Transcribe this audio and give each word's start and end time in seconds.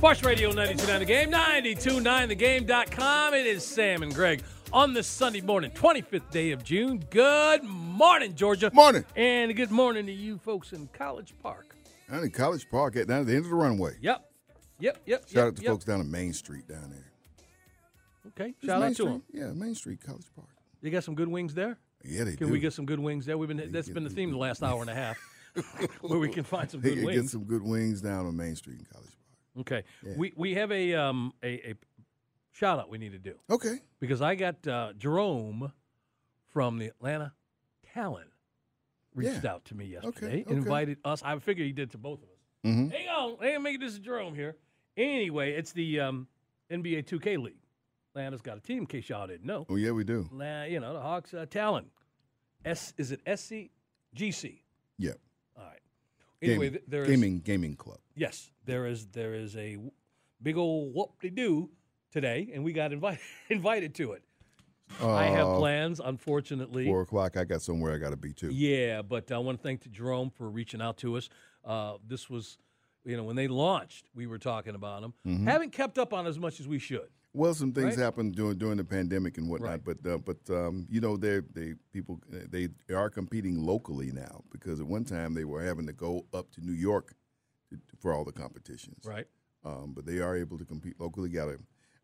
Sports 0.00 0.24
Radio 0.24 0.50
92.9 0.50 0.98
The 0.98 1.04
Game, 1.04 1.30
92.9thegame.com. 1.30 3.34
It 3.34 3.44
is 3.44 3.62
Sam 3.62 4.02
and 4.02 4.14
Greg 4.14 4.42
on 4.72 4.94
this 4.94 5.06
Sunday 5.06 5.42
morning, 5.42 5.70
25th 5.72 6.30
day 6.30 6.52
of 6.52 6.64
June. 6.64 7.04
Good 7.10 7.62
morning, 7.64 8.34
Georgia. 8.34 8.70
Morning. 8.72 9.04
And 9.14 9.54
good 9.54 9.70
morning 9.70 10.06
to 10.06 10.12
you 10.12 10.38
folks 10.38 10.72
in 10.72 10.88
College 10.94 11.34
Park. 11.42 11.76
Down 12.10 12.24
in 12.24 12.30
College 12.30 12.66
Park, 12.70 12.96
at 12.96 13.08
down 13.08 13.20
at 13.20 13.26
the 13.26 13.34
end 13.34 13.44
of 13.44 13.50
the 13.50 13.56
runway. 13.56 13.98
Yep. 14.00 14.24
Yep, 14.78 15.02
yep. 15.04 15.28
Shout 15.28 15.34
yep, 15.34 15.44
out 15.44 15.56
to 15.56 15.62
yep. 15.64 15.72
folks 15.72 15.84
down 15.84 16.00
on 16.00 16.10
Main 16.10 16.32
Street 16.32 16.66
down 16.66 16.88
there. 16.88 17.12
Okay, 18.28 18.52
Just 18.52 18.64
shout 18.64 18.80
Main 18.80 18.84
out 18.84 18.88
to 18.88 18.94
Street? 18.94 19.06
them. 19.06 19.22
Yeah, 19.34 19.52
Main 19.52 19.74
Street, 19.74 20.00
College 20.02 20.24
Park. 20.34 20.48
You 20.80 20.90
got 20.90 21.04
some 21.04 21.14
good 21.14 21.28
wings 21.28 21.52
there? 21.52 21.76
Yeah, 22.06 22.24
they 22.24 22.36
Can 22.36 22.46
do. 22.46 22.54
we 22.54 22.58
get 22.58 22.72
some 22.72 22.86
good 22.86 23.00
wings 23.00 23.26
there? 23.26 23.36
We've 23.36 23.48
been 23.48 23.70
that's 23.70 23.90
been 23.90 24.04
the 24.04 24.08
theme 24.08 24.30
the 24.30 24.38
last 24.38 24.62
hour 24.62 24.80
and 24.80 24.88
a 24.88 24.94
half, 24.94 25.18
where 26.00 26.18
we 26.18 26.30
can 26.30 26.44
find 26.44 26.70
some 26.70 26.80
good 26.80 26.94
can 26.94 27.04
wings. 27.04 27.20
get 27.20 27.30
some 27.30 27.44
good 27.44 27.62
wings 27.62 28.00
down 28.00 28.24
on 28.24 28.34
Main 28.34 28.56
Street 28.56 28.78
in 28.78 28.86
College 28.90 29.10
Park. 29.10 29.19
Okay, 29.58 29.82
Yeah. 30.06 30.12
we 30.16 30.32
we 30.36 30.54
have 30.54 30.70
a 30.70 30.94
um 30.94 31.32
a, 31.42 31.70
a 31.70 31.74
shout 32.52 32.78
out 32.78 32.88
we 32.88 32.98
need 32.98 33.12
to 33.12 33.18
do 33.18 33.34
Okay. 33.50 33.78
because 33.98 34.22
I 34.22 34.34
got 34.36 34.66
uh, 34.66 34.92
Jerome 34.96 35.72
from 36.48 36.78
the 36.78 36.86
Atlanta 36.86 37.32
Talon 37.92 38.26
reached 39.14 39.42
Yeah. 39.44 39.52
out 39.52 39.64
to 39.66 39.74
me 39.74 39.86
yesterday 39.86 40.26
Okay, 40.26 40.42
okay. 40.42 40.52
invited 40.54 40.98
us. 41.04 41.22
I 41.24 41.36
figure 41.38 41.64
he 41.64 41.72
did 41.72 41.90
to 41.92 41.98
both 41.98 42.22
of 42.22 42.28
us. 42.28 42.36
Mm-hmm. 42.64 42.88
Hang 42.90 43.08
on, 43.08 43.36
hang 43.40 43.56
on, 43.56 43.62
make 43.62 43.80
this 43.80 43.92
is 43.94 43.98
Jerome 43.98 44.34
here. 44.34 44.56
Anyway, 44.96 45.52
it's 45.52 45.72
the 45.72 45.98
um, 46.00 46.28
NBA 46.70 47.06
2K 47.06 47.38
League. 47.42 47.54
Atlanta's 48.14 48.42
got 48.42 48.56
a 48.58 48.60
team, 48.60 48.78
in 48.78 48.86
case 48.86 49.08
y'all 49.08 49.26
didn't 49.26 49.46
know. 49.46 49.64
Oh, 49.70 49.76
yeah, 49.76 49.92
we 49.92 50.02
do. 50.04 50.28
La- 50.32 50.64
you 50.64 50.78
know, 50.80 50.92
the 50.92 51.00
Hawks 51.00 51.32
uh, 51.32 51.46
Talon. 51.48 51.86
S 52.64 52.92
is 52.98 53.12
it 53.12 53.20
SC 53.38 53.70
GC? 54.16 54.60
Yeah. 54.98 55.12
All 55.56 55.64
right. 55.64 55.78
Anyway, 56.42 56.66
Gaming, 56.70 56.82
there 56.88 57.02
is 57.02 57.08
gaming, 57.08 57.40
gaming 57.40 57.76
club. 57.76 57.98
yes, 58.14 58.50
there 58.64 58.86
is 58.86 59.06
there 59.08 59.34
is 59.34 59.56
a 59.56 59.76
big 60.42 60.56
old 60.56 60.94
whoop 60.94 61.20
de 61.20 61.30
doo 61.30 61.70
today, 62.10 62.50
and 62.54 62.64
we 62.64 62.72
got 62.72 62.92
invited 62.92 63.20
invited 63.50 63.94
to 63.96 64.12
it. 64.12 64.22
I 65.00 65.26
have 65.26 65.46
Uh, 65.46 65.56
plans, 65.58 66.00
unfortunately. 66.00 66.84
Four 66.86 67.02
o'clock. 67.02 67.36
I 67.36 67.44
got 67.44 67.62
somewhere 67.62 67.94
I 67.94 67.98
got 67.98 68.10
to 68.10 68.16
be 68.16 68.32
too. 68.32 68.50
Yeah, 68.50 69.02
but 69.02 69.30
I 69.30 69.38
want 69.38 69.58
to 69.58 69.62
thank 69.62 69.88
Jerome 69.90 70.30
for 70.30 70.50
reaching 70.50 70.80
out 70.82 70.96
to 70.98 71.16
us. 71.16 71.28
Uh, 71.64 71.98
this 72.04 72.28
was, 72.28 72.58
you 73.04 73.16
know, 73.16 73.24
when 73.24 73.36
they 73.36 73.48
launched, 73.48 74.06
we 74.14 74.26
were 74.26 74.38
talking 74.38 74.74
about 74.74 75.02
them. 75.02 75.14
Mm-hmm. 75.26 75.46
Haven't 75.46 75.72
kept 75.72 75.98
up 75.98 76.12
on 76.12 76.26
as 76.26 76.38
much 76.38 76.60
as 76.60 76.68
we 76.68 76.78
should. 76.78 77.08
Well, 77.32 77.54
some 77.54 77.72
things 77.72 77.96
Right? 77.96 78.02
happened 78.04 78.34
during 78.34 78.58
during 78.58 78.76
the 78.78 78.84
pandemic 78.84 79.38
and 79.38 79.48
whatnot, 79.48 79.70
Right. 79.86 79.96
but 80.02 80.10
uh, 80.12 80.18
but 80.18 80.38
um, 80.50 80.86
you 80.90 81.00
know 81.00 81.16
they 81.16 81.40
they 81.54 81.74
people 81.92 82.20
they 82.28 82.68
are 82.92 83.08
competing 83.08 83.56
locally 83.64 84.10
now 84.10 84.42
because 84.50 84.80
at 84.80 84.86
one 84.86 85.04
time 85.04 85.34
they 85.34 85.44
were 85.44 85.62
having 85.64 85.86
to 85.86 85.92
go 85.92 86.26
up 86.34 86.50
to 86.52 86.60
New 86.60 86.72
York 86.72 87.14
to, 87.70 87.78
for 88.00 88.12
all 88.12 88.24
the 88.24 88.32
competitions. 88.32 89.04
Right. 89.04 89.26
um, 89.64 89.92
but 89.94 90.06
they 90.06 90.18
are 90.18 90.36
able 90.36 90.58
to 90.58 90.64
compete 90.64 90.98
locally. 91.00 91.28
Got 91.28 91.50
a, 91.50 91.58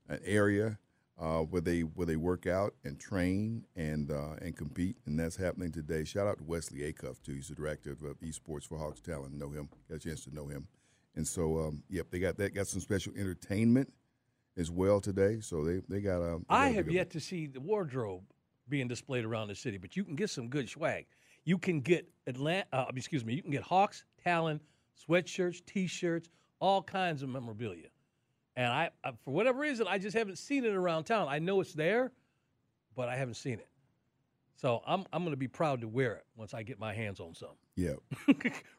an 0.09 0.21
area 0.25 0.79
uh, 1.19 1.41
where 1.41 1.61
they 1.63 1.81
where 1.81 2.07
they 2.07 2.15
work 2.17 2.47
out 2.47 2.75
and 2.85 2.97
train 3.01 3.65
and 3.75 4.13
uh, 4.13 4.35
and 4.41 4.57
compete, 4.57 4.97
and 5.07 5.19
that's 5.19 5.35
happening 5.37 5.73
today. 5.73 6.05
Shout 6.05 6.29
out 6.29 6.39
to 6.39 6.45
Wesley 6.45 6.81
Acuff 6.93 7.21
too. 7.21 7.33
He's 7.35 7.49
the 7.49 7.57
director 7.57 7.91
of 7.91 8.05
uh, 8.05 8.15
esports 8.25 8.63
for 8.65 8.79
Hawks 8.79 9.01
Talon. 9.01 9.37
Know 9.39 9.51
him? 9.51 9.69
Got 9.89 9.97
a 9.97 9.99
chance 9.99 10.23
to 10.27 10.33
know 10.33 10.47
him, 10.47 10.69
and 11.17 11.27
so 11.27 11.59
um, 11.59 11.83
yep, 11.89 12.07
they 12.11 12.19
got 12.19 12.37
that. 12.39 12.55
Got 12.55 12.67
some 12.67 12.81
special 12.81 13.13
entertainment 13.17 13.93
as 14.57 14.71
well 14.71 15.01
today. 15.01 15.41
So 15.41 15.65
they 15.65 15.83
they 15.89 16.01
got. 16.01 16.23
Um, 16.23 16.47
they 16.49 16.55
I 16.55 16.69
have 16.71 16.91
yet 16.91 17.11
to 17.11 17.21
see 17.21 17.47
the 17.47 17.61
wardrobe 17.61 18.23
being 18.69 18.89
displayed 18.89 19.25
around 19.25 19.49
the 19.49 19.55
city, 19.55 19.79
but 19.79 19.97
you 19.97 20.05
can 20.05 20.17
get 20.17 20.31
some 20.31 20.49
good 20.49 20.69
swag. 20.69 21.07
You 21.45 21.59
can 21.59 21.81
get 21.81 22.09
Atlanta, 22.27 22.67
uh, 22.73 22.87
excuse 22.95 23.25
me, 23.25 23.35
you 23.35 23.43
can 23.43 23.53
get 23.53 23.63
Hawks, 23.63 24.05
Talon, 24.23 24.61
sweatshirts, 25.09 25.65
T-shirts, 25.65 26.29
all 26.59 26.83
kinds 26.83 27.23
of 27.23 27.29
memorabilia. 27.29 27.87
And 28.57 28.67
I, 28.67 28.91
I, 29.05 29.13
for 29.25 29.33
whatever 29.33 29.61
reason, 29.61 29.87
I 29.89 29.99
just 29.99 30.17
haven't 30.17 30.39
seen 30.39 30.65
it 30.65 30.75
around 30.75 31.05
town. 31.05 31.29
I 31.29 31.39
know 31.39 31.61
it's 31.61 31.75
there, 31.75 32.11
but 32.97 33.09
I 33.09 33.15
haven't 33.15 33.35
seen 33.35 33.61
it. 33.61 33.69
So 34.59 34.83
I'm, 34.87 35.05
I'm 35.13 35.23
going 35.23 35.33
to 35.33 35.37
be 35.37 35.49
proud 35.49 35.83
to 35.83 35.89
wear 35.89 36.15
it 36.15 36.25
once 36.35 36.55
I 36.55 36.63
get 36.63 36.79
my 36.81 36.95
hands 36.95 37.21
on 37.21 37.35
some. 37.35 37.51
Yeah, 37.77 37.93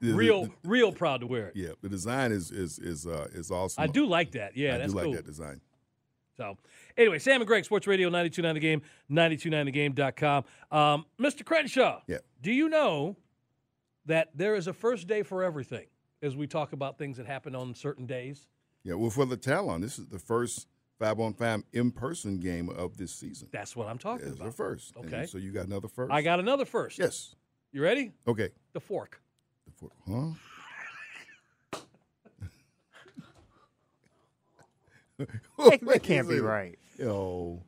The- 0.02 0.14
real, 0.14 0.46
the- 0.46 0.52
real 0.64 0.92
proud 0.92 1.22
to 1.22 1.28
wear 1.28 1.48
it. 1.50 1.56
yeah. 1.56 1.70
The 1.82 1.90
design 1.90 2.32
is 2.32 2.50
is 2.52 2.80
is 2.80 3.06
uh, 3.06 3.28
is 3.32 3.52
awesome. 3.52 3.84
I 3.84 3.86
do 3.88 4.08
like 4.08 4.32
that. 4.32 4.58
Yeah, 4.58 4.74
I 4.76 4.78
that's 4.80 4.92
do 4.94 4.98
like 4.98 5.06
cool. 5.06 5.14
that 5.14 5.26
design. 5.26 5.62
So, 6.36 6.58
anyway, 6.98 7.20
Sam 7.20 7.42
and 7.42 7.48
Greg, 7.48 7.64
Sports 7.66 7.86
Radio 7.88 8.10
929 8.10 8.54
The 8.56 8.60
Game, 8.60 8.82
929thegame.com. 9.12 10.44
Um, 10.72 11.06
Mr. 11.20 11.44
Crenshaw, 11.46 12.02
Yeah. 12.08 12.18
do 12.42 12.52
you 12.52 12.70
know 12.70 13.16
that 14.06 14.30
there 14.36 14.56
is 14.56 14.68
a 14.68 14.74
first 14.74 15.08
day 15.08 15.24
for 15.24 15.44
everything 15.44 15.86
as 16.22 16.36
we 16.36 16.48
talk 16.48 16.74
about 16.74 16.98
things 16.98 17.18
that 17.18 17.26
happen 17.26 17.56
on 17.56 17.74
certain 17.76 18.06
days? 18.06 18.48
Yeah, 18.84 18.94
well, 18.96 19.10
for 19.10 19.26
the 19.26 19.38
Talon, 19.38 19.82
this 19.82 19.98
is 20.00 20.08
the 20.08 20.20
first 20.20 20.68
five 21.00 21.20
on 21.20 21.34
five 21.34 21.64
in 21.74 21.92
person 21.92 22.40
game 22.40 22.70
of 22.70 22.98
this 22.98 23.12
season. 23.14 23.48
That's 23.52 23.76
what 23.76 23.88
I'm 23.88 23.98
talking 23.98 24.28
It's 24.28 24.38
the 24.38 24.44
about. 24.44 24.56
first. 24.56 24.96
And 24.96 25.06
Okay. 25.14 25.26
so 25.26 25.38
you 25.38 25.52
got 25.52 25.66
another 25.68 25.88
first. 25.88 26.12
I 26.12 26.22
got 26.22 26.40
another 26.40 26.66
first. 26.66 26.98
Yes. 27.00 27.36
You 27.72 27.82
ready? 27.84 28.12
Okay. 28.28 28.50
The 28.74 28.80
fork. 28.80 29.22
The 29.66 29.72
fork. 29.74 29.94
Huh? 30.08 31.80
That, 35.18 35.28
that 35.82 36.04
can't 36.04 36.30
be 36.30 36.40
right. 36.40 36.78
Yo. 36.98 37.64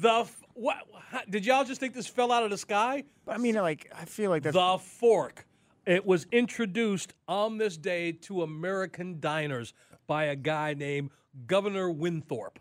The 0.00 0.20
f- 0.20 0.42
what? 0.54 0.76
how- 1.10 1.22
Did 1.28 1.44
y'all 1.44 1.64
just 1.64 1.80
think 1.80 1.94
this 1.94 2.06
fell 2.06 2.32
out 2.32 2.42
of 2.44 2.50
the 2.50 2.56
sky? 2.58 3.04
But 3.24 3.34
I 3.34 3.38
mean, 3.38 3.54
like, 3.56 3.90
I 3.94 4.04
feel 4.06 4.30
like 4.30 4.42
that's 4.42 4.54
The 4.54 4.78
fork. 4.78 5.46
It 5.86 6.04
was 6.04 6.26
introduced 6.32 7.12
on 7.28 7.58
this 7.58 7.76
day 7.76 8.12
to 8.12 8.42
American 8.42 9.20
diners 9.20 9.72
by 10.06 10.24
a 10.24 10.36
guy 10.36 10.74
named 10.74 11.10
Governor 11.46 11.90
Winthrop. 11.90 12.58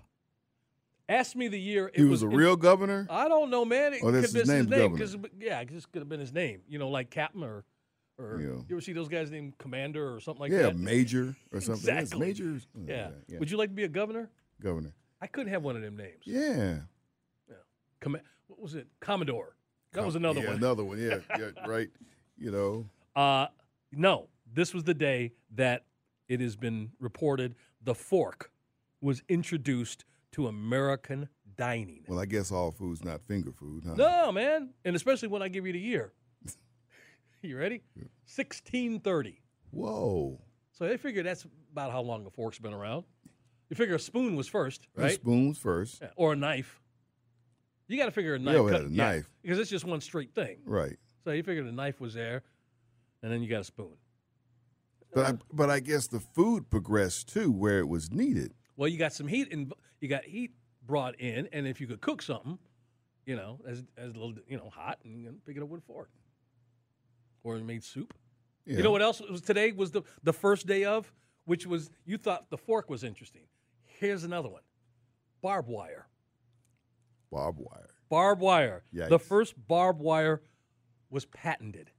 Ask 1.08 1.36
me 1.36 1.48
the 1.48 1.60
year 1.60 1.88
it 1.94 1.98
He 1.98 2.04
was 2.04 2.24
a 2.24 2.28
in- 2.28 2.36
real 2.36 2.56
governor? 2.56 3.06
I 3.10 3.28
don't 3.28 3.50
know, 3.52 3.64
man. 3.64 3.94
It 3.94 4.00
Oh, 4.04 4.12
that's 4.12 4.32
his 4.34 4.48
name, 4.50 4.66
Governor. 4.66 5.06
yeah, 5.40 5.60
it 5.62 5.70
just 5.70 5.92
could 5.92 6.02
have 6.02 6.10
been 6.10 6.20
his 6.20 6.34
name. 6.34 6.62
You 6.68 6.80
know, 6.80 6.90
like 6.90 7.10
Captain 7.12 7.44
or, 7.44 7.64
or 8.18 8.40
Yeah. 8.42 8.48
you 8.48 8.66
ever 8.72 8.82
see 8.82 8.94
those 8.94 9.08
guys 9.08 9.30
named 9.30 9.58
Commander 9.60 10.14
or 10.16 10.20
something 10.20 10.42
like 10.42 10.52
yeah, 10.52 10.64
that? 10.64 10.76
Yeah, 10.78 10.84
Major 10.84 11.36
or 11.52 11.62
something. 11.62 11.86
Yes, 11.86 12.04
Exactly. 12.06 12.28
major. 12.28 12.60
oh, 12.76 12.82
Yeah. 12.88 13.12
yeah. 13.28 13.40
Would 13.40 13.52
you 13.52 13.58
like 13.58 13.70
to 13.70 13.76
be 13.76 13.84
a 13.84 13.88
governor? 13.88 14.30
Governor. 14.62 14.94
I 15.22 15.28
couldn't 15.28 15.52
have 15.54 15.62
one 15.64 15.76
of 15.76 15.82
them 15.84 15.96
names. 15.96 16.24
Yeah. 16.26 16.80
Yeah. 17.48 17.56
Com- 18.00 18.18
what 18.48 18.60
was 18.60 18.74
it? 18.76 18.88
Commodore. 19.00 19.56
That 19.94 20.06
was 20.06 20.16
another 20.16 20.42
one. 20.42 20.56
Another 20.56 20.84
one. 20.84 20.98
Yeah. 21.00 21.20
yeah. 21.38 21.52
Right. 21.68 21.90
You 22.38 22.52
know. 22.52 22.90
Uh, 23.16 23.48
no, 23.92 24.28
this 24.52 24.74
was 24.74 24.84
the 24.84 24.94
day 24.94 25.34
that 25.52 25.86
it 26.28 26.42
has 26.42 26.56
been 26.56 26.92
reported 27.00 27.56
the 27.84 27.94
fork 27.96 28.52
was 29.02 29.22
introduced 29.30 30.04
to 30.36 30.48
American 30.48 31.30
dining. 31.56 32.04
Well, 32.08 32.20
I 32.20 32.26
guess 32.26 32.52
all 32.52 32.70
food's 32.72 33.06
not 33.06 33.22
finger 33.22 33.54
food, 33.54 33.84
huh? 33.88 33.96
No, 33.96 34.32
man, 34.34 34.72
and 34.84 34.94
especially 34.96 35.30
when 35.30 35.42
I 35.42 35.48
give 35.48 35.66
you 35.66 35.72
the 35.72 35.80
year. 35.80 36.12
you 37.42 37.58
ready? 37.58 37.82
1630. 38.26 39.42
Whoa. 39.72 40.42
So 40.74 40.88
they 40.88 40.98
figure 40.98 41.24
that's 41.24 41.46
about 41.72 41.92
how 41.94 42.02
long 42.02 42.26
a 42.26 42.30
fork's 42.30 42.60
been 42.60 42.74
around. 42.74 43.06
You 43.70 43.78
figure 43.78 43.96
a 43.96 44.00
spoon 44.00 44.36
was 44.36 44.48
first, 44.50 44.88
right? 44.96 45.14
Spoons 45.14 45.58
first. 45.58 46.00
Yeah, 46.02 46.10
Or 46.18 46.34
a 46.34 46.36
knife. 46.36 46.82
You 47.88 47.98
got 47.98 48.06
to 48.06 48.12
figure 48.12 48.36
a 48.36 48.40
knife. 48.40 48.56
Yeah, 48.56 48.64
cut- 48.64 48.82
had 48.82 48.92
a 48.92 48.94
knife. 48.94 49.30
because 49.42 49.58
it's 49.58 49.70
just 49.70 49.86
one 49.86 50.02
straight 50.02 50.36
thing. 50.36 50.58
Right. 50.66 50.98
So 51.24 51.32
you 51.32 51.44
figure 51.44 51.64
the 51.64 51.72
knife 51.72 52.02
was 52.02 52.14
there, 52.14 52.44
and 53.24 53.32
then 53.32 53.42
you 53.42 53.50
got 53.50 53.62
a 53.62 53.64
spoon. 53.64 53.94
But 55.14 55.26
uh, 55.26 55.30
I, 55.30 55.34
but 55.54 55.70
I 55.70 55.80
guess 55.80 56.08
the 56.08 56.20
food 56.20 56.70
progressed 56.70 57.30
too, 57.30 57.52
where 57.52 57.80
it 57.80 57.88
was 57.88 58.12
needed. 58.12 58.54
Well, 58.76 58.90
you 58.90 58.98
got 58.98 59.14
some 59.14 59.28
heat, 59.28 59.52
and 59.54 59.72
you 60.06 60.10
got 60.10 60.24
heat 60.24 60.52
brought 60.86 61.20
in, 61.20 61.50
and 61.52 61.66
if 61.68 61.82
you 61.82 61.88
could 61.88 62.00
cook 62.00 62.22
something, 62.22 62.60
you 63.26 63.36
know, 63.36 63.60
as 63.68 63.84
as 63.98 64.12
a 64.12 64.14
little, 64.14 64.36
you 64.48 64.56
know, 64.56 64.70
hot, 64.70 65.00
and 65.04 65.20
you 65.20 65.26
can 65.26 65.40
pick 65.48 65.58
it 65.58 65.64
up 65.64 65.68
with 65.70 65.82
a 65.82 65.84
fork, 65.84 66.12
or 67.44 67.58
made 67.58 67.84
soup. 67.84 68.14
Yeah. 68.68 68.78
You 68.78 68.84
know 68.84 68.92
what 68.92 69.02
else 69.02 69.20
was 69.20 69.42
today 69.42 69.72
was 69.72 69.90
the 69.90 70.04
the 70.22 70.32
first 70.34 70.68
day 70.68 70.86
of, 70.86 71.12
which 71.46 71.66
was 71.66 71.90
you 72.06 72.18
thought 72.18 72.52
the 72.52 72.58
fork 72.58 72.88
was 72.88 73.04
interesting. 73.04 73.42
Here's 73.86 74.24
another 74.24 74.50
one, 74.50 74.62
barbed 75.42 75.70
wire. 75.70 76.08
Barbed 77.32 77.60
wire. 77.60 77.90
Barbed 78.10 78.42
wire. 78.42 78.84
The 78.94 79.18
first 79.18 79.56
barbed 79.68 80.02
wire 80.02 80.44
was 81.10 81.26
patented 81.26 81.90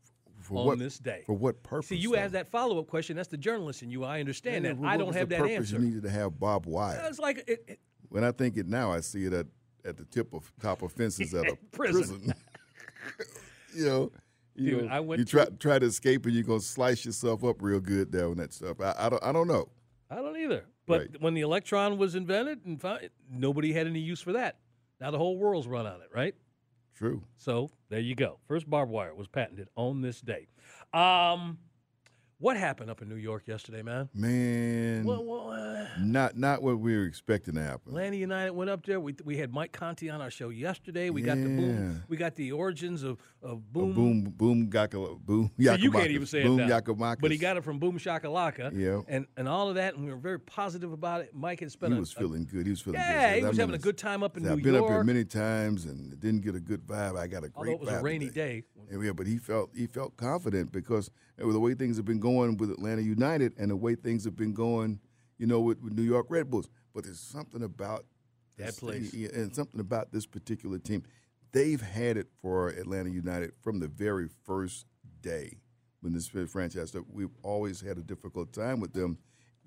For 0.40 0.58
on 0.58 0.66
what, 0.66 0.78
this 0.78 0.98
day. 1.00 1.24
For 1.26 1.32
what 1.32 1.60
purpose? 1.64 1.88
See, 1.88 1.96
you 1.96 2.12
though? 2.12 2.18
asked 2.18 2.32
that 2.34 2.46
follow 2.46 2.78
up 2.78 2.86
question. 2.86 3.16
That's 3.16 3.28
the 3.28 3.36
journalist 3.36 3.82
in 3.82 3.90
you. 3.90 4.04
I 4.04 4.20
understand 4.20 4.64
Yeah, 4.64 4.74
that. 4.74 4.84
I 4.84 4.96
don't 4.96 5.14
have 5.14 5.28
that 5.30 5.40
purpose 5.40 5.56
answer. 5.56 5.76
You 5.80 5.86
needed 5.86 6.04
to 6.04 6.10
have 6.10 6.38
barbed 6.38 6.66
wire. 6.66 7.04
It's 7.08 7.18
like 7.18 7.38
it, 7.48 7.64
it, 7.66 7.80
When 8.08 8.24
I 8.24 8.32
think 8.32 8.56
it 8.56 8.66
now, 8.68 8.92
I 8.92 9.00
see 9.00 9.24
it 9.24 9.32
at, 9.32 9.46
at 9.84 9.96
the 9.96 10.04
tip 10.04 10.32
of 10.34 10.50
top 10.60 10.82
of 10.82 10.92
fences 10.92 11.34
at 11.34 11.46
a 11.46 11.56
Prison. 11.72 12.02
prison. 12.18 12.34
you 13.74 13.86
know, 13.86 14.12
you, 14.54 14.70
Dude, 14.70 14.84
know, 14.86 14.90
I 14.90 15.00
went 15.00 15.18
you 15.18 15.24
try 15.24 15.44
to- 15.44 15.50
try 15.52 15.78
to 15.78 15.86
escape 15.86 16.24
and 16.26 16.34
you're 16.34 16.42
gonna 16.44 16.60
slice 16.60 17.04
yourself 17.04 17.44
up 17.44 17.60
real 17.60 17.80
good 17.80 18.10
there 18.12 18.26
on 18.28 18.36
that 18.38 18.52
stuff. 18.52 18.80
I, 18.80 18.94
I 18.98 19.08
don't 19.08 19.22
I 19.22 19.32
don't 19.32 19.48
know. 19.48 19.68
I 20.10 20.16
don't 20.16 20.36
either. 20.36 20.64
But 20.86 21.00
Right. 21.00 21.20
when 21.20 21.34
the 21.34 21.40
electron 21.40 21.98
was 21.98 22.14
invented 22.14 22.64
and 22.64 22.80
found, 22.80 23.10
nobody 23.30 23.72
had 23.72 23.86
any 23.88 23.98
use 24.00 24.20
for 24.20 24.32
that. 24.34 24.58
Now 25.00 25.10
the 25.10 25.18
whole 25.18 25.36
world's 25.36 25.66
run 25.66 25.84
on 25.86 26.00
it, 26.00 26.08
right? 26.14 26.34
True. 26.94 27.22
So 27.36 27.70
there 27.90 28.00
you 28.00 28.14
go. 28.14 28.38
First 28.48 28.70
barbed 28.70 28.90
wire 28.90 29.14
was 29.14 29.26
patented 29.28 29.68
on 29.76 30.00
this 30.00 30.20
day. 30.20 30.46
Um, 30.94 31.58
what 32.38 32.56
happened 32.56 32.90
up 32.90 33.00
in 33.00 33.08
New 33.08 33.16
York 33.16 33.46
yesterday, 33.48 33.82
man? 33.82 34.08
Man, 34.14 35.04
Well, 35.04 35.24
well 35.24 35.50
uh, 35.52 35.86
not 35.98 36.36
not 36.36 36.62
what 36.62 36.78
we 36.78 36.94
were 36.96 37.04
expecting 37.04 37.54
to 37.54 37.62
happen. 37.62 37.92
Atlanta 37.92 38.16
United 38.16 38.50
went 38.52 38.68
up 38.68 38.84
there. 38.84 39.00
We, 39.00 39.14
we 39.24 39.36
had 39.38 39.52
Mike 39.52 39.72
Conti 39.72 40.10
on 40.10 40.20
our 40.20 40.30
show 40.30 40.50
yesterday. 40.50 41.08
We 41.10 41.22
got 41.22 41.36
the 41.36 41.44
boom. 41.44 42.02
We 42.08 42.16
got 42.16 42.34
the 42.34 42.52
origins 42.52 43.02
of, 43.02 43.18
of 43.42 43.72
boom. 43.72 43.94
boom 43.94 44.22
boom 44.36 44.68
gaka 44.68 44.98
boom 45.18 45.50
So 45.60 45.74
you 45.74 45.90
can't 45.90 46.10
even 46.10 46.26
say 46.26 46.42
boom 46.42 46.60
it 46.60 46.66
now. 46.66 46.80
Giakoumakis. 46.80 47.20
But 47.20 47.30
he 47.30 47.38
got 47.38 47.56
it 47.56 47.64
from 47.64 47.78
Boom 47.78 47.98
Shakalaka. 47.98 48.70
Yeah. 48.74 49.00
And 49.08 49.26
and 49.36 49.48
all 49.48 49.68
of 49.68 49.76
that, 49.76 49.94
and 49.94 50.04
we 50.04 50.10
were 50.12 50.18
very 50.18 50.40
positive 50.40 50.92
about 50.92 51.22
it. 51.22 51.30
Mike 51.34 51.60
had 51.60 51.72
spent 51.72 51.92
a 51.92 51.96
He 51.96 51.98
a, 51.98 52.00
was 52.00 52.12
a- 52.12 52.18
feeling 52.18 52.44
good. 52.50 52.66
He 52.66 52.70
was 52.70 52.80
feeling 52.80 53.00
Yeah, 53.00 53.30
good. 53.30 53.38
he 53.38 53.44
I 53.44 53.48
was 53.48 53.56
mean, 53.56 53.60
having 53.60 53.74
a 53.74 53.82
good 53.82 53.96
time 53.98 54.22
up 54.22 54.36
in 54.36 54.42
New 54.42 54.48
York. 54.50 54.58
I've 54.58 54.64
been 54.64 54.76
up 54.76 54.88
here 54.88 55.04
many 55.04 55.24
times 55.24 55.84
and 55.86 56.18
didn't 56.20 56.42
get 56.42 56.54
a 56.54 56.60
good 56.60 56.86
vibe. 56.86 57.18
I 57.18 57.26
got 57.28 57.44
a 57.44 57.48
great 57.48 57.54
although 57.56 57.72
it 57.72 57.80
was 57.80 57.88
a 57.94 58.02
rainy 58.02 58.26
today. 58.26 58.60
day. 58.90 58.96
Yeah, 59.02 59.12
but 59.12 59.26
he 59.26 59.38
felt 59.38 59.70
he 59.74 59.86
felt 59.86 60.16
confident 60.16 60.70
because 60.70 61.10
the 61.38 61.60
way 61.60 61.74
things 61.74 61.96
have 61.96 62.06
been 62.06 62.20
going 62.20 62.56
with 62.56 62.70
Atlanta 62.70 63.02
United 63.02 63.52
and 63.58 63.70
the 63.70 63.76
way 63.76 63.94
things 63.94 64.24
have 64.24 64.36
been 64.36 64.54
going, 64.54 65.00
you 65.38 65.46
know, 65.46 65.60
with, 65.60 65.80
with 65.80 65.92
New 65.92 66.02
York 66.02 66.26
Red 66.28 66.50
Bulls. 66.50 66.68
But 66.94 67.04
there's 67.04 67.20
something 67.20 67.62
about 67.62 68.06
That 68.56 68.76
place. 68.76 69.12
and 69.12 69.54
something 69.54 69.80
about 69.80 70.12
this 70.12 70.26
particular 70.26 70.78
team. 70.78 71.02
They've 71.52 71.80
had 71.80 72.16
it 72.16 72.28
for 72.40 72.68
Atlanta 72.68 73.10
United 73.10 73.52
from 73.60 73.80
the 73.80 73.88
very 73.88 74.28
first 74.44 74.86
day 75.20 75.58
when 76.00 76.12
this 76.12 76.28
franchise 76.28 76.88
started. 76.88 77.10
We've 77.12 77.34
always 77.42 77.80
had 77.80 77.98
a 77.98 78.02
difficult 78.02 78.52
time 78.52 78.80
with 78.80 78.92
them. 78.92 79.18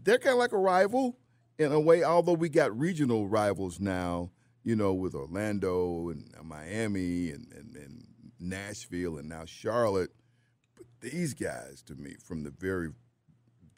They're 0.01 0.17
kind 0.17 0.33
of 0.33 0.39
like 0.39 0.53
a 0.53 0.57
rival 0.57 1.17
in 1.57 1.71
a 1.71 1.79
way, 1.79 2.03
although 2.03 2.33
we 2.33 2.49
got 2.49 2.77
regional 2.77 3.27
rivals 3.27 3.79
now, 3.79 4.31
you 4.63 4.75
know, 4.75 4.93
with 4.93 5.13
Orlando 5.15 6.09
and 6.09 6.31
Miami 6.43 7.31
and, 7.31 7.51
and, 7.53 7.75
and 7.75 8.07
Nashville 8.39 9.17
and 9.17 9.27
now 9.27 9.43
Charlotte. 9.45 10.11
These 11.01 11.33
guys, 11.33 11.81
to 11.87 11.95
me, 11.95 12.15
from 12.23 12.43
the 12.43 12.51
very 12.51 12.89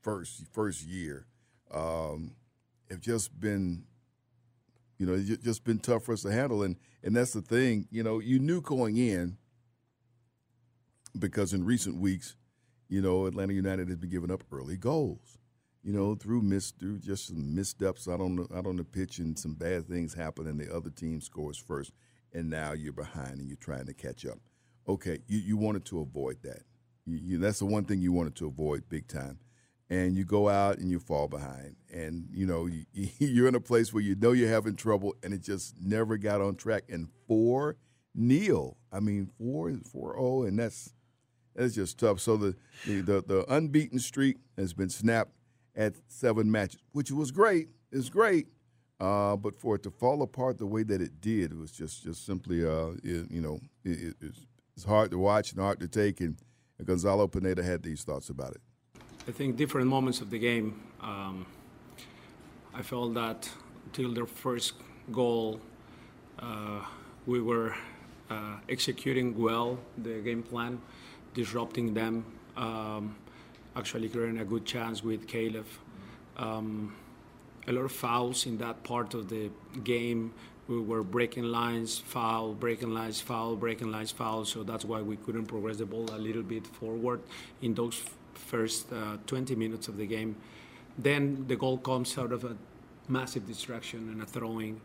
first 0.02 0.44
first 0.52 0.84
year, 0.84 1.28
um, 1.72 2.36
have 2.90 3.00
just 3.00 3.40
been, 3.40 3.84
you 4.98 5.06
know, 5.06 5.18
just 5.20 5.64
been 5.64 5.80
tough 5.80 6.04
for 6.04 6.14
us 6.14 6.24
to 6.24 6.32
handle. 6.32 6.64
And 6.64 6.78
and 7.04 7.16
that's 7.16 7.34
the 7.34 7.42
thing, 7.42 7.88
you 7.92 8.04
know, 8.04 8.20
you 8.20 8.40
knew 8.40 8.62
going 8.62 8.98
in 8.98 9.38
because 11.18 11.54
in 11.54 11.66
recent 11.66 11.98
weeks, 11.98 12.36
you 12.90 13.02
know, 13.02 13.26
Atlanta 13.26 13.54
United 13.54 13.88
has 13.88 13.98
been 13.98 14.10
giving 14.10 14.32
up 14.32 14.44
early 14.52 14.78
goals. 14.78 15.38
You 15.84 15.94
know, 15.94 16.14
through 16.14 16.44
miss 16.44 16.72
through 16.72 17.00
just 17.00 17.28
some 17.28 17.56
missteps 17.56 18.08
out 18.08 18.22
on 18.22 18.36
the 18.36 18.48
out 18.56 18.68
on 18.68 18.76
the 18.76 18.84
pitch 18.84 19.18
and 19.18 19.38
some 19.38 19.56
bad 19.56 19.88
things 19.88 20.14
happen, 20.14 20.46
and 20.46 20.60
the 20.60 20.74
other 20.74 20.92
team 20.92 21.22
scores 21.22 21.58
first, 21.58 21.92
and 22.34 22.50
now 22.50 22.74
you're 22.74 22.94
behind 22.94 23.40
and 23.40 23.48
you're 23.48 23.58
trying 23.58 23.88
to 23.88 23.94
catch 23.94 24.24
up. 24.26 24.38
Okay, 24.88 25.20
you, 25.28 25.40
you 25.40 25.58
wanted 25.58 25.86
to 25.86 26.00
avoid 26.00 26.38
that. 26.44 26.62
You, 27.06 27.20
you, 27.22 27.38
that's 27.38 27.60
the 27.60 27.66
one 27.66 27.86
thing 27.86 28.02
you 28.02 28.12
wanted 28.12 28.36
to 28.38 28.48
avoid 28.48 28.88
big 28.90 29.08
time. 29.08 29.40
And 29.90 30.16
you 30.16 30.24
go 30.24 30.48
out 30.48 30.78
and 30.78 30.90
you 30.90 31.00
fall 31.00 31.28
behind, 31.28 31.76
and 31.94 32.26
you 32.32 32.46
know 32.46 32.66
you, 32.66 32.86
you're 33.20 33.50
in 33.50 33.56
a 33.56 33.60
place 33.60 33.92
where 33.92 34.02
you 34.02 34.16
know 34.16 34.32
you're 34.32 34.48
having 34.48 34.78
trouble, 34.78 35.16
and 35.22 35.34
it 35.34 35.42
just 35.42 35.76
never 35.82 36.18
got 36.18 36.40
on 36.40 36.56
track. 36.56 36.84
And 36.88 37.10
four 37.28 37.76
nil, 38.16 38.78
I 38.90 39.02
mean 39.02 39.30
four 39.38 39.70
four 39.92 40.14
zero, 40.16 40.44
and 40.44 40.58
that's 40.58 40.94
that's 41.54 41.76
just 41.76 42.00
tough. 42.00 42.22
So 42.22 42.38
the, 42.38 42.56
the 42.88 43.02
the 43.02 43.24
the 43.28 43.54
unbeaten 43.54 44.00
streak 44.00 44.38
has 44.58 44.74
been 44.74 44.90
snapped 44.90 45.34
at 45.76 45.96
seven 46.08 46.50
matches, 46.50 46.80
which 46.94 47.12
was 47.12 47.32
great. 47.32 47.68
It's 47.92 48.08
great, 48.08 48.48
uh, 49.02 49.36
but 49.36 49.60
for 49.60 49.76
it 49.76 49.84
to 49.84 49.92
fall 49.92 50.22
apart 50.22 50.58
the 50.58 50.66
way 50.68 50.84
that 50.84 51.02
it 51.02 51.20
did, 51.20 51.52
it 51.52 51.58
was 51.58 51.72
just 51.74 52.04
just 52.04 52.26
simply, 52.26 52.64
uh, 52.66 52.92
it, 53.04 53.30
you 53.30 53.42
know, 53.42 53.60
it- 53.84 54.16
it's, 54.22 54.46
it's 54.78 54.86
hard 54.86 55.12
to 55.12 55.18
watch 55.18 55.52
and 55.52 55.60
hard 55.60 55.82
to 55.82 55.88
take. 55.90 56.22
And, 56.22 56.38
Gonzalo 56.86 57.28
Pineda 57.28 57.64
had 57.64 57.84
these 57.84 58.04
thoughts 58.04 58.30
about 58.30 58.52
it. 58.52 58.62
I 59.28 59.32
think 59.32 59.56
different 59.56 59.88
moments 59.88 60.22
of 60.22 60.30
the 60.30 60.40
game. 60.40 60.82
Um, 61.02 61.46
I 62.74 62.82
felt 62.82 63.14
that 63.14 63.50
until 63.86 64.14
their 64.14 64.26
first 64.26 64.74
goal, 65.12 65.60
uh, 66.40 66.82
we 67.26 67.42
were 67.42 67.76
uh, 68.30 68.56
executing 68.70 69.38
well 69.38 69.78
the 69.98 70.22
game 70.22 70.42
plan, 70.42 70.82
disrupting 71.34 71.94
them, 71.94 72.26
um, 72.58 73.16
actually 73.76 74.10
creating 74.10 74.40
a 74.40 74.46
good 74.46 74.66
chance 74.66 75.04
with 75.04 75.28
Caleb. 75.28 75.68
Um, 76.38 76.96
a 77.68 77.72
lot 77.72 77.86
of 77.86 77.92
fouls 77.92 78.46
in 78.46 78.58
that 78.58 78.84
part 78.84 79.14
of 79.14 79.30
the 79.30 79.52
game. 79.84 80.34
We 80.72 80.80
were 80.80 81.04
breaking 81.04 81.44
lines, 81.44 81.98
foul, 81.98 82.54
breaking 82.54 82.94
lines, 82.94 83.20
foul, 83.20 83.58
breaking 83.58 83.92
lines, 83.92 84.10
foul. 84.10 84.46
So 84.46 84.64
that's 84.64 84.86
why 84.86 85.02
we 85.02 85.18
couldn't 85.18 85.48
progress 85.48 85.76
the 85.78 85.86
ball 85.86 86.10
a 86.14 86.18
little 86.18 86.44
bit 86.44 86.66
forward 86.66 87.20
in 87.62 87.74
those 87.74 88.02
first 88.36 88.88
uh, 88.94 89.18
20 89.28 89.54
minutes 89.56 89.90
of 89.90 89.98
the 89.98 90.06
game. 90.06 90.38
Then 90.98 91.44
the 91.50 91.58
goal 91.58 91.78
comes 91.78 92.18
out 92.18 92.32
of 92.32 92.46
a 92.46 92.56
massive 93.10 93.46
distraction 93.46 94.08
and 94.14 94.22
a 94.22 94.26
throwing. 94.26 94.80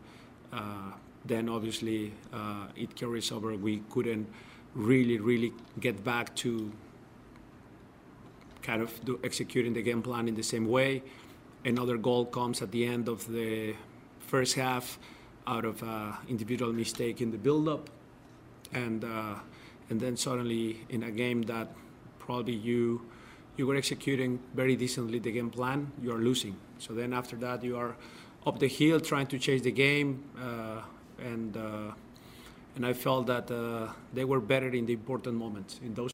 Uh, 0.51 0.91
then 1.23 1.47
obviously 1.47 2.11
uh, 2.33 2.67
it 2.75 2.93
carries 2.93 3.31
over. 3.31 3.55
We 3.55 3.81
couldn't 3.89 4.27
really, 4.75 5.19
really 5.19 5.53
get 5.79 6.03
back 6.03 6.35
to 6.43 6.69
kind 8.61 8.81
of 8.81 9.05
do, 9.05 9.21
executing 9.23 9.71
the 9.71 9.81
game 9.81 10.01
plan 10.01 10.27
in 10.27 10.35
the 10.35 10.43
same 10.43 10.67
way. 10.67 11.01
Another 11.63 11.95
goal 11.95 12.25
comes 12.25 12.61
at 12.61 12.71
the 12.71 12.85
end 12.85 13.07
of 13.07 13.25
the 13.31 13.73
first 14.19 14.55
half 14.55 14.99
out 15.47 15.65
of 15.65 15.81
uh, 15.81 16.11
individual 16.27 16.73
mistake 16.73 17.21
in 17.21 17.31
the 17.31 17.37
build-up, 17.37 17.89
and 18.73 19.03
uh, 19.03 19.35
and 19.89 19.99
then 19.99 20.17
suddenly 20.17 20.85
in 20.89 21.03
a 21.03 21.11
game 21.11 21.41
that 21.43 21.69
probably 22.19 22.53
you 22.53 23.01
you 23.55 23.65
were 23.65 23.75
executing 23.75 24.39
very 24.53 24.75
decently 24.75 25.19
the 25.19 25.31
game 25.31 25.49
plan, 25.49 25.91
you 26.01 26.11
are 26.11 26.19
losing. 26.19 26.55
So 26.77 26.93
then 26.93 27.13
after 27.13 27.35
that 27.37 27.63
you 27.63 27.77
are 27.77 27.95
up 28.45 28.59
the 28.59 28.67
hill 28.67 28.99
trying 28.99 29.27
to 29.27 29.39
chase 29.39 29.61
the 29.61 29.71
game, 29.71 30.23
uh, 30.39 30.81
and 31.19 31.55
uh, 31.57 31.91
and 32.75 32.85
I 32.85 32.93
felt 32.93 33.27
that 33.27 33.49
uh, 33.49 33.91
they 34.13 34.25
were 34.25 34.39
better 34.39 34.69
in 34.69 34.85
the 34.85 34.93
important 34.93 35.35
moments 35.35 35.79
in 35.83 35.93
those. 35.93 36.11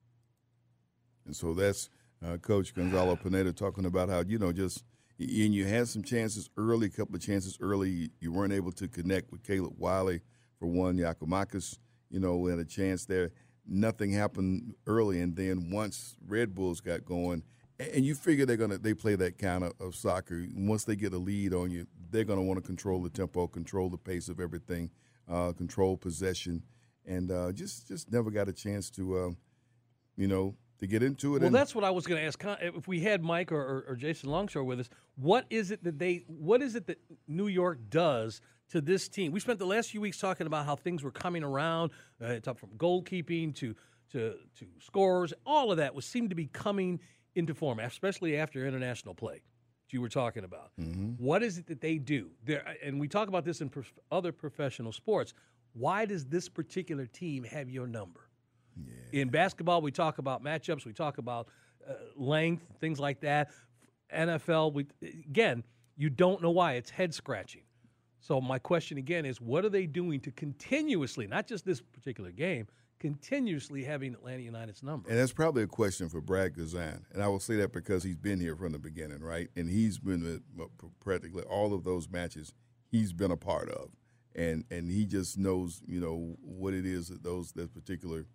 And 1.25 1.35
so 1.35 1.53
that's 1.53 1.89
uh, 2.25 2.37
Coach 2.37 2.73
Gonzalo 2.73 3.15
Pineda 3.15 3.51
talking 3.53 3.85
about 3.85 4.09
how 4.09 4.21
you 4.21 4.39
know 4.39 4.51
just 4.51 4.83
And 5.19 5.53
you 5.53 5.65
had 5.65 5.87
some 5.87 6.03
chances 6.03 6.49
early, 6.57 6.87
a 6.87 6.89
couple 6.89 7.15
of 7.15 7.21
chances 7.21 7.57
early. 7.61 8.11
You- 8.19 8.31
weren't 8.31 8.53
able 8.53 8.71
to 8.73 8.87
connect 8.87 9.31
with 9.31 9.43
Caleb 9.43 9.75
Wiley 9.77 10.21
for 10.57 10.67
one. 10.67 10.97
Giakoumakis, 10.97 11.77
you 12.09 12.19
know, 12.19 12.45
had 12.47 12.59
a 12.59 12.65
chance 12.65 13.05
there. 13.05 13.31
Nothing 13.65 14.11
happened 14.11 14.75
early, 14.87 15.21
and 15.21 15.35
then 15.35 15.69
once 15.69 16.15
Red 16.27 16.53
Bulls 16.53 16.81
got 16.81 17.05
going, 17.05 17.43
and 17.79 18.05
you 18.05 18.15
figure 18.15 18.45
they're 18.45 18.57
gonna 18.57 18.77
they 18.77 18.93
play 18.93 19.15
that 19.15 19.37
kind 19.37 19.63
of, 19.63 19.73
of 19.79 19.95
soccer. 19.95 20.45
Once 20.55 20.83
they 20.83 20.95
get 20.95 21.13
a 21.13 21.17
lead 21.17 21.53
on 21.53 21.71
you, 21.71 21.87
they're 22.11 22.23
gonna 22.23 22.41
want 22.41 22.59
to 22.59 22.65
control 22.65 23.01
the 23.01 23.09
tempo, 23.09 23.47
control 23.47 23.89
the 23.89 23.97
pace 23.97 24.29
of 24.29 24.39
everything, 24.39 24.89
uh, 25.29 25.51
control 25.53 25.95
possession, 25.97 26.63
and 27.05 27.31
uh, 27.31 27.51
just 27.51 27.87
just 27.87 28.11
never 28.11 28.31
got 28.31 28.49
a 28.49 28.53
chance 28.53 28.89
to, 28.91 29.17
uh, 29.17 29.29
you 30.17 30.27
know, 30.27 30.55
to 30.79 30.87
get 30.87 31.03
into 31.03 31.35
it. 31.35 31.39
Well, 31.39 31.47
and- 31.47 31.55
that's 31.55 31.73
what 31.75 31.83
I 31.83 31.89
was 31.91 32.05
going 32.07 32.19
to 32.21 32.25
ask. 32.27 32.43
If 32.61 32.87
we 32.87 32.99
had 33.01 33.23
Mike 33.23 33.51
or, 33.51 33.61
or, 33.61 33.85
or 33.89 33.95
Jason 33.95 34.29
Longshore 34.29 34.63
with 34.63 34.79
us, 34.81 34.89
what 35.15 35.45
is 35.49 35.71
it 35.71 35.83
that 35.83 35.99
they, 35.99 36.23
what 36.27 36.61
is 36.61 36.75
it 36.75 36.87
that 36.87 36.99
New 37.27 37.47
York 37.47 37.79
does 37.89 38.41
to 38.69 38.81
this 38.81 39.07
team? 39.07 39.31
We 39.31 39.39
spent 39.39 39.59
the 39.59 39.65
last 39.67 39.91
few 39.91 40.01
weeks 40.01 40.17
talking 40.17 40.47
about 40.47 40.65
how 40.65 40.75
things 40.75 41.03
were 41.03 41.11
coming 41.11 41.43
around. 41.43 41.91
Uh, 42.23 42.39
from 42.53 42.69
goalkeeping 42.77 43.53
to 43.55 43.75
to 44.11 44.35
to 44.59 44.65
scores. 44.79 45.33
All 45.45 45.71
of 45.71 45.77
that 45.77 45.93
was 45.95 46.05
seemed 46.05 46.29
to 46.29 46.35
be 46.35 46.47
coming 46.47 46.99
into 47.35 47.53
form, 47.53 47.79
especially 47.79 48.37
after 48.37 48.65
international 48.65 49.15
play. 49.15 49.35
that 49.87 49.93
You 49.93 50.01
were 50.01 50.09
talking 50.09 50.43
about. 50.43 50.71
What 51.17 51.41
is 51.43 51.57
it 51.57 51.67
that 51.67 51.81
they 51.81 51.97
do? 51.97 52.29
There, 52.45 52.63
and 52.83 52.99
we 52.99 53.07
talk 53.07 53.27
about 53.27 53.43
this 53.45 53.59
in 53.61 53.69
prof- 53.69 53.91
other 54.11 54.31
professional 54.31 54.91
sports. 54.91 55.33
Why 55.73 56.05
does 56.05 56.25
this 56.25 56.47
particular 56.49 57.05
team 57.07 57.43
have 57.43 57.69
your 57.69 57.87
number? 57.87 58.21
In 59.11 59.29
basketball, 59.29 59.81
we 59.81 59.91
talk 59.91 60.17
about 60.17 60.43
matchups, 60.43 60.85
we 60.85 60.93
talk 60.93 61.17
about 61.17 61.47
uh, 61.87 61.93
length, 62.15 62.63
things 62.79 62.99
like 62.99 63.21
that. 63.21 63.49
NFL, 64.13 64.73
we 64.73 64.87
again, 65.03 65.63
you 65.97 66.09
don't 66.09 66.41
know 66.41 66.51
why. 66.51 66.73
It's 66.73 66.89
head 66.89 67.13
scratching. 67.13 67.63
So 68.19 68.39
my 68.39 68.57
question 68.57 68.97
again 68.97 69.25
is, 69.25 69.41
what 69.41 69.65
are 69.65 69.69
they 69.69 69.85
doing 69.85 70.19
to 70.21 70.31
continuously, 70.31 71.27
not 71.27 71.45
just 71.45 71.65
this 71.65 71.81
particular 71.81 72.31
game, 72.31 72.67
continuously 72.99 73.83
having 73.83 74.13
Atlanta 74.13 74.41
United's 74.41 74.81
number? 74.81 75.09
And 75.09 75.19
that's 75.19 75.33
probably 75.33 75.63
a 75.63 75.67
question 75.67 76.07
for 76.07 76.21
Brad 76.21 76.55
Guzan. 76.55 77.01
And 77.13 77.21
I 77.21 77.27
will 77.27 77.41
say 77.41 77.57
that 77.57 77.73
because 77.73 78.01
he's 78.03 78.15
been 78.15 78.39
here 78.39 78.55
from 78.55 78.71
the 78.71 78.79
beginning, 78.79 79.19
right? 79.19 79.49
And 79.57 79.69
he's 79.69 79.97
been 79.97 80.41
uh, 80.59 80.63
practically 81.01 81.43
all 81.43 81.73
of 81.73 81.83
those 81.83 82.09
matches 82.09 82.53
he's 82.93 83.11
been 83.11 83.31
a 83.31 83.37
part 83.37 83.69
of. 83.69 83.89
And 84.35 84.63
and 84.71 84.89
he 84.89 85.05
just 85.05 85.37
knows, 85.37 85.81
you 85.85 85.99
know, 85.99 86.37
what 86.41 86.73
it 86.73 86.85
is 86.85 87.09
that 87.09 87.23
those 87.23 87.51
that 87.53 87.73
particular 87.73 88.25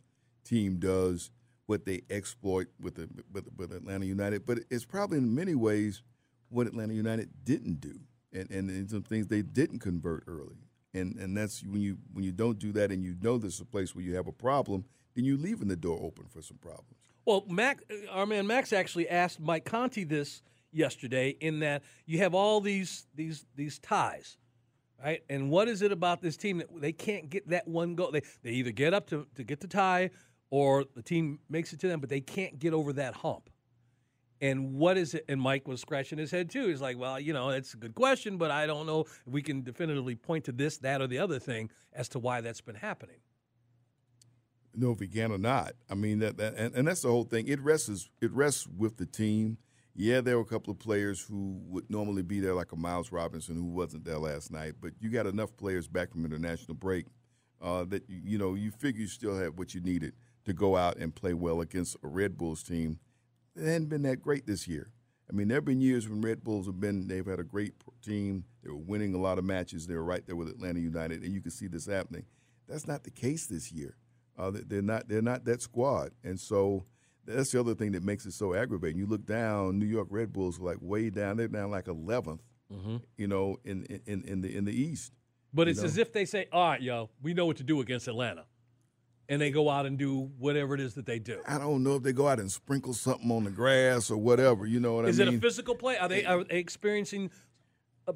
team 0.48 0.78
does, 0.78 1.30
what 1.66 1.84
they 1.84 2.00
exploit 2.10 2.68
with 2.80 2.94
the 2.94 3.08
with, 3.32 3.46
with 3.56 3.72
Atlanta 3.72 4.06
United. 4.06 4.46
But 4.46 4.60
it's 4.70 4.84
probably 4.84 5.18
in 5.18 5.34
many 5.34 5.54
ways 5.54 6.02
what 6.48 6.66
Atlanta 6.66 6.94
United 6.94 7.28
didn't 7.44 7.80
do. 7.80 8.00
And, 8.32 8.50
and, 8.50 8.68
and 8.68 8.90
some 8.90 9.02
things 9.02 9.26
they 9.26 9.42
didn't 9.42 9.78
convert 9.78 10.24
early. 10.26 10.56
And 10.94 11.16
and 11.16 11.36
that's 11.36 11.62
when 11.64 11.80
you 11.80 11.98
when 12.12 12.24
you 12.24 12.32
don't 12.32 12.58
do 12.58 12.72
that 12.72 12.90
and 12.90 13.02
you 13.02 13.14
know 13.22 13.38
there's 13.38 13.60
a 13.60 13.64
place 13.64 13.94
where 13.94 14.04
you 14.04 14.16
have 14.16 14.26
a 14.26 14.32
problem, 14.32 14.84
then 15.14 15.24
you're 15.24 15.38
leaving 15.38 15.68
the 15.68 15.76
door 15.76 15.98
open 16.02 16.26
for 16.28 16.42
some 16.42 16.56
problems. 16.56 16.96
Well, 17.26 17.44
Mac, 17.46 17.82
our 18.10 18.24
man 18.24 18.46
Max 18.46 18.72
actually 18.72 19.08
asked 19.08 19.38
Mike 19.38 19.66
Conti 19.66 20.04
this 20.04 20.42
yesterday. 20.72 21.36
In 21.40 21.60
that 21.60 21.82
you 22.06 22.18
have 22.18 22.34
all 22.34 22.60
these 22.60 23.06
these 23.14 23.44
these 23.54 23.78
ties, 23.78 24.38
right? 25.02 25.22
And 25.28 25.50
what 25.50 25.68
is 25.68 25.82
it 25.82 25.92
about 25.92 26.22
this 26.22 26.38
team 26.38 26.58
that 26.58 26.68
they 26.80 26.92
can't 26.92 27.28
get 27.28 27.48
that 27.48 27.68
one 27.68 27.94
goal? 27.94 28.10
They 28.10 28.22
they 28.42 28.52
either 28.52 28.72
get 28.72 28.94
up 28.94 29.08
to 29.10 29.26
to 29.34 29.44
get 29.44 29.60
the 29.60 29.68
tie, 29.68 30.10
or 30.50 30.84
the 30.94 31.02
team 31.02 31.40
makes 31.48 31.72
it 31.72 31.80
to 31.80 31.88
them, 31.88 32.00
but 32.00 32.08
they 32.08 32.20
can't 32.20 32.58
get 32.58 32.72
over 32.72 32.92
that 32.94 33.14
hump. 33.14 33.50
And 34.40 34.74
what 34.74 34.96
is 34.96 35.14
it? 35.14 35.24
And 35.28 35.40
Mike 35.40 35.66
was 35.66 35.80
scratching 35.80 36.18
his 36.18 36.30
head 36.30 36.48
too. 36.48 36.68
He's 36.68 36.80
like, 36.80 36.96
"Well, 36.96 37.18
you 37.18 37.32
know, 37.32 37.50
it's 37.50 37.74
a 37.74 37.76
good 37.76 37.94
question, 37.94 38.38
but 38.38 38.50
I 38.50 38.66
don't 38.66 38.86
know 38.86 39.00
if 39.00 39.20
we 39.26 39.42
can 39.42 39.62
definitively 39.62 40.14
point 40.14 40.44
to 40.44 40.52
this, 40.52 40.78
that, 40.78 41.00
or 41.00 41.08
the 41.08 41.18
other 41.18 41.40
thing 41.40 41.70
as 41.92 42.08
to 42.10 42.18
why 42.18 42.40
that's 42.40 42.60
been 42.60 42.76
happening." 42.76 43.16
No, 44.74 44.92
if 44.92 45.00
he 45.00 45.08
can 45.08 45.32
or 45.32 45.38
not. 45.38 45.72
I 45.90 45.94
mean 45.94 46.20
that, 46.20 46.36
that 46.36 46.54
and, 46.56 46.72
and 46.74 46.86
that's 46.86 47.02
the 47.02 47.08
whole 47.08 47.24
thing. 47.24 47.48
It 47.48 47.60
rests 47.60 48.08
it 48.20 48.30
rests 48.30 48.66
with 48.68 48.96
the 48.96 49.06
team. 49.06 49.58
Yeah, 49.96 50.20
there 50.20 50.36
were 50.36 50.44
a 50.44 50.46
couple 50.46 50.70
of 50.70 50.78
players 50.78 51.20
who 51.20 51.60
would 51.66 51.90
normally 51.90 52.22
be 52.22 52.38
there, 52.38 52.54
like 52.54 52.70
a 52.70 52.76
Miles 52.76 53.10
Robinson 53.10 53.56
who 53.56 53.64
wasn't 53.64 54.04
there 54.04 54.18
last 54.18 54.52
night. 54.52 54.74
But 54.80 54.92
you 55.00 55.10
got 55.10 55.26
enough 55.26 55.56
players 55.56 55.88
back 55.88 56.12
from 56.12 56.24
international 56.24 56.76
break 56.76 57.06
uh, 57.60 57.84
that 57.86 58.08
you, 58.08 58.20
you 58.24 58.38
know 58.38 58.54
you 58.54 58.70
figure 58.70 59.00
you 59.00 59.08
still 59.08 59.36
have 59.36 59.58
what 59.58 59.74
you 59.74 59.80
needed 59.80 60.12
to 60.48 60.52
go 60.54 60.76
out 60.76 60.96
and 60.96 61.14
play 61.14 61.34
well 61.34 61.60
against 61.60 61.96
a 62.02 62.08
Red 62.08 62.36
Bulls 62.36 62.62
team. 62.62 62.98
It 63.56 63.64
hadn't 63.64 63.88
been 63.88 64.02
that 64.02 64.20
great 64.20 64.46
this 64.46 64.66
year. 64.68 64.90
I 65.30 65.34
mean, 65.34 65.48
there 65.48 65.56
have 65.58 65.64
been 65.64 65.80
years 65.80 66.08
when 66.08 66.20
Red 66.22 66.42
Bulls 66.42 66.66
have 66.66 66.80
been 66.80 67.06
they've 67.06 67.26
had 67.26 67.38
a 67.38 67.44
great 67.44 67.74
team. 68.02 68.44
They 68.62 68.70
were 68.70 68.76
winning 68.76 69.14
a 69.14 69.18
lot 69.18 69.38
of 69.38 69.44
matches. 69.44 69.86
They 69.86 69.94
were 69.94 70.04
right 70.04 70.24
there 70.26 70.36
with 70.36 70.48
Atlanta 70.48 70.80
United, 70.80 71.22
and 71.22 71.34
you 71.34 71.40
can 71.40 71.50
see 71.50 71.66
this 71.66 71.86
happening. 71.86 72.24
That's 72.66 72.86
not 72.86 73.04
the 73.04 73.10
case 73.10 73.46
this 73.46 73.70
year. 73.72 73.96
Uh, 74.38 74.50
they- 74.50 74.60
they're 74.62 74.82
not 74.82 75.08
they're 75.08 75.22
not 75.22 75.44
that 75.44 75.60
squad, 75.60 76.12
and 76.24 76.38
so 76.40 76.84
that's 77.26 77.50
the 77.52 77.60
other 77.60 77.74
thing 77.74 77.92
that 77.92 78.02
makes 78.02 78.24
it 78.24 78.32
so 78.32 78.54
aggravating. 78.54 78.98
You 78.98 79.06
look 79.06 79.26
down, 79.26 79.78
New 79.78 79.86
York 79.86 80.08
Red 80.10 80.32
Bulls 80.32 80.58
are 80.60 80.64
like 80.64 80.78
way 80.80 81.10
down. 81.10 81.36
They're 81.36 81.48
down 81.48 81.70
like 81.70 81.86
11th, 81.88 82.40
you 83.18 83.26
know, 83.26 83.58
in 83.64 83.84
in 84.06 84.22
in 84.24 84.40
the 84.40 84.56
in 84.56 84.64
the 84.64 84.72
East. 84.72 85.12
But 85.52 85.68
it's 85.68 85.80
know? 85.80 85.86
as 85.86 85.98
if 85.98 86.12
they 86.12 86.24
say, 86.24 86.46
"All 86.52 86.68
right, 86.70 86.80
yo, 86.80 87.10
we 87.22 87.34
know 87.34 87.44
what 87.46 87.56
to 87.58 87.64
do 87.64 87.80
against 87.80 88.06
Atlanta," 88.08 88.44
and 89.28 89.40
they 89.40 89.50
go 89.50 89.68
out 89.68 89.86
and 89.86 89.98
do 89.98 90.30
whatever 90.38 90.74
it 90.74 90.80
is 90.80 90.94
that 90.94 91.06
they 91.06 91.18
do. 91.18 91.40
I 91.46 91.58
don't 91.58 91.82
know 91.82 91.96
if 91.96 92.02
they 92.02 92.12
go 92.12 92.28
out 92.28 92.40
and 92.40 92.50
sprinkle 92.50 92.94
something 92.94 93.30
on 93.30 93.44
the 93.44 93.50
grass 93.50 94.10
or 94.10 94.16
whatever. 94.16 94.66
You 94.66 94.80
know 94.80 94.94
what 94.94 95.04
Is 95.04 95.20
I 95.20 95.24
mean? 95.24 95.28
Is 95.28 95.34
it 95.34 95.38
a 95.38 95.40
physical 95.40 95.74
play? 95.74 95.98
Are 95.98 96.08
they 96.08 96.24
are 96.24 96.44
they 96.44 96.58
experiencing 96.58 97.30
a, 98.06 98.14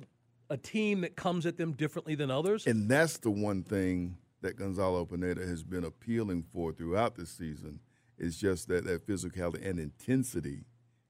a 0.49 0.57
team 0.57 1.02
that 1.02 1.16
comes 1.16 1.45
at 1.45 1.59
them 1.59 1.73
differently 1.73 2.14
than 2.14 2.31
others? 2.31 2.66
And 2.66 2.90
that's 2.90 3.19
the 3.19 3.31
one 3.31 3.62
thing 3.62 4.16
that 4.40 4.57
Gonzalo 4.57 5.04
Pineda 5.04 5.47
has 5.47 5.62
been 5.62 5.85
appealing 5.85 6.45
for 6.52 6.73
throughout 6.73 7.16
this 7.16 7.31
season. 7.31 7.81
Is 8.19 8.38
just 8.38 8.69
that 8.69 8.85
that 8.85 9.07
physicality 9.07 9.69
and 9.69 9.78
intensity. 9.78 10.64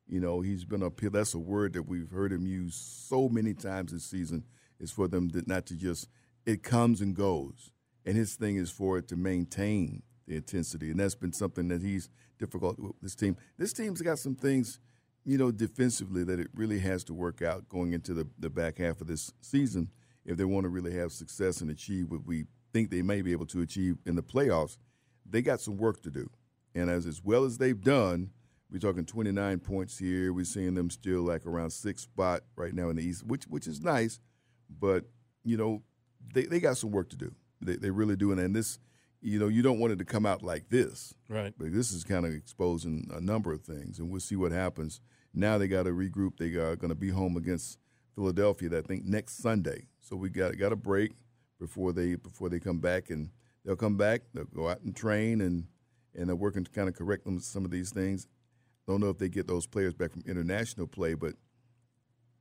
You 0.09 0.21
know, 0.21 0.41
he's 0.41 0.65
been 0.65 0.83
appeal. 0.83 1.11
That's 1.11 1.35
a 1.35 1.39
word 1.39 1.75
that 1.75 1.85
we've 1.85 2.11
heard 2.11 2.33
him 2.33 2.47
use 2.47 2.75
so 2.75 3.29
many 3.29 3.55
times 3.55 3.93
this 3.93 4.05
season. 4.05 4.45
Is 4.81 4.91
for 4.91 5.07
them 5.07 5.31
to 5.31 5.43
not 5.47 5.67
to 5.67 5.77
just 5.77 6.09
it 6.45 6.65
comes 6.65 7.01
and 7.01 7.15
goes, 7.15 7.71
and 8.05 8.17
his 8.17 8.35
thing 8.35 8.57
is 8.57 8.71
for 8.71 8.99
it 8.99 9.09
to 9.09 9.17
maintain 9.17 10.03
the 10.27 10.37
intensity, 10.37 10.91
and 10.91 11.01
that's 11.01 11.15
been 11.15 11.33
something 11.33 11.69
that 11.69 11.83
he's 11.83 12.09
difficult 12.39 12.79
with 12.79 12.93
this 13.01 13.15
team. 13.15 13.37
This 13.59 13.73
team's 13.73 14.03
got 14.03 14.19
some 14.19 14.35
things, 14.35 14.81
you 15.25 15.39
know, 15.39 15.51
defensively 15.51 16.25
that 16.25 16.41
it 16.41 16.49
really 16.55 16.79
has 16.81 17.05
to 17.05 17.15
work 17.15 17.43
out 17.43 17.69
going 17.69 17.93
into 17.93 18.15
the, 18.15 18.27
the 18.39 18.51
back 18.51 18.79
half 18.79 19.01
of 19.01 19.07
this 19.07 19.33
season 19.41 19.89
if 20.25 20.37
they 20.37 20.45
want 20.45 20.65
to 20.65 20.69
really 20.69 20.95
have 20.95 21.13
success 21.13 21.61
and 21.61 21.71
achieve 21.71 22.11
what 22.11 22.25
we 22.25 22.45
think 22.73 22.91
they 22.91 23.03
may 23.03 23.23
be 23.23 23.33
able 23.33 23.47
to 23.47 23.61
achieve 23.61 23.99
in 24.07 24.15
the 24.15 24.23
playoffs. 24.23 24.79
They 25.29 25.43
got 25.43 25.61
some 25.61 25.77
work 25.77 26.03
to 26.03 26.11
do, 26.11 26.31
and 26.75 26.91
as 26.91 27.07
as 27.07 27.23
well 27.23 27.45
as 27.45 27.59
they've 27.59 27.81
done, 27.81 28.31
we're 28.71 28.79
talking 28.79 29.05
29 29.05 29.59
points 29.61 29.99
here. 29.99 30.33
We're 30.33 30.45
seeing 30.45 30.75
them 30.75 30.91
still 30.91 31.23
like 31.23 31.47
around 31.47 31.71
sixth 31.71 32.05
spot 32.05 32.43
right 32.57 32.75
now 32.75 32.89
in 32.89 32.97
the 32.97 33.05
East, 33.05 33.25
which 33.27 33.45
which 33.45 33.67
is 33.67 33.81
nice, 33.81 34.21
but 34.69 35.05
you 35.45 35.57
know 35.57 35.83
they, 36.33 36.45
they 36.45 36.61
got 36.61 36.77
some 36.77 36.91
work 36.91 37.11
to 37.11 37.17
do. 37.17 37.35
They, 37.63 37.77
they 37.77 37.91
really 37.91 38.17
do, 38.17 38.33
and, 38.33 38.41
and 38.41 38.55
this, 38.55 38.79
you 39.21 39.39
know, 39.39 39.49
you 39.49 39.63
don't 39.63 39.79
want 39.79 39.93
it 39.93 39.99
to 40.01 40.05
come 40.05 40.27
out 40.27 40.43
like 40.43 40.69
this. 40.69 41.15
Right. 41.29 41.55
But 41.57 41.73
this 41.73 41.93
is 41.93 42.05
kind 42.05 42.27
of 42.27 42.33
exposing 42.33 43.09
a 43.13 43.21
number 43.21 43.53
of 43.53 43.63
things, 43.63 43.99
and 43.99 44.11
we'll 44.11 44.21
see 44.21 44.37
what 44.37 44.53
happens. 44.53 45.01
Now 45.35 45.59
they 45.59 45.69
got 45.69 45.85
to 45.85 45.91
regroup. 45.91 46.37
They 46.39 46.55
are 46.57 46.77
going 46.77 46.91
to 46.91 46.95
be 46.95 47.11
home 47.11 47.37
against 47.37 47.79
Philadelphia, 48.15 48.79
I 48.79 48.83
think 48.83 49.05
next 49.05 49.39
Sunday. 49.39 49.87
So 50.01 50.17
we 50.17 50.29
got 50.29 50.59
got 50.59 50.73
a 50.73 50.77
break 50.77 51.13
before 51.59 51.93
they 51.93 52.17
before 52.17 52.49
they 52.49 52.59
come 52.59 52.81
back, 52.81 53.11
and 53.11 53.31
they'll 53.65 53.77
come 53.77 53.97
back. 53.97 54.23
They'll 54.35 54.45
go 54.45 54.69
out 54.69 54.83
and 54.83 54.95
train, 54.95 55.41
and 55.41 55.67
and 56.15 56.29
they're 56.29 56.37
working 56.37 56.65
to 56.65 56.71
kind 56.71 56.89
of 56.89 56.95
correct 56.95 57.25
them 57.25 57.41
some 57.41 57.65
of 57.65 57.71
these 57.71 57.91
things. 57.91 58.29
Don't 58.87 59.01
know 59.01 59.11
if 59.11 59.19
they 59.19 59.29
get 59.29 59.47
those 59.47 59.67
players 59.67 59.95
back 59.95 60.11
from 60.11 60.23
international 60.27 60.87
play, 60.87 61.15
but 61.15 61.35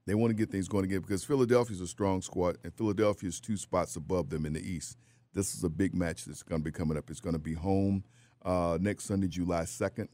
they 0.08 0.16
want 0.16 0.32
to 0.32 0.36
get 0.36 0.52
things 0.52 0.68
going 0.68 0.84
again 0.84 1.02
because 1.02 1.24
Philadelphia's 1.24 1.82
a 1.82 1.88
strong 1.88 2.22
squad, 2.22 2.58
and 2.64 2.74
Philadelphia's 2.74 3.40
two 3.40 3.58
spots 3.58 3.96
above 3.96 4.30
them 4.30 4.46
in 4.46 4.54
the 4.54 4.60
East. 4.60 4.98
This 5.34 5.56
is 5.56 5.64
a 5.64 5.70
big 5.70 5.96
match 5.96 6.26
that's 6.26 6.44
going 6.44 6.62
to 6.62 6.66
be 6.66 6.72
coming 6.72 6.98
up. 6.98 7.10
It's 7.10 7.22
going 7.22 7.34
to 7.34 7.40
be 7.40 7.54
home 7.54 8.04
uh, 8.44 8.78
next 8.82 9.06
Sunday, 9.06 9.28
July 9.28 9.64
2nd 9.64 10.08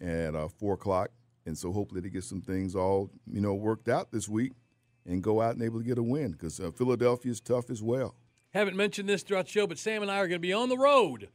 at 0.00 0.34
uh, 0.34 0.48
4 0.48 0.74
o'clock. 0.74 1.10
And 1.46 1.56
so 1.56 1.72
hopefully 1.72 2.00
they 2.00 2.10
get 2.10 2.24
some 2.24 2.40
things 2.40 2.76
all, 2.76 3.10
you 3.26 3.40
know, 3.40 3.54
worked 3.54 3.88
out 3.88 4.12
this 4.12 4.28
week 4.28 4.52
and 5.06 5.22
go 5.22 5.40
out 5.40 5.54
and 5.54 5.62
able 5.62 5.80
to 5.80 5.84
get 5.84 5.98
a 5.98 6.02
win 6.02 6.32
because 6.32 6.60
uh, 6.60 6.70
Philadelphia 6.70 7.32
is 7.32 7.40
tough 7.40 7.70
as 7.70 7.82
well. 7.82 8.14
Haven't 8.52 8.76
mentioned 8.76 9.08
this 9.08 9.22
throughout 9.22 9.46
the 9.46 9.50
show, 9.50 9.66
but 9.66 9.78
Sam 9.78 10.02
and 10.02 10.10
I 10.10 10.18
are 10.18 10.28
going 10.28 10.36
to 10.36 10.38
be 10.38 10.52
on 10.52 10.68
the 10.68 10.78
road. 10.78 11.28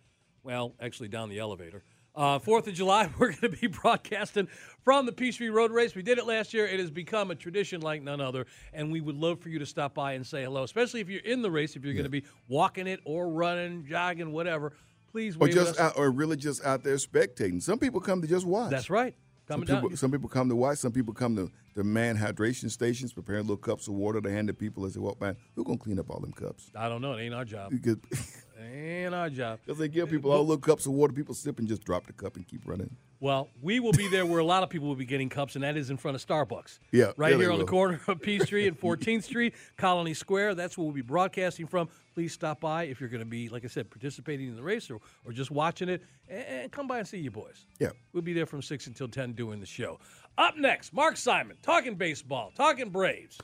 Well, 0.44 0.76
actually, 0.80 1.10
down 1.10 1.30
the 1.30 1.40
elevator. 1.40 1.84
Uh, 2.16 2.40
Fourth 2.40 2.68
of 2.68 2.74
July, 2.74 3.10
we're 3.20 3.32
going 3.34 3.52
to 3.54 3.58
be 3.58 3.68
broadcasting 3.68 4.48
from 4.84 5.06
the 5.06 5.12
Peachtree 5.12 5.50
Road 5.50 5.72
Race. 5.72 5.96
We 5.96 6.02
did 6.02 6.18
it 6.18 6.26
last 6.26 6.54
year. 6.54 6.66
It 6.66 6.80
has 6.80 6.90
become 6.90 7.30
a 7.32 7.36
tradition 7.36 7.82
like 7.82 8.02
none 8.02 8.22
other, 8.22 8.46
and 8.74 8.92
we 8.92 9.02
would 9.02 9.16
love 9.18 9.40
for 9.42 9.50
you 9.50 9.60
to 9.60 9.66
stop 9.66 9.94
by 9.94 10.14
and 10.14 10.26
say 10.26 10.44
hello, 10.44 10.64
especially 10.64 11.02
if 11.02 11.10
you're 11.10 11.22
in 11.22 11.42
the 11.42 11.52
race, 11.52 11.76
if 11.76 11.84
you're 11.84 11.94
going 11.94 12.06
to 12.06 12.10
be 12.10 12.24
walking 12.48 12.88
it 12.88 13.02
or 13.04 13.30
running, 13.30 13.86
jogging, 13.86 14.32
whatever. 14.32 14.74
Please 15.12 15.36
Or 15.40 15.48
just 15.48 15.72
us. 15.72 15.80
out, 15.80 15.94
or 15.98 16.10
really 16.12 16.36
just 16.38 16.64
out 16.66 16.84
there 16.84 16.96
spectating. 16.96 17.62
Some 17.62 17.80
people 17.80 18.00
come 18.02 18.22
to 18.22 18.28
just 18.28 18.46
watch. 18.46 18.70
That's 18.70 18.90
right. 18.90 19.16
Some 19.48 19.64
down. 19.64 19.82
people, 19.82 19.96
some 19.98 20.12
people 20.12 20.28
come 20.28 20.50
to 20.50 20.56
watch. 20.56 20.80
Some 20.80 20.92
people 20.92 21.14
come 21.14 21.36
to 21.36 21.52
the 21.76 21.84
man 21.84 22.18
hydration 22.18 22.70
stations, 22.72 23.14
preparing 23.14 23.44
little 23.44 23.58
cups 23.58 23.88
of 23.88 23.94
water 23.94 24.20
to 24.20 24.32
hand 24.32 24.48
to 24.48 24.54
people 24.54 24.86
as 24.86 24.96
they 24.96 25.00
walk 25.00 25.20
by. 25.20 25.36
Who's 25.56 25.66
gonna 25.66 25.78
clean 25.78 26.00
up 26.00 26.10
all 26.10 26.20
them 26.20 26.34
cups? 26.34 26.72
I 26.76 26.90
don't 26.90 27.02
know. 27.02 27.14
It 27.14 27.22
ain't 27.24 27.34
our 27.36 27.46
job. 27.46 27.72
Ain't 28.76 29.16
our 29.16 29.30
job. 29.30 29.60
Because 29.66 29.80
they 29.80 29.88
give 29.88 30.10
people 30.10 30.32
all 30.32 30.42
little 30.42 30.58
cups 30.58 30.86
of 30.86 30.92
water, 30.92 31.14
people 31.14 31.34
sip 31.34 31.60
and 31.60 31.68
just 31.68 31.84
drop 31.84 32.08
the 32.08 32.14
cup 32.14 32.36
and 32.36 32.46
keep 32.46 32.62
running. 32.66 32.96
Well, 33.22 33.50
we 33.62 33.80
will 33.80 33.94
be 33.94 34.10
there 34.10 34.26
where 34.26 34.40
a 34.40 34.46
lot 34.46 34.62
of 34.64 34.70
people 34.70 34.90
will 34.90 34.96
be 34.96 35.06
getting 35.06 35.30
cups, 35.30 35.56
and 35.56 35.64
that 35.64 35.78
is 35.78 35.90
in 35.90 35.96
front 35.98 36.16
of 36.16 36.26
Starbucks. 36.26 36.80
Yeah, 36.92 37.12
Right 37.16 37.32
yeah, 37.32 37.40
here 37.40 37.52
on 37.52 37.60
the 37.60 37.66
corner 37.66 38.02
of 38.08 38.22
Peachtree 38.22 38.68
and 38.68 38.78
14th 38.82 39.24
Street, 39.24 39.56
Colony 39.78 40.14
Square. 40.14 40.56
That's 40.56 40.78
where 40.78 40.84
we'll 40.84 40.94
be 40.94 41.02
broadcasting 41.02 41.66
from. 41.66 41.88
Please 42.14 42.34
stop 42.34 42.60
by 42.60 42.84
if 42.84 43.00
you're 43.00 43.10
going 43.10 43.24
to 43.24 43.26
be, 43.26 43.48
like 43.48 43.64
I 43.64 43.68
said, 43.68 43.90
participating 43.90 44.50
in 44.50 44.56
the 44.56 44.62
race 44.62 44.92
or, 44.92 45.00
or 45.24 45.32
just 45.32 45.50
watching 45.50 45.88
it, 45.88 46.04
and, 46.28 46.46
and 46.46 46.72
come 46.72 46.88
by 46.88 47.00
and 47.00 47.08
see 47.08 47.18
you 47.18 47.32
boys. 47.32 47.66
Yeah. 47.80 47.92
We'll 48.12 48.24
be 48.24 48.34
there 48.34 48.46
from 48.46 48.62
6 48.62 48.88
until 48.88 49.08
10 49.08 49.32
doing 49.34 49.62
the 49.62 49.66
show. 49.66 50.00
Up 50.38 50.58
next, 50.58 50.94
Mark 50.94 51.16
Simon, 51.16 51.56
talking 51.62 51.96
baseball, 51.96 52.52
talking 52.54 52.90
Braves. 52.90 53.40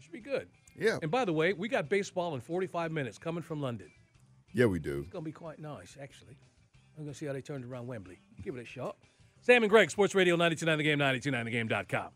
Should 0.00 0.12
be 0.12 0.20
good. 0.20 0.48
Yeah. 0.78 0.98
And 1.02 1.10
by 1.10 1.24
the 1.24 1.32
way, 1.32 1.52
we 1.52 1.68
got 1.68 1.88
baseball 1.88 2.34
in 2.34 2.40
45 2.40 2.92
minutes 2.92 3.18
coming 3.18 3.42
from 3.42 3.60
London. 3.60 3.90
Yeah, 4.52 4.66
we 4.66 4.78
do. 4.78 5.00
It's 5.00 5.08
going 5.10 5.24
to 5.24 5.28
be 5.28 5.32
quite 5.32 5.58
nice, 5.58 5.96
actually. 6.00 6.36
I'm 6.96 7.04
going 7.04 7.12
to 7.12 7.18
see 7.18 7.26
how 7.26 7.32
they 7.32 7.42
turned 7.42 7.64
around 7.64 7.86
Wembley. 7.86 8.18
Give 8.42 8.56
it 8.56 8.62
a 8.62 8.64
shot. 8.64 8.96
Sam 9.40 9.62
and 9.62 9.70
Greg, 9.70 9.90
Sports 9.90 10.14
Radio 10.14 10.34
929 10.34 10.78
The 10.78 10.84
Game, 10.84 10.98
929thegame.com. 10.98 12.08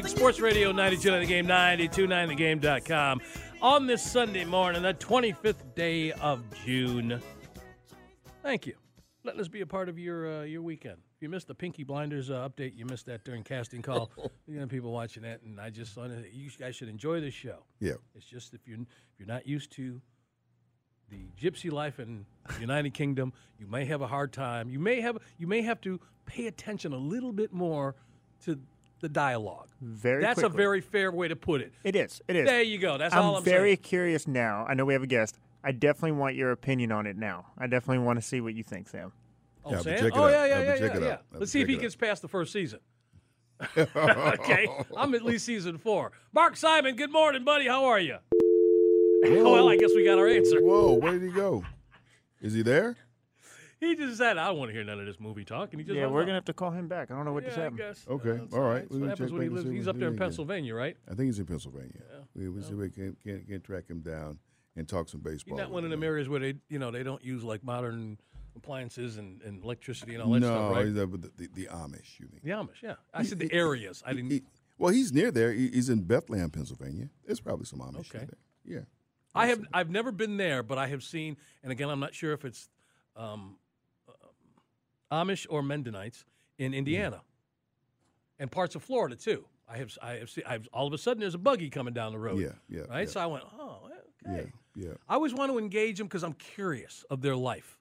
Greg, 0.00 0.16
Sports 0.16 0.40
Radio 0.40 0.72
929 0.72 1.20
The 1.20 1.26
Game, 1.26 1.46
929thegame.com. 1.46 3.20
On 3.60 3.86
this 3.86 4.02
Sunday 4.02 4.46
morning, 4.46 4.80
the 4.82 4.94
25th 4.94 5.74
day 5.74 6.12
of 6.12 6.42
June. 6.64 7.20
Thank 8.42 8.66
you. 8.66 8.76
Letting 9.24 9.42
us 9.42 9.48
be 9.48 9.60
a 9.60 9.66
part 9.66 9.90
of 9.90 9.98
your 9.98 10.40
uh, 10.40 10.42
your 10.44 10.62
weekend. 10.62 10.96
If 11.16 11.22
you 11.22 11.28
missed 11.28 11.48
the 11.48 11.54
Peaky 11.54 11.84
Blinders 11.84 12.30
uh, 12.30 12.48
update, 12.48 12.74
you 12.76 12.86
missed 12.86 13.04
that 13.06 13.24
during 13.24 13.42
casting 13.42 13.82
call. 13.82 14.10
you 14.46 14.58
know, 14.58 14.66
people 14.66 14.90
watching 14.90 15.22
that, 15.24 15.42
and 15.42 15.60
I 15.60 15.68
just 15.68 15.92
thought 15.92 16.10
you 16.32 16.48
guys 16.58 16.76
should 16.76 16.88
enjoy 16.88 17.20
this 17.20 17.34
show. 17.34 17.58
Yeah. 17.78 17.94
It's 18.14 18.24
just 18.24 18.54
if 18.54 18.66
you're 18.66 18.80
if 18.80 19.18
you're 19.18 19.28
not 19.28 19.46
used 19.46 19.70
to 19.72 20.00
the 21.10 21.26
gypsy 21.38 21.70
life 21.70 22.00
in 22.00 22.24
the 22.48 22.60
United 22.60 22.94
Kingdom, 22.94 23.34
you 23.58 23.66
may 23.66 23.84
have 23.84 24.00
a 24.00 24.06
hard 24.06 24.32
time. 24.32 24.70
You 24.70 24.78
may 24.78 25.02
have 25.02 25.18
you 25.36 25.46
may 25.46 25.60
have 25.60 25.82
to 25.82 26.00
pay 26.24 26.46
attention 26.46 26.94
a 26.94 26.98
little 26.98 27.32
bit 27.32 27.52
more 27.52 27.96
to 28.44 28.58
the 29.00 29.08
dialogue. 29.08 29.68
Very 29.80 30.22
That's 30.22 30.42
a 30.42 30.48
very 30.48 30.80
fair 30.80 31.10
way 31.10 31.28
to 31.28 31.36
put 31.36 31.60
it. 31.60 31.72
It 31.84 31.96
is. 31.96 32.20
It 32.28 32.36
is. 32.36 32.46
There 32.46 32.62
you 32.62 32.78
go. 32.78 32.98
That's 32.98 33.14
I'm 33.14 33.22
all 33.22 33.36
I'm 33.36 33.44
very 33.44 33.70
saying. 33.70 33.78
curious 33.78 34.26
now. 34.26 34.66
I 34.68 34.74
know 34.74 34.84
we 34.84 34.92
have 34.92 35.02
a 35.02 35.06
guest. 35.06 35.38
I 35.62 35.72
definitely 35.72 36.12
want 36.12 36.36
your 36.36 36.52
opinion 36.52 36.92
on 36.92 37.06
it 37.06 37.16
now. 37.16 37.46
I 37.58 37.66
definitely 37.66 38.04
want 38.04 38.18
to 38.18 38.22
see 38.26 38.40
what 38.40 38.54
you 38.54 38.62
think, 38.62 38.88
Sam. 38.88 39.12
Oh, 39.64 39.72
Yeah, 39.72 39.80
Sam? 39.80 39.98
check 39.98 40.02
oh, 40.02 40.06
it 40.06 40.14
oh 40.16 40.28
yeah, 40.28 40.44
yeah, 40.44 40.46
Yeah, 40.46 40.64
yeah, 40.64 40.78
check 40.78 40.92
yeah. 40.94 41.00
it 41.00 41.02
yeah. 41.02 41.12
out. 41.12 41.22
Let's 41.34 41.52
see 41.52 41.60
if 41.60 41.66
he 41.68 41.74
it 41.74 41.76
out. 41.76 41.82
gets 41.82 41.96
past 41.96 42.22
the 42.22 42.28
first 42.28 42.52
season. 42.52 42.80
okay, 43.76 44.66
I'm 44.96 45.14
at 45.14 45.22
least 45.22 45.44
season 45.44 45.76
four. 45.76 46.12
Mark 46.32 46.56
Simon, 46.56 46.96
good 46.96 47.12
morning, 47.12 47.44
buddy. 47.44 47.66
How 47.66 47.84
are 47.84 48.00
you? 48.00 48.16
well, 49.22 49.68
I 49.68 49.76
guess 49.76 49.90
we 49.94 50.04
got 50.04 50.18
our 50.18 50.26
answer. 50.28 50.62
Whoa, 50.62 50.94
where 50.94 51.12
did 51.18 51.22
he 51.22 51.30
go? 51.30 51.62
Is 52.40 52.54
he 52.54 52.62
there? 52.62 52.96
He 53.80 53.96
just 53.96 54.18
said, 54.18 54.36
"I 54.36 54.48
don't 54.48 54.58
want 54.58 54.68
to 54.68 54.74
hear 54.74 54.84
none 54.84 55.00
of 55.00 55.06
this 55.06 55.18
movie 55.18 55.44
talk," 55.44 55.72
and 55.72 55.80
he 55.80 55.86
just 55.86 55.96
Yeah, 55.96 56.06
we're 56.06 56.20
up. 56.20 56.26
gonna 56.26 56.34
have 56.34 56.44
to 56.44 56.52
call 56.52 56.70
him 56.70 56.86
back. 56.86 57.10
I 57.10 57.14
don't 57.16 57.24
know 57.24 57.32
what 57.32 57.44
yeah, 57.44 57.48
just 57.48 57.58
I 57.58 57.62
happened. 57.62 57.78
guess. 57.78 58.06
Okay, 58.08 58.32
That's 58.32 58.54
all 58.54 58.60
right. 58.60 58.82
That's 58.82 58.94
what 58.94 59.08
happens 59.08 59.32
when 59.32 59.42
he 59.42 59.48
lives. 59.48 59.70
He's 59.70 59.88
up 59.88 59.98
there 59.98 60.08
in. 60.08 60.16
Pennsylvania, 60.18 60.74
right? 60.74 60.96
I 61.10 61.14
think 61.14 61.26
he's 61.26 61.38
in 61.38 61.46
Pennsylvania. 61.46 62.02
We, 62.34 62.48
we 62.50 62.60
see 62.60 62.72
if 62.72 62.78
we 62.78 62.90
can, 62.90 63.16
can, 63.22 63.42
can 63.44 63.60
track 63.62 63.88
him 63.88 64.00
down 64.00 64.38
and 64.76 64.86
talk 64.86 65.08
some 65.08 65.20
baseball. 65.20 65.56
He's 65.56 65.62
not 65.62 65.70
one 65.70 65.84
of 65.84 65.90
with 65.90 65.98
them 65.98 66.04
areas 66.04 66.28
where 66.28 66.40
they, 66.40 66.54
you 66.68 66.78
know, 66.78 66.90
they 66.90 67.02
don't 67.02 67.24
use 67.24 67.42
like 67.42 67.64
modern 67.64 68.18
appliances 68.54 69.16
and, 69.16 69.40
and 69.42 69.64
electricity 69.64 70.14
and 70.14 70.22
all 70.22 70.30
that 70.32 70.40
no, 70.40 70.46
stuff, 70.46 70.72
right? 70.76 70.86
he's 70.86 70.98
up 70.98 71.08
with 71.10 71.22
the, 71.22 71.30
the, 71.36 71.48
the 71.54 71.68
Amish. 71.68 72.20
You 72.20 72.28
mean? 72.30 72.40
The 72.44 72.50
Amish, 72.50 72.82
yeah. 72.82 72.94
I 73.14 73.22
said 73.22 73.38
the 73.38 73.52
areas. 73.52 74.02
I 74.04 74.12
didn't. 74.12 74.30
He- 74.30 74.42
well, 74.78 74.92
he's 74.92 75.12
near 75.12 75.30
there. 75.30 75.52
He, 75.52 75.68
he's 75.68 75.88
in 75.88 76.02
Bethlehem, 76.02 76.50
Pennsylvania. 76.50 77.08
There's 77.26 77.40
probably 77.40 77.66
some 77.66 77.80
Amish 77.80 78.14
Okay. 78.14 78.26
there. 78.26 78.38
Yeah. 78.64 78.80
I 79.34 79.46
have. 79.46 79.64
I've 79.72 79.90
never 79.90 80.10
been 80.10 80.36
there, 80.36 80.62
but 80.62 80.76
I 80.78 80.88
have 80.88 81.02
seen. 81.02 81.36
And 81.62 81.70
again, 81.70 81.88
I'm 81.88 82.00
not 82.00 82.14
sure 82.14 82.32
if 82.32 82.44
it's 82.44 82.68
um, 83.14 83.56
uh, 83.56 83.59
Amish 85.10 85.46
or 85.50 85.62
Mennonites 85.62 86.24
in 86.58 86.72
mm-hmm. 86.72 86.78
Indiana, 86.78 87.22
and 88.38 88.50
parts 88.50 88.74
of 88.74 88.82
Florida 88.82 89.16
too. 89.16 89.44
I 89.68 89.76
have. 89.78 89.96
I 90.02 90.12
have 90.14 90.30
seen. 90.30 90.44
I've, 90.46 90.68
all 90.72 90.86
of 90.86 90.92
a 90.92 90.98
sudden, 90.98 91.20
there's 91.20 91.34
a 91.34 91.38
buggy 91.38 91.70
coming 91.70 91.94
down 91.94 92.12
the 92.12 92.18
road. 92.18 92.40
Yeah, 92.40 92.48
yeah, 92.68 92.80
Right. 92.88 93.06
yeah. 93.06 93.12
So 93.12 93.20
I 93.20 93.26
went, 93.26 93.44
oh, 93.58 93.88
okay. 94.26 94.50
Yeah, 94.74 94.84
yeah. 94.88 94.94
I 95.08 95.14
always 95.14 95.32
want 95.32 95.52
to 95.52 95.58
engage 95.58 95.98
them 95.98 96.06
because 96.06 96.24
I'm 96.24 96.34
curious 96.34 97.04
of 97.10 97.22
their 97.22 97.36
life. 97.36 97.78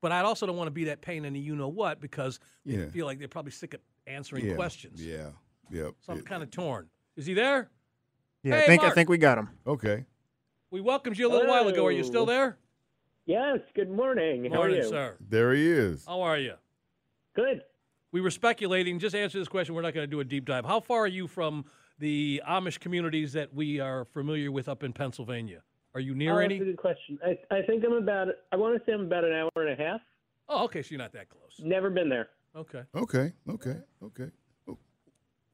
But 0.00 0.12
I 0.12 0.20
also 0.20 0.46
don't 0.46 0.56
want 0.56 0.68
to 0.68 0.72
be 0.72 0.84
that 0.84 1.00
pain 1.00 1.24
in 1.24 1.32
the 1.32 1.40
you 1.40 1.56
know 1.56 1.68
what 1.68 2.00
because 2.00 2.38
they 2.64 2.74
Yeah. 2.74 2.88
feel 2.88 3.06
like 3.06 3.18
they're 3.18 3.28
probably 3.28 3.52
sick 3.52 3.74
of 3.74 3.80
answering 4.06 4.46
yeah. 4.46 4.54
questions. 4.54 5.04
Yeah, 5.04 5.30
yeah. 5.70 5.90
So 6.00 6.12
I'm 6.12 6.18
yeah. 6.18 6.24
kind 6.24 6.42
of 6.42 6.50
torn. 6.50 6.88
Is 7.16 7.26
he 7.26 7.34
there? 7.34 7.70
Yeah, 8.42 8.56
Hey, 8.56 8.62
I 8.62 8.66
think 8.66 8.82
Mark. 8.82 8.92
I 8.92 8.94
think 8.94 9.08
we 9.08 9.18
got 9.18 9.38
him. 9.38 9.48
Okay. 9.66 10.04
We 10.70 10.80
welcomed 10.80 11.18
you 11.18 11.28
a 11.28 11.32
little 11.32 11.48
while 11.48 11.66
ago. 11.68 11.86
Are 11.86 11.92
you 11.92 12.04
still 12.04 12.26
there? 12.26 12.58
Yes, 13.24 13.58
good 13.74 13.90
morning. 13.90 14.44
How 14.44 14.58
Morning, 14.58 14.78
are 14.78 14.82
you? 14.82 14.88
sir. 14.88 15.16
There 15.20 15.52
he 15.52 15.68
is. 15.68 16.04
How 16.06 16.20
are 16.22 16.38
you? 16.38 16.54
Good. 17.36 17.62
We 18.12 18.20
were 18.22 18.30
speculating. 18.30 18.98
Just 18.98 19.14
answer 19.14 19.38
this 19.38 19.46
question. 19.48 19.74
We're 19.74 19.82
not 19.82 19.92
going 19.94 20.04
to 20.04 20.10
do 20.10 20.20
a 20.20 20.24
deep 20.24 20.46
dive. 20.46 20.64
How 20.64 20.80
far 20.80 21.00
are 21.00 21.06
you 21.06 21.28
from 21.28 21.66
the 21.98 22.42
Amish 22.48 22.80
communities 22.80 23.34
that 23.34 23.52
we 23.54 23.78
are 23.78 24.04
familiar 24.06 24.50
with 24.50 24.68
up 24.68 24.82
in 24.82 24.92
Pennsylvania? 24.94 25.60
Are 25.94 26.00
you 26.00 26.14
near 26.14 26.34
Oh, 26.34 26.38
any? 26.38 26.58
That's 26.58 26.68
a 26.68 26.72
good 26.72 26.78
question. 26.78 27.18
I, 27.24 27.38
I 27.54 27.62
think 27.62 27.84
I'm 27.84 27.92
about, 27.92 28.28
I 28.52 28.56
want 28.56 28.78
to 28.78 28.84
say 28.86 28.94
I'm 28.94 29.02
about 29.02 29.24
an 29.24 29.32
hour 29.32 29.50
and 29.56 29.70
a 29.78 29.82
half. 29.82 30.00
Oh, 30.48 30.64
okay. 30.64 30.82
So 30.82 30.88
you're 30.90 30.98
not 30.98 31.12
that 31.12 31.28
close. 31.28 31.60
Never 31.62 31.90
been 31.90 32.08
there. 32.08 32.28
Okay. 32.56 32.82
Okay, 32.94 33.32
okay, 33.50 33.76
okay. 34.02 34.30
Oh, 34.66 34.78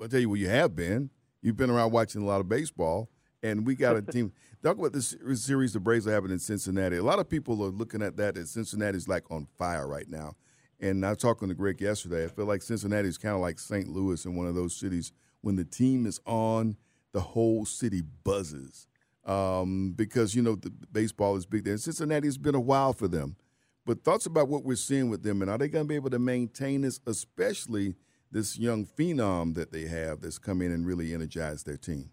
I'll 0.01 0.07
tell 0.09 0.21
you 0.21 0.29
where 0.29 0.39
you 0.39 0.49
have 0.49 0.77
been. 0.77 1.11
You've 1.41 1.57
been 1.57 1.71
around 1.71 1.91
watching 1.91 2.23
a 2.23 2.25
lot 2.25 2.41
of 2.41 2.49
baseball, 2.49 3.11
and 3.43 3.67
we 3.67 3.75
got 3.75 3.97
a 3.97 4.03
team. 4.13 4.33
Talk 4.63 4.79
about 4.79 4.93
this 4.93 5.17
series 5.35 5.73
the 5.73 5.81
Braves 5.81 6.07
are 6.07 6.13
having 6.13 6.31
in 6.31 6.39
Cincinnati. 6.39 6.97
A 6.99 7.03
lot 7.03 7.19
of 7.19 7.29
people 7.29 7.61
are 7.65 7.71
looking 7.71 8.03
at 8.03 8.17
that 8.19 8.37
as 8.37 8.51
Cincinnati's 8.53 9.09
like 9.09 9.29
on 9.33 9.49
fire 9.59 9.89
right 9.89 10.09
now. 10.09 10.37
And 10.83 11.07
I 11.07 11.11
was 11.11 11.19
talking 11.19 11.49
to 11.49 11.55
Greg 11.55 11.81
yesterday. 11.81 12.25
I 12.25 12.29
feel 12.29 12.45
like 12.45 12.61
Cincinnati 12.61 13.09
is 13.09 13.17
kind 13.17 13.35
of 13.35 13.41
like 13.41 13.59
St. 13.59 13.89
Louis 13.89 14.27
in 14.27 14.37
one 14.37 14.47
of 14.47 14.55
those 14.55 14.77
cities. 14.77 15.13
When 15.41 15.57
the 15.57 15.65
team 15.65 16.05
is 16.05 16.21
on, 16.27 16.77
the 17.13 17.21
whole 17.21 17.65
city 17.65 18.03
buzzes 18.25 18.87
um, 19.25 19.93
because 19.93 20.35
you 20.35 20.43
know 20.43 20.55
the 20.57 20.71
baseball 20.71 21.37
is 21.37 21.47
big 21.47 21.65
there. 21.65 21.77
Cincinnati 21.77 22.27
has 22.27 22.39
been 22.39 22.55
a 22.55 22.61
while 22.61 22.93
for 22.93 23.09
them. 23.09 23.37
But 23.85 24.05
thoughts 24.05 24.27
about 24.27 24.49
what 24.49 24.65
we're 24.65 24.77
seeing 24.77 25.11
with 25.11 25.25
them, 25.25 25.43
and 25.43 25.51
are 25.51 25.59
they 25.59 25.69
going 25.69 25.85
to 25.85 25.89
be 25.89 25.97
able 25.97 26.11
to 26.11 26.19
maintain 26.19 26.83
this, 26.83 27.01
especially 27.07 27.97
this 28.31 28.57
young 28.57 28.87
phenom 28.87 29.55
that 29.55 29.73
they 29.73 29.87
have 29.87 30.21
that's 30.21 30.39
come 30.39 30.63
in 30.63 30.71
and 30.71 30.87
really 30.87 31.13
energized 31.13 31.67
their 31.67 31.77
team? 31.77 32.11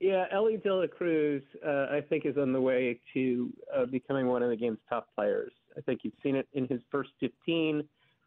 Yeah, 0.00 0.24
Elly 0.32 0.56
De 0.56 0.74
La 0.74 0.86
Cruz, 0.88 1.42
uh, 1.64 1.86
I 1.90 2.00
think, 2.08 2.26
is 2.26 2.36
on 2.36 2.52
the 2.52 2.60
way 2.60 3.00
to 3.14 3.52
uh, 3.74 3.86
becoming 3.86 4.26
one 4.26 4.42
of 4.42 4.50
the 4.50 4.56
game's 4.56 4.78
top 4.88 5.08
players. 5.14 5.52
I 5.76 5.80
think 5.82 6.00
you've 6.02 6.14
seen 6.22 6.36
it 6.36 6.48
in 6.52 6.66
his 6.66 6.80
first 6.90 7.10
15, 7.20 7.82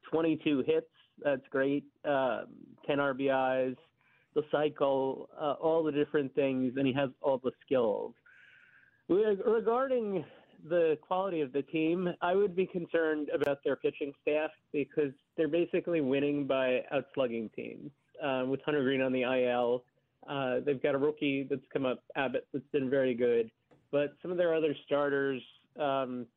22 0.10 0.64
hits. 0.66 0.88
That's 1.24 1.42
great. 1.50 1.84
Um, 2.06 2.48
10 2.88 2.98
RBIs, 2.98 3.76
the 4.36 4.44
cycle, 4.52 5.30
uh, 5.40 5.54
all 5.54 5.84
the 5.84 5.92
different 5.92 6.34
things, 6.36 6.74
and 6.78 6.88
he 6.88 6.94
has 6.94 7.10
all 7.22 7.40
the 7.44 7.52
skills. 7.66 8.14
Regarding 9.10 10.24
the 10.70 10.98
quality 11.02 11.42
of 11.42 11.52
the 11.52 11.64
team, 11.64 12.10
I 12.22 12.36
would 12.36 12.56
be 12.56 12.66
concerned 12.66 13.30
about 13.34 13.60
their 13.64 13.76
pitching 13.76 14.14
staff 14.22 14.52
because 14.72 15.12
they're 15.36 15.48
basically 15.48 16.02
winning 16.02 16.48
by 16.48 16.84
outslugging 16.94 17.54
teams. 17.54 17.92
Uh, 18.24 18.44
with 18.48 18.62
Hunter 18.64 18.84
Greene 18.84 19.02
on 19.02 19.12
the 19.12 19.24
IL, 19.24 19.84
uh, 20.30 20.60
they've 20.64 20.82
got 20.82 20.94
a 20.94 20.98
rookie 20.98 21.48
that's 21.50 21.66
come 21.74 21.86
up, 21.86 22.04
Abbott, 22.16 22.48
that's 22.54 22.68
been 22.72 22.90
very 22.90 23.16
good. 23.16 23.50
But 23.92 24.14
some 24.22 24.32
of 24.32 24.38
their 24.38 24.54
other 24.54 24.76
starters, 24.86 25.42
um, 25.80 26.28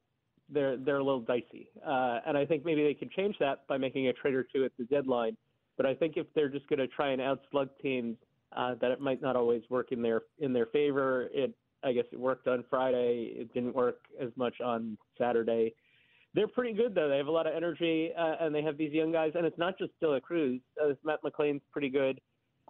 they're 0.55 0.77
they're 0.77 0.99
a 0.99 1.05
little 1.05 1.21
dicey, 1.21 1.69
uh, 1.87 2.21
and 2.27 2.39
I 2.39 2.47
think 2.47 2.65
maybe 2.65 2.83
they 2.83 2.95
could 2.95 3.11
change 3.11 3.37
that 3.41 3.67
by 3.69 3.77
making 3.77 4.09
a 4.09 4.13
trade 4.13 4.35
or 4.35 4.45
two 4.45 4.65
at 4.65 4.73
the 4.79 4.85
deadline. 4.85 5.37
But 5.77 5.87
I 5.87 5.95
think 5.95 6.17
if 6.17 6.27
they're 6.35 6.49
just 6.49 6.69
going 6.69 6.79
to 6.79 6.87
try 6.87 7.11
and 7.11 7.21
outslug 7.21 7.69
teams, 7.83 8.17
uh, 8.57 8.77
that 8.81 8.91
it 8.93 9.01
might 9.01 9.21
not 9.21 9.37
always 9.37 9.63
work 9.69 9.93
in 9.93 10.01
their 10.01 10.23
in 10.39 10.53
their 10.53 10.67
favor. 10.67 11.29
It 11.33 11.55
I 11.83 11.93
guess 11.93 12.05
it 12.13 12.19
worked 12.19 12.49
on 12.49 12.65
Friday. 12.71 13.33
It 13.37 13.53
didn't 13.53 13.75
work 13.75 13.99
as 14.21 14.31
much 14.37 14.61
on 14.61 14.97
Saturday. 15.19 15.75
they're 16.35 16.49
pretty 16.49 16.73
good 16.73 16.95
though. 16.95 17.09
They 17.09 17.19
have 17.19 17.27
a 17.27 17.33
lot 17.33 17.47
of 17.47 17.55
energy, 17.55 18.11
uh, 18.17 18.37
and 18.41 18.55
they 18.55 18.63
have 18.63 18.79
these 18.79 18.93
young 18.93 19.13
guys. 19.13 19.33
And 19.35 19.45
it's 19.45 19.59
not 19.59 19.79
just 19.79 19.93
De 20.01 20.21
Cruz. 20.21 20.61
Uh, 20.83 20.95
Matt 21.05 21.21
McLain's 21.23 21.63
pretty 21.73 21.91
good. 21.91 22.21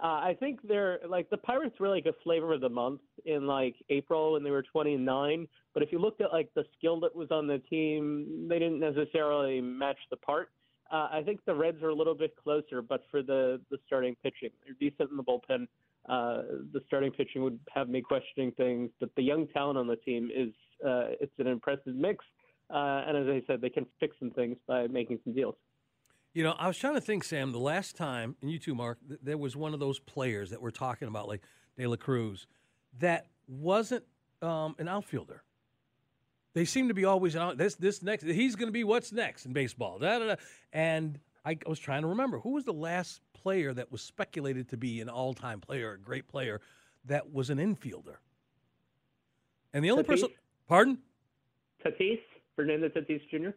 Uh, 0.03 0.07
I 0.07 0.37
think 0.41 0.61
they're 0.67 0.99
like 1.09 1.31
the 1.31 1.37
Pirates 1.37 1.79
were 1.79 1.89
like 1.89 2.07
a 2.07 2.13
flavor 2.25 2.53
of 2.53 2.61
the 2.61 2.69
month 2.69 3.01
in 3.27 3.47
like 3.47 3.77
April 3.91 4.33
when 4.33 4.43
they 4.43 4.51
were 4.51 4.63
29. 4.63 5.47
But 5.73 5.83
if 5.83 5.93
you 5.93 5.99
looked 5.99 6.21
at 6.21 6.33
like 6.33 6.51
the 6.55 6.65
skill 6.77 6.99
that 7.01 7.15
was 7.15 7.29
on 7.31 7.47
the 7.47 7.59
team, 7.71 8.47
they 8.49 8.59
didn't 8.59 8.81
necessarily 8.81 9.61
match 9.61 9.99
the 10.11 10.17
part. 10.17 10.51
Uh, 10.93 11.09
I 11.13 11.23
think 11.25 11.45
the 11.45 11.55
Reds 11.55 11.83
are 11.83 11.89
a 11.89 11.95
little 11.95 12.15
bit 12.15 12.35
closer, 12.37 12.83
but 12.83 13.05
for 13.11 13.23
the 13.23 13.61
the 13.71 13.79
starting 13.87 14.17
pitching, 14.23 14.51
they're 14.65 14.75
decent 14.81 15.11
in 15.11 15.17
the 15.17 15.23
bullpen. 15.23 15.69
Uh, 16.09 16.43
the 16.73 16.81
starting 16.87 17.13
pitching 17.13 17.43
would 17.43 17.59
have 17.73 17.89
me 17.89 18.03
questioning 18.03 18.53
things, 18.53 18.91
but 19.01 19.11
the 19.17 19.23
young 19.23 19.47
talent 19.49 19.79
on 19.79 19.87
the 19.87 19.97
team 19.97 20.29
is 20.35 20.51
uh, 20.85 21.15
it's 21.21 21.33
an 21.39 21.47
impressive 21.47 21.95
mix. 21.95 22.25
Uh, 22.69 23.05
and 23.07 23.17
as 23.17 23.27
I 23.29 23.43
said, 23.47 23.61
they 23.61 23.71
can 23.71 23.87
fix 24.01 24.17
some 24.19 24.31
things 24.31 24.57
by 24.67 24.87
making 24.89 25.21
some 25.25 25.35
deals. 25.35 25.55
You 26.35 26.43
know, 26.43 26.57
I 26.59 26.67
was 26.67 26.77
trying 26.77 26.95
to 26.95 27.01
think, 27.01 27.23
Sam, 27.23 27.53
the 27.53 27.59
last 27.59 27.95
time, 27.95 28.35
and 28.43 28.51
you 28.51 28.59
too, 28.59 28.75
Mark, 28.75 28.99
th- 29.07 29.21
there 29.23 29.39
was 29.39 29.55
one 29.55 29.73
of 29.73 29.79
those 29.79 30.01
players 30.01 30.51
that 30.51 30.61
we're 30.61 30.73
talking 30.73 31.07
about, 31.07 31.29
like 31.29 31.43
De 31.79 31.87
La 31.87 31.95
Cruz, 31.95 32.49
that 32.99 33.27
wasn't 33.47 34.05
um, 34.43 34.75
an 34.79 34.89
outfielder. 34.89 35.45
They 36.53 36.65
seem 36.65 36.89
to 36.89 36.95
be 36.95 37.05
always 37.05 37.37
out. 37.37 37.57
This, 37.57 37.77
this 37.77 38.03
next, 38.03 38.25
he's 38.25 38.57
going 38.57 38.69
to 38.69 38.73
be 38.73 38.83
what's 38.83 39.13
next 39.13 39.47
in 39.47 39.53
baseball. 39.53 40.01
Da, 40.01 40.19
da, 40.19 40.27
da. 40.27 40.35
And 40.73 41.21
I 41.45 41.57
was 41.67 41.79
trying 41.79 42.03
to 42.03 42.09
remember 42.09 42.41
who 42.41 42.51
was 42.51 42.65
the 42.65 42.73
last 42.73 43.21
player 43.33 43.73
that 43.73 43.93
was 43.93 44.03
speculated 44.03 44.69
to 44.71 44.77
be 44.77 45.01
an 45.01 45.09
all-time 45.09 45.61
player, 45.61 45.93
a 45.93 45.99
great 45.99 46.27
player, 46.27 46.61
that 47.05 47.33
was 47.33 47.49
an 47.51 47.59
infielder. 47.59 48.17
And 49.73 49.85
the 49.85 49.91
only 49.93 50.03
Tatis? 50.03 50.07
person, 50.07 50.29
pardon? 50.67 50.99
Tatis, 51.85 52.21
Fernando 52.57 52.89
Tatis 52.89 53.21
Jr. 53.31 53.51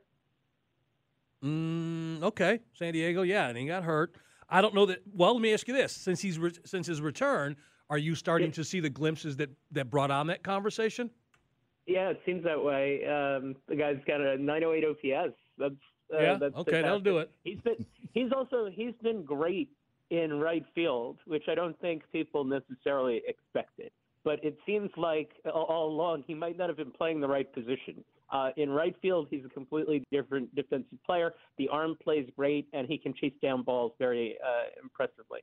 Mm, 1.44 2.24
okay, 2.24 2.60
San 2.74 2.94
Diego, 2.94 3.22
yeah, 3.22 3.48
and 3.48 3.58
he 3.58 3.66
got 3.68 3.84
hurt. 3.84 4.16
I 4.50 4.62
don't 4.62 4.74
know 4.74 4.86
that. 4.88 5.00
Well, 5.14 5.34
let 5.34 5.42
me 5.42 5.54
ask 5.54 5.68
you 5.68 5.74
this: 5.74 5.94
since 5.94 6.22
he's 6.22 6.40
re- 6.40 6.52
since 6.66 6.88
his 6.88 7.02
return, 7.02 7.56
are 7.90 7.98
you 7.98 8.16
starting 8.16 8.52
to 8.54 8.64
see 8.64 8.80
the 8.80 8.90
glimpses 8.90 9.36
that 9.38 9.50
that 9.72 9.90
brought 9.90 10.10
on 10.12 10.28
that 10.28 10.44
conversation? 10.44 11.10
Yeah, 11.86 12.10
it 12.10 12.22
seems 12.26 12.44
that 12.44 12.62
way. 12.62 13.06
Um, 13.06 13.56
the 13.68 13.76
guy's 13.76 13.98
got 14.06 14.20
a 14.20 14.38
908 14.38 14.84
OPS. 14.84 15.34
That's 15.58 15.74
uh, 16.14 16.20
Yeah, 16.20 16.38
That's 16.38 16.56
okay, 16.56 16.82
that'll 16.82 17.00
do 17.00 17.20
it. 17.20 17.32
He's 17.44 17.60
been 17.62 17.86
he's 18.14 18.32
also 18.36 18.70
he's 18.72 18.94
been 19.02 19.24
great 19.24 19.70
in 20.10 20.40
right 20.40 20.66
field, 20.74 21.18
which 21.26 21.44
I 21.48 21.56
don't 21.56 21.80
think 21.80 22.04
people 22.12 22.44
necessarily 22.44 23.22
expected. 23.28 23.92
But 24.24 24.44
it 24.44 24.58
seems 24.66 24.90
like 24.98 25.32
all 25.54 25.90
along 25.90 26.24
he 26.28 26.34
might 26.34 26.58
not 26.58 26.68
have 26.68 26.78
been 26.78 26.92
playing 26.92 27.22
the 27.22 27.28
right 27.28 27.52
position. 27.54 28.04
Uh, 28.30 28.50
in 28.58 28.70
right 28.70 28.96
field, 29.02 29.28
he's 29.30 29.46
a 29.46 29.50
completely 29.50 30.04
different 30.12 30.54
defensive 30.56 31.02
player. 31.06 31.34
The 31.58 31.70
arm 31.70 31.96
plays 32.02 32.30
great, 32.36 32.68
and 32.74 32.88
he 32.88 32.98
can 32.98 33.14
chase 33.14 33.34
down 33.42 33.64
balls 33.64 33.94
very 34.00 34.38
uh, 34.46 34.70
impressively. 34.82 35.40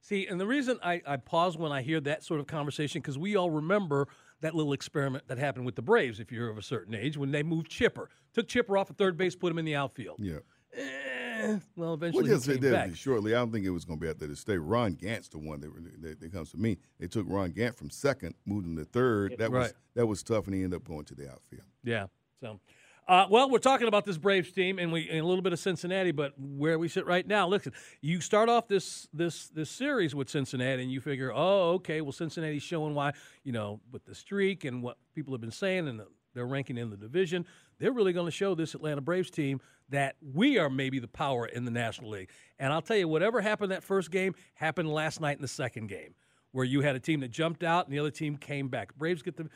See, 0.00 0.26
and 0.26 0.40
the 0.40 0.46
reason 0.46 0.78
I, 0.84 1.02
I 1.06 1.16
pause 1.16 1.56
when 1.56 1.72
I 1.72 1.82
hear 1.82 2.00
that 2.00 2.22
sort 2.22 2.38
of 2.38 2.46
conversation 2.46 3.00
because 3.00 3.18
we 3.18 3.34
all 3.34 3.50
remember 3.50 4.06
that 4.40 4.54
little 4.54 4.72
experiment 4.72 5.26
that 5.28 5.38
happened 5.38 5.66
with 5.66 5.74
the 5.74 5.82
Braves, 5.82 6.20
if 6.20 6.30
you're 6.30 6.48
of 6.48 6.58
a 6.58 6.62
certain 6.62 6.94
age, 6.94 7.16
when 7.16 7.32
they 7.32 7.42
moved 7.42 7.68
Chipper, 7.68 8.08
took 8.32 8.46
Chipper 8.46 8.76
off 8.76 8.90
at 8.90 8.98
third 8.98 9.16
base, 9.16 9.34
put 9.34 9.50
him 9.50 9.58
in 9.58 9.64
the 9.64 9.74
outfield. 9.74 10.18
Yeah. 10.20 10.38
Eh, 10.74 11.46
well, 11.48 11.60
Well, 11.76 11.94
eventually 11.94 12.24
he 12.34 12.58
came 12.58 12.72
back. 12.72 12.96
shortly. 12.96 13.34
I 13.34 13.38
don't 13.38 13.52
think 13.52 13.64
it 13.64 13.70
was 13.70 13.84
going 13.84 13.98
to 13.98 14.04
be 14.04 14.08
out 14.08 14.18
there 14.18 14.28
to 14.28 14.36
stay. 14.36 14.56
Ron 14.58 14.94
Gant's 14.94 15.28
the 15.28 15.38
one 15.38 15.60
that, 15.60 15.70
that, 16.02 16.20
that 16.20 16.32
comes 16.32 16.50
to 16.50 16.56
me. 16.56 16.78
They 16.98 17.06
took 17.08 17.26
Ron 17.28 17.50
Gant 17.52 17.76
from 17.76 17.90
second, 17.90 18.34
moved 18.44 18.66
him 18.66 18.76
to 18.76 18.84
third. 18.84 19.36
That 19.38 19.50
was 19.52 19.74
that 19.94 20.06
was 20.06 20.22
tough, 20.22 20.46
and 20.46 20.54
he 20.54 20.62
ended 20.62 20.76
up 20.80 20.86
going 20.88 21.04
to 21.06 21.14
the 21.14 21.30
outfield. 21.30 21.62
Yeah. 21.84 22.06
So, 22.40 22.60
uh, 23.08 23.26
well, 23.30 23.48
we're 23.48 23.58
talking 23.58 23.86
about 23.88 24.04
this 24.04 24.18
Braves 24.18 24.50
team 24.52 24.78
and 24.78 24.92
we 24.92 25.08
and 25.08 25.20
a 25.20 25.24
little 25.24 25.42
bit 25.42 25.52
of 25.52 25.58
Cincinnati, 25.58 26.10
but 26.10 26.32
where 26.38 26.78
we 26.78 26.88
sit 26.88 27.06
right 27.06 27.26
now, 27.26 27.46
listen, 27.48 27.72
you 28.00 28.20
start 28.20 28.48
off 28.48 28.66
this 28.68 29.08
this 29.12 29.48
this 29.48 29.70
series 29.70 30.14
with 30.14 30.28
Cincinnati, 30.28 30.82
and 30.82 30.90
you 30.90 31.00
figure, 31.00 31.32
oh, 31.34 31.74
okay, 31.74 32.00
well, 32.00 32.12
Cincinnati's 32.12 32.62
showing 32.64 32.94
why, 32.94 33.12
you 33.44 33.52
know, 33.52 33.80
with 33.92 34.04
the 34.04 34.14
streak 34.14 34.64
and 34.64 34.82
what 34.82 34.98
people 35.14 35.32
have 35.32 35.40
been 35.40 35.50
saying 35.52 35.86
and 35.88 36.00
the, 36.00 36.06
their 36.34 36.46
ranking 36.46 36.76
in 36.76 36.90
the 36.90 36.96
division, 36.96 37.46
they're 37.78 37.92
really 37.92 38.12
going 38.12 38.26
to 38.26 38.32
show 38.32 38.54
this 38.54 38.74
Atlanta 38.74 39.00
Braves 39.00 39.30
team 39.30 39.60
that 39.88 40.16
we 40.34 40.58
are 40.58 40.68
maybe 40.68 40.98
the 40.98 41.08
power 41.08 41.46
in 41.46 41.64
the 41.64 41.70
National 41.70 42.10
League. 42.10 42.30
And 42.58 42.72
I'll 42.72 42.82
tell 42.82 42.96
you, 42.96 43.08
whatever 43.08 43.40
happened 43.40 43.72
that 43.72 43.84
first 43.84 44.10
game 44.10 44.34
happened 44.54 44.90
last 44.92 45.20
night 45.20 45.36
in 45.36 45.42
the 45.42 45.48
second 45.48 45.88
game, 45.88 46.14
where 46.52 46.64
you 46.64 46.80
had 46.80 46.96
a 46.96 47.00
team 47.00 47.20
that 47.20 47.30
jumped 47.30 47.62
out 47.62 47.86
and 47.86 47.94
the 47.94 47.98
other 47.98 48.10
team 48.10 48.36
came 48.36 48.68
back. 48.68 48.96
Braves 48.96 49.22
get 49.22 49.36
the 49.36 49.48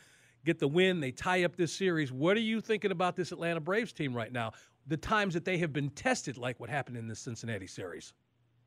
get 0.45 0.59
the 0.59 0.67
win. 0.67 0.99
They 0.99 1.11
tie 1.11 1.43
up 1.43 1.55
this 1.55 1.73
series. 1.73 2.11
What 2.11 2.37
are 2.37 2.41
you 2.41 2.61
thinking 2.61 2.91
about 2.91 3.15
this 3.15 3.31
Atlanta 3.31 3.59
Braves 3.59 3.93
team 3.93 4.13
right 4.13 4.31
now? 4.31 4.53
The 4.87 4.97
times 4.97 5.33
that 5.33 5.45
they 5.45 5.57
have 5.59 5.73
been 5.73 5.89
tested, 5.89 6.37
like 6.37 6.59
what 6.59 6.69
happened 6.69 6.97
in 6.97 7.07
this 7.07 7.19
Cincinnati 7.19 7.67
series. 7.67 8.13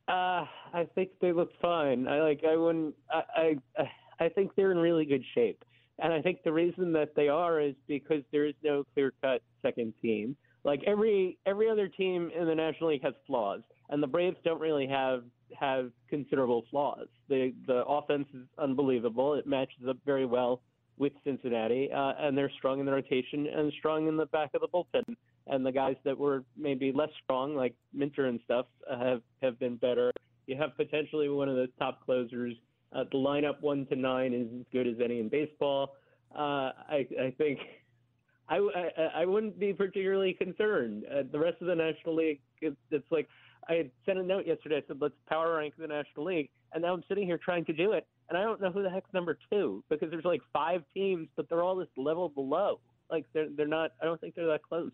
Uh, 0.07 0.45
I 0.73 0.87
think 0.95 1.11
they 1.21 1.33
look 1.33 1.51
fine. 1.63 2.07
I 2.07 2.21
like. 2.21 2.43
I 2.47 2.57
wouldn't. 2.57 2.95
I. 3.11 3.57
I. 3.79 3.91
I 4.21 4.29
think 4.29 4.55
they're 4.55 4.71
in 4.71 4.79
really 4.79 5.05
good 5.05 5.25
shape, 5.35 5.65
and 5.99 6.13
I 6.13 6.21
think 6.21 6.43
the 6.43 6.53
reason 6.53 6.93
that 6.93 7.15
they 7.15 7.29
are 7.29 7.61
is 7.61 7.75
because 7.87 8.23
there 8.33 8.47
is 8.47 8.55
no 8.63 8.85
clear-cut 8.95 9.43
second 9.63 9.95
team. 10.03 10.37
Like 10.65 10.83
every 10.87 11.39
every 11.47 11.69
other 11.69 11.89
team 11.89 12.31
in 12.39 12.47
the 12.47 12.55
National 12.55 12.91
League 12.91 13.03
has 13.03 13.15
flaws, 13.27 13.61
and 13.91 14.03
the 14.03 14.07
Braves 14.07 14.37
don't 14.45 14.61
really 14.61 14.87
have 14.87 15.25
have 15.59 15.91
considerable 16.09 16.65
flaws. 16.71 17.07
The 17.29 17.53
the 17.67 17.85
offense 17.85 18.27
is 18.35 18.47
unbelievable. 18.59 19.35
It 19.35 19.47
matches 19.47 19.87
up 19.89 19.99
very 20.07 20.25
well 20.25 20.63
with 20.97 21.13
Cincinnati, 21.25 21.91
uh, 21.93 22.13
and 22.19 22.37
they're 22.39 22.53
strong 22.57 22.81
in 22.81 22.87
the 22.87 22.93
rotation 22.93 23.47
and 23.47 23.73
strong 23.79 24.09
in 24.09 24.17
the 24.17 24.27
back 24.27 24.51
of 24.55 24.63
the 24.63 24.69
bullpen. 24.69 25.17
And 25.47 25.67
the 25.67 25.73
guys 25.73 25.97
that 26.05 26.17
were 26.17 26.45
maybe 26.57 26.93
less 26.93 27.11
strong, 27.23 27.55
like 27.55 27.75
Minter 27.93 28.27
and 28.27 28.41
stuff, 28.45 28.67
uh, 28.91 28.99
have 28.99 29.23
have 29.43 29.59
been 29.59 29.77
better. 29.77 30.11
You 30.47 30.57
have 30.57 30.77
potentially 30.77 31.29
one 31.29 31.49
of 31.51 31.57
the 31.57 31.69
top 31.79 32.05
closers. 32.07 32.55
Uh, 32.95 33.05
the 33.11 33.19
lineup 33.19 33.61
one 33.61 33.87
to 33.87 33.97
nine 33.97 34.33
is 34.33 34.47
as 34.61 34.67
good 34.73 34.87
as 34.87 34.95
any 35.05 35.19
in 35.19 35.29
baseball. 35.29 35.97
Uh, 36.35 36.71
I, 36.89 37.07
I 37.21 37.35
think 37.37 37.59
I, 38.49 38.57
I 38.57 39.23
I 39.23 39.25
wouldn't 39.27 39.59
be 39.59 39.73
particularly 39.73 40.35
concerned. 40.35 41.05
Uh, 41.11 41.23
the 41.31 41.39
rest 41.39 41.61
of 41.61 41.67
the 41.67 41.75
National 41.75 42.15
League, 42.15 42.41
it's, 42.61 42.77
it's 42.91 43.11
like 43.11 43.29
I 43.69 43.75
had 43.75 43.91
sent 44.07 44.19
a 44.19 44.23
note 44.23 44.47
yesterday. 44.47 44.77
I 44.77 44.83
said 44.87 44.99
let's 45.01 45.15
power 45.29 45.57
rank 45.57 45.75
the 45.79 45.87
National 45.87 46.27
League, 46.27 46.51
and 46.73 46.83
now 46.83 46.93
I'm 46.93 47.03
sitting 47.09 47.27
here 47.27 47.39
trying 47.39 47.65
to 47.67 47.73
do 47.73 47.93
it, 47.93 48.07
and 48.29 48.39
I 48.39 48.43
don't 48.43 48.61
know 48.61 48.71
who 48.71 48.83
the 48.83 48.91
heck's 48.91 49.13
number 49.13 49.39
two 49.51 49.83
because 49.89 50.11
there's 50.11 50.25
like 50.25 50.43
five 50.53 50.83
teams, 50.95 51.29
but 51.37 51.49
they're 51.49 51.63
all 51.63 51.77
this 51.77 51.89
level 51.97 52.29
below. 52.29 52.81
Like 53.11 53.27
they're 53.33 53.49
they're 53.57 53.67
not. 53.67 53.93
I 54.01 54.05
don't 54.05 54.21
think 54.21 54.35
they're 54.35 54.47
that 54.47 54.63
close. 54.63 54.93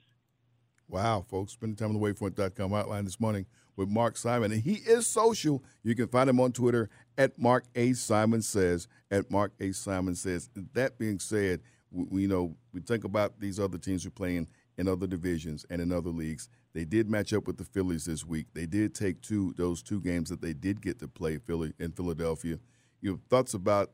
Wow, 0.88 1.24
folks, 1.28 1.52
spending 1.52 1.76
time 1.76 1.94
on 1.94 2.00
the 2.00 2.00
waypoint.com 2.00 2.74
outline 2.74 3.04
this 3.04 3.20
morning 3.20 3.46
with 3.76 3.88
Mark 3.88 4.16
Simon. 4.16 4.50
And 4.50 4.62
he 4.62 4.74
is 4.74 5.06
social. 5.06 5.62
You 5.84 5.94
can 5.94 6.08
find 6.08 6.28
him 6.28 6.40
on 6.40 6.52
Twitter 6.52 6.90
at 7.20 7.38
Mark 7.38 7.66
A. 7.74 7.92
Simon 7.92 8.40
Says, 8.40 8.88
at 9.10 9.30
Mark 9.30 9.52
A. 9.60 9.72
Simon 9.72 10.14
Says. 10.14 10.48
That 10.72 10.98
being 10.98 11.18
said, 11.18 11.60
we, 11.90 12.04
we 12.04 12.26
know 12.26 12.56
we 12.72 12.80
think 12.80 13.04
about 13.04 13.38
these 13.38 13.60
other 13.60 13.76
teams 13.76 14.04
who 14.04 14.08
are 14.08 14.12
playing 14.12 14.48
in 14.78 14.88
other 14.88 15.06
divisions 15.06 15.66
and 15.68 15.82
in 15.82 15.92
other 15.92 16.08
leagues. 16.08 16.48
They 16.72 16.86
did 16.86 17.10
match 17.10 17.34
up 17.34 17.46
with 17.46 17.58
the 17.58 17.64
Phillies 17.64 18.06
this 18.06 18.24
week. 18.24 18.46
They 18.54 18.64
did 18.64 18.94
take 18.94 19.20
two 19.20 19.52
those 19.58 19.82
two 19.82 20.00
games 20.00 20.30
that 20.30 20.40
they 20.40 20.54
did 20.54 20.80
get 20.80 20.98
to 21.00 21.08
play 21.08 21.36
Philly 21.36 21.74
in 21.78 21.92
Philadelphia. 21.92 22.58
Your 23.02 23.18
thoughts 23.28 23.52
about 23.52 23.90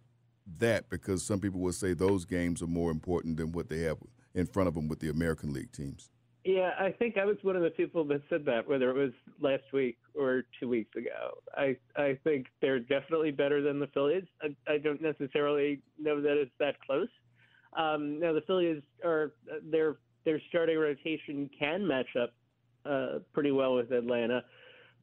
that 0.58 0.88
because 0.88 1.24
some 1.24 1.40
people 1.40 1.58
will 1.58 1.72
say 1.72 1.94
those 1.94 2.24
games 2.24 2.62
are 2.62 2.68
more 2.68 2.92
important 2.92 3.38
than 3.38 3.50
what 3.50 3.68
they 3.68 3.80
have 3.80 3.98
in 4.36 4.46
front 4.46 4.68
of 4.68 4.74
them 4.74 4.86
with 4.86 5.00
the 5.00 5.08
American 5.08 5.52
League 5.52 5.72
teams. 5.72 6.10
Yeah, 6.46 6.70
I 6.78 6.92
think 6.92 7.16
I 7.18 7.24
was 7.24 7.36
one 7.42 7.56
of 7.56 7.62
the 7.62 7.70
people 7.70 8.04
that 8.04 8.22
said 8.30 8.44
that, 8.44 8.68
whether 8.68 8.88
it 8.88 8.96
was 8.96 9.10
last 9.40 9.64
week 9.72 9.98
or 10.14 10.44
two 10.60 10.68
weeks 10.68 10.94
ago. 10.94 11.38
I 11.56 11.76
I 11.96 12.16
think 12.22 12.46
they're 12.62 12.78
definitely 12.78 13.32
better 13.32 13.60
than 13.60 13.80
the 13.80 13.88
Phillies. 13.88 14.22
I, 14.40 14.54
I 14.72 14.78
don't 14.78 15.02
necessarily 15.02 15.82
know 15.98 16.22
that 16.22 16.40
it's 16.40 16.52
that 16.60 16.76
close. 16.86 17.08
Um, 17.76 18.20
now 18.20 18.32
the 18.32 18.42
Phillies 18.42 18.80
are 19.04 19.32
their 19.68 19.96
their 20.24 20.40
starting 20.48 20.78
rotation 20.78 21.50
can 21.58 21.84
match 21.84 22.14
up 22.14 22.32
uh, 22.88 23.18
pretty 23.32 23.50
well 23.50 23.74
with 23.74 23.90
Atlanta, 23.90 24.44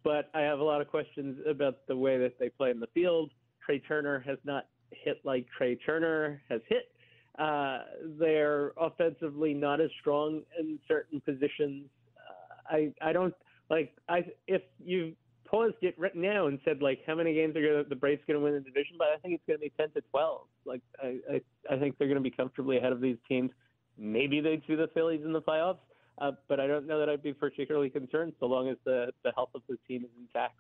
but 0.02 0.30
I 0.34 0.40
have 0.44 0.60
a 0.60 0.64
lot 0.64 0.80
of 0.80 0.88
questions 0.88 1.38
about 1.46 1.86
the 1.90 1.98
way 1.98 2.18
that 2.20 2.40
they 2.40 2.48
play 2.48 2.72
in 2.72 2.80
the 2.80 2.88
field. 2.94 3.32
Trea 3.66 3.80
Turner 3.80 4.24
has 4.26 4.38
not 4.46 4.68
hit 4.92 5.20
like 5.26 5.46
Trea 5.58 5.76
Turner 5.76 6.42
has 6.48 6.62
hit. 6.70 6.93
Uh, 7.38 7.80
they're 8.20 8.74
offensively 8.78 9.54
not 9.54 9.82
as 9.82 9.90
strong 10.00 10.44
in 10.60 10.80
certain 10.88 11.20
positions. 11.22 11.86
Uh, 12.16 12.76
I 12.76 12.94
I 13.02 13.12
don't 13.12 13.34
like 13.70 13.96
I 14.08 14.26
if 14.48 14.62
you 14.84 15.14
paused 15.46 15.76
it 15.82 15.96
right 15.98 16.16
now 16.16 16.48
and 16.48 16.60
said 16.64 16.82
like 16.82 17.00
how 17.08 17.16
many 17.16 17.34
games 17.34 17.56
are 17.56 17.62
gonna, 17.62 17.84
the 17.84 17.96
Braves 17.96 18.22
going 18.28 18.40
to 18.40 18.44
win 18.44 18.54
the 18.54 18.60
division, 18.60 18.96
but 18.98 19.08
I 19.08 19.18
think 19.18 19.34
it's 19.36 19.44
going 19.48 19.60
to 19.60 19.62
be 19.62 19.72
ten 19.78 19.90
to 19.92 20.02
twelve. 20.12 20.42
Like 20.66 20.82
I 21.02 21.20
I, 21.32 21.42
I 21.72 21.80
think 21.80 21.98
they're 21.98 22.08
going 22.08 22.18
to 22.18 22.22
be 22.22 22.32
comfortably 22.32 22.78
ahead 22.78 22.92
of 22.92 23.02
these 23.02 23.18
teams. 23.28 23.50
Maybe 23.98 24.40
they'd 24.40 24.62
see 24.68 24.76
the 24.76 24.90
Phillies 24.94 25.22
in 25.24 25.34
the 25.34 25.42
playoffs, 25.42 25.78
uh, 26.20 26.32
but 26.48 26.60
I 26.60 26.68
don't 26.68 26.88
know 26.88 27.00
that 27.00 27.10
I'd 27.10 27.24
be 27.24 27.34
particularly 27.34 27.90
concerned 27.90 28.34
so 28.40 28.46
long 28.46 28.70
as 28.70 28.78
the 28.86 29.12
the 29.24 29.32
health 29.36 29.52
of 29.56 29.62
the 29.68 29.78
team 29.88 30.04
is 30.04 30.12
intact. 30.20 30.60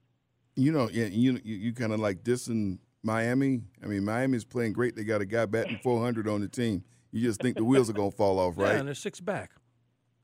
You 0.56 0.72
know, 0.72 0.90
yeah, 0.92 1.06
you 1.06 1.40
you, 1.44 1.56
you 1.56 1.74
kind 1.74 1.94
of 1.94 2.00
like 2.00 2.24
dissing 2.24 2.80
Miami. 3.04 3.62
I 3.84 3.88
mean, 3.88 4.04
Miami's 4.04 4.46
playing 4.46 4.74
great. 4.74 4.96
They 4.96 5.04
got 5.04 5.22
a 5.22 5.26
guy 5.26 5.46
batting 5.46 5.80
400 5.84 6.28
on 6.28 6.42
the 6.42 6.48
team. 6.48 6.84
You 7.12 7.22
just 7.22 7.42
think 7.42 7.58
the 7.58 7.64
wheels 7.64 7.90
are 7.90 7.94
going 7.94 8.12
to 8.12 8.18
fall 8.18 8.40
off, 8.40 8.58
right? 8.58 8.64
Yeah, 8.66 8.72
right? 8.72 8.80
and 8.80 8.88
they're 8.88 8.96
six 8.96 9.20
back. 9.20 9.52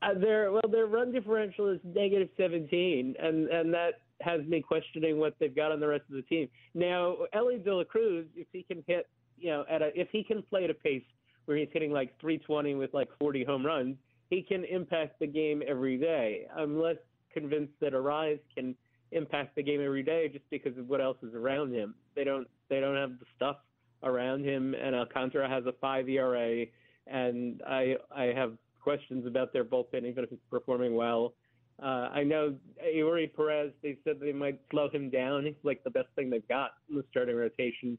Uh, 0.01 0.13
their 0.17 0.51
well, 0.51 0.63
their 0.71 0.87
run 0.87 1.11
differential 1.11 1.67
is 1.67 1.79
negative 1.83 2.29
17, 2.37 3.15
and 3.21 3.47
and 3.49 3.73
that 3.73 4.01
has 4.21 4.41
me 4.47 4.61
questioning 4.61 5.17
what 5.17 5.35
they've 5.39 5.55
got 5.55 5.71
on 5.71 5.79
the 5.79 5.87
rest 5.87 6.03
of 6.09 6.15
the 6.15 6.21
team. 6.23 6.47
Now, 6.73 7.17
Elly 7.33 7.57
De 7.57 7.73
La 7.73 7.83
Cruz, 7.83 8.25
if 8.35 8.47
he 8.51 8.63
can 8.63 8.83
hit, 8.87 9.07
you 9.37 9.49
know, 9.49 9.65
at 9.69 9.81
a 9.81 9.91
if 9.99 10.07
he 10.11 10.23
can 10.23 10.41
play 10.41 10.63
at 10.63 10.69
a 10.69 10.73
pace 10.73 11.03
where 11.45 11.57
he's 11.57 11.67
hitting 11.73 11.91
like 11.91 12.17
320 12.21 12.75
with 12.75 12.93
like 12.93 13.09
40 13.19 13.43
home 13.43 13.65
runs, 13.65 13.97
he 14.29 14.41
can 14.41 14.63
impact 14.63 15.19
the 15.19 15.27
game 15.27 15.61
every 15.67 15.97
day. 15.97 16.47
I'm 16.55 16.81
less 16.81 16.97
convinced 17.33 17.73
that 17.81 17.93
Arraez 17.93 18.39
can 18.55 18.75
impact 19.11 19.55
the 19.55 19.63
game 19.63 19.81
every 19.83 20.03
day 20.03 20.29
just 20.29 20.49
because 20.49 20.77
of 20.77 20.87
what 20.87 21.01
else 21.01 21.17
is 21.23 21.33
around 21.33 21.73
him. 21.73 21.95
They 22.15 22.23
don't 22.23 22.47
they 22.69 22.79
don't 22.79 22.95
have 22.95 23.19
the 23.19 23.25
stuff 23.35 23.57
around 24.03 24.45
him, 24.45 24.73
and 24.73 24.95
Alcantara 24.95 25.49
has 25.49 25.65
a 25.65 25.73
five 25.81 26.07
ERA, 26.07 26.65
and 27.07 27.61
I 27.67 27.95
I 28.15 28.25
have 28.35 28.53
questions 28.81 29.25
about 29.25 29.53
their 29.53 29.65
bullpen, 29.65 30.05
even 30.05 30.23
if 30.23 30.31
it's 30.31 30.41
performing 30.49 30.95
well. 30.95 31.33
Uh, 31.81 32.09
I 32.11 32.23
know 32.23 32.55
Eury 32.83 33.33
Perez. 33.33 33.71
They 33.81 33.97
said 34.03 34.19
they 34.19 34.33
might 34.33 34.59
slow 34.71 34.89
him 34.89 35.09
down. 35.09 35.45
He's 35.45 35.55
like 35.63 35.83
the 35.83 35.89
best 35.89 36.07
thing 36.15 36.29
they've 36.29 36.47
got 36.47 36.71
in 36.89 36.97
the 36.97 37.05
starting 37.09 37.35
rotation. 37.35 37.97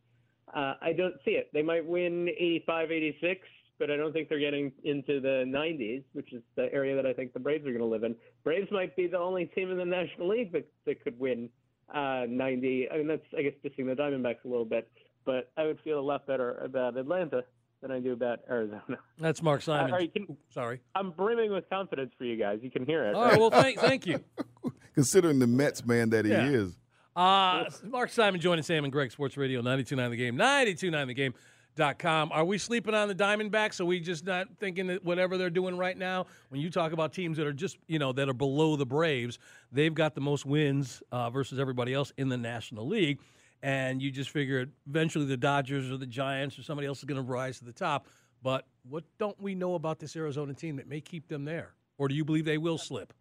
Uh, 0.54 0.74
I 0.82 0.92
don't 0.92 1.14
see 1.24 1.32
it. 1.32 1.48
They 1.52 1.62
might 1.62 1.86
win 1.86 2.28
85, 2.28 2.90
86, 2.90 3.48
but 3.80 3.90
I 3.90 3.96
don't 3.96 4.12
think 4.12 4.28
they're 4.28 4.38
getting 4.38 4.70
into 4.84 5.20
the 5.20 5.42
90s, 5.48 6.04
which 6.12 6.32
is 6.32 6.42
the 6.54 6.72
area 6.72 6.94
that 6.94 7.06
I 7.06 7.12
think 7.12 7.32
the 7.32 7.40
Braves 7.40 7.62
are 7.66 7.70
going 7.72 7.78
to 7.80 7.84
live 7.86 8.04
in. 8.04 8.14
Braves 8.44 8.70
might 8.70 8.94
be 8.94 9.08
the 9.08 9.18
only 9.18 9.46
team 9.46 9.72
in 9.72 9.78
the 9.78 9.84
National 9.84 10.28
League 10.28 10.52
that, 10.52 10.68
that 10.86 11.02
could 11.02 11.18
win 11.18 11.48
uh, 11.92 12.26
90. 12.28 12.88
I 12.92 12.96
mean, 12.98 13.08
that's 13.08 13.26
I 13.36 13.42
guess 13.42 13.54
dissing 13.64 13.86
the 13.86 14.00
Diamondbacks 14.00 14.44
a 14.44 14.48
little 14.48 14.64
bit, 14.64 14.88
but 15.24 15.50
I 15.56 15.64
would 15.64 15.80
feel 15.82 15.98
a 15.98 16.00
lot 16.02 16.26
better 16.28 16.54
about 16.58 16.96
Atlanta 16.96 17.42
than 17.82 17.90
I 17.90 17.98
do 17.98 18.12
about 18.12 18.40
Arizona. 18.48 18.82
That's 19.18 19.42
Mark 19.42 19.62
Simon. 19.62 19.92
Uh, 19.92 19.98
can- 20.14 20.36
Sorry. 20.50 20.80
I'm 20.94 21.10
brimming 21.10 21.50
with 21.50 21.68
confidence 21.70 22.12
for 22.16 22.24
you 22.24 22.36
guys. 22.36 22.60
You 22.62 22.70
can 22.70 22.84
hear 22.86 23.04
it. 23.06 23.14
All 23.14 23.24
right. 23.24 23.38
Well, 23.38 23.50
thank 23.50 23.78
thank 23.80 24.06
you. 24.06 24.22
Considering 24.94 25.38
the 25.38 25.46
Mets 25.46 25.84
man 25.86 26.10
that 26.10 26.24
he 26.26 26.30
Yeah. 26.30 26.46
is. 26.48 26.76
Uh, 27.16 27.64
Mark 27.84 28.10
Simon 28.10 28.40
joining 28.40 28.62
Sam 28.62 28.84
and 28.84 28.92
Greg 28.92 29.10
Sports 29.10 29.36
Radio 29.36 29.62
92.9 29.62 30.10
The 30.10 30.16
Game, 30.16 30.36
929 30.36 31.08
The 31.08 31.14
Game, 31.14 31.34
929thegame.com. 31.76 32.32
Are 32.32 32.44
we 32.44 32.58
sleeping 32.58 32.94
on 32.94 33.08
the 33.08 33.14
Diamondbacks? 33.14 33.80
Are 33.80 33.84
we 33.84 34.00
just 34.00 34.24
not 34.24 34.48
thinking 34.58 34.88
that 34.88 35.04
whatever 35.04 35.36
they're 35.36 35.50
doing 35.50 35.76
right 35.76 35.96
now, 35.96 36.26
when 36.48 36.60
you 36.60 36.70
talk 36.70 36.92
about 36.92 37.12
teams 37.12 37.36
that 37.36 37.46
are 37.46 37.52
just, 37.52 37.78
you 37.86 37.98
know, 37.98 38.12
that 38.12 38.28
are 38.28 38.34
below 38.34 38.76
the 38.76 38.86
Braves, 38.86 39.38
they've 39.72 39.94
got 39.94 40.14
the 40.14 40.20
most 40.20 40.46
wins 40.46 41.02
uh, 41.12 41.30
versus 41.30 41.58
everybody 41.58 41.94
else 41.94 42.12
in 42.16 42.28
the 42.28 42.36
National 42.36 42.86
League. 42.86 43.20
And 43.62 44.00
you 44.00 44.10
just 44.10 44.30
figure 44.30 44.66
eventually 44.88 45.26
the 45.26 45.36
Dodgers 45.36 45.90
or 45.90 45.98
the 45.98 46.06
Giants 46.06 46.58
or 46.58 46.62
somebody 46.62 46.86
else 46.88 46.98
is 46.98 47.04
going 47.04 47.16
to 47.16 47.22
rise 47.22 47.58
to 47.58 47.64
the 47.64 47.72
top. 47.72 48.06
But 48.42 48.66
what 48.88 49.04
don't 49.18 49.38
we 49.40 49.54
know 49.54 49.74
about 49.74 49.98
this 49.98 50.16
Arizona 50.16 50.54
team 50.54 50.76
that 50.76 50.88
may 50.88 51.00
keep 51.00 51.28
them 51.28 51.44
there? 51.44 51.74
Or 51.98 52.08
do 52.08 52.14
you 52.14 52.24
believe 52.24 52.46
they 52.46 52.56
will 52.56 52.78
slip? 52.78 53.12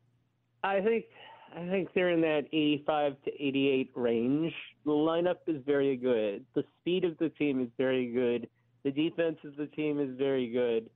I 0.63 0.79
think 0.79 1.05
I 1.55 1.67
think 1.67 1.89
they're 1.93 2.12
in 2.12 2.21
that 2.21 2.45
85 2.53 3.15
to 3.25 3.31
88 3.31 3.91
range. 3.95 4.53
The 4.85 4.91
lineup 4.91 5.38
is 5.47 5.62
very 5.65 5.97
good. 5.97 6.45
The 6.53 6.63
speed 6.79 7.03
of 7.05 7.17
the 7.17 7.29
team 7.29 7.62
is 7.62 7.69
very 7.77 8.12
good. 8.12 8.47
The 8.83 8.91
defense 8.91 9.38
of 9.43 9.55
the 9.55 9.67
team 9.67 9.99
is 9.99 10.17
very 10.17 10.49
good. 10.49 10.89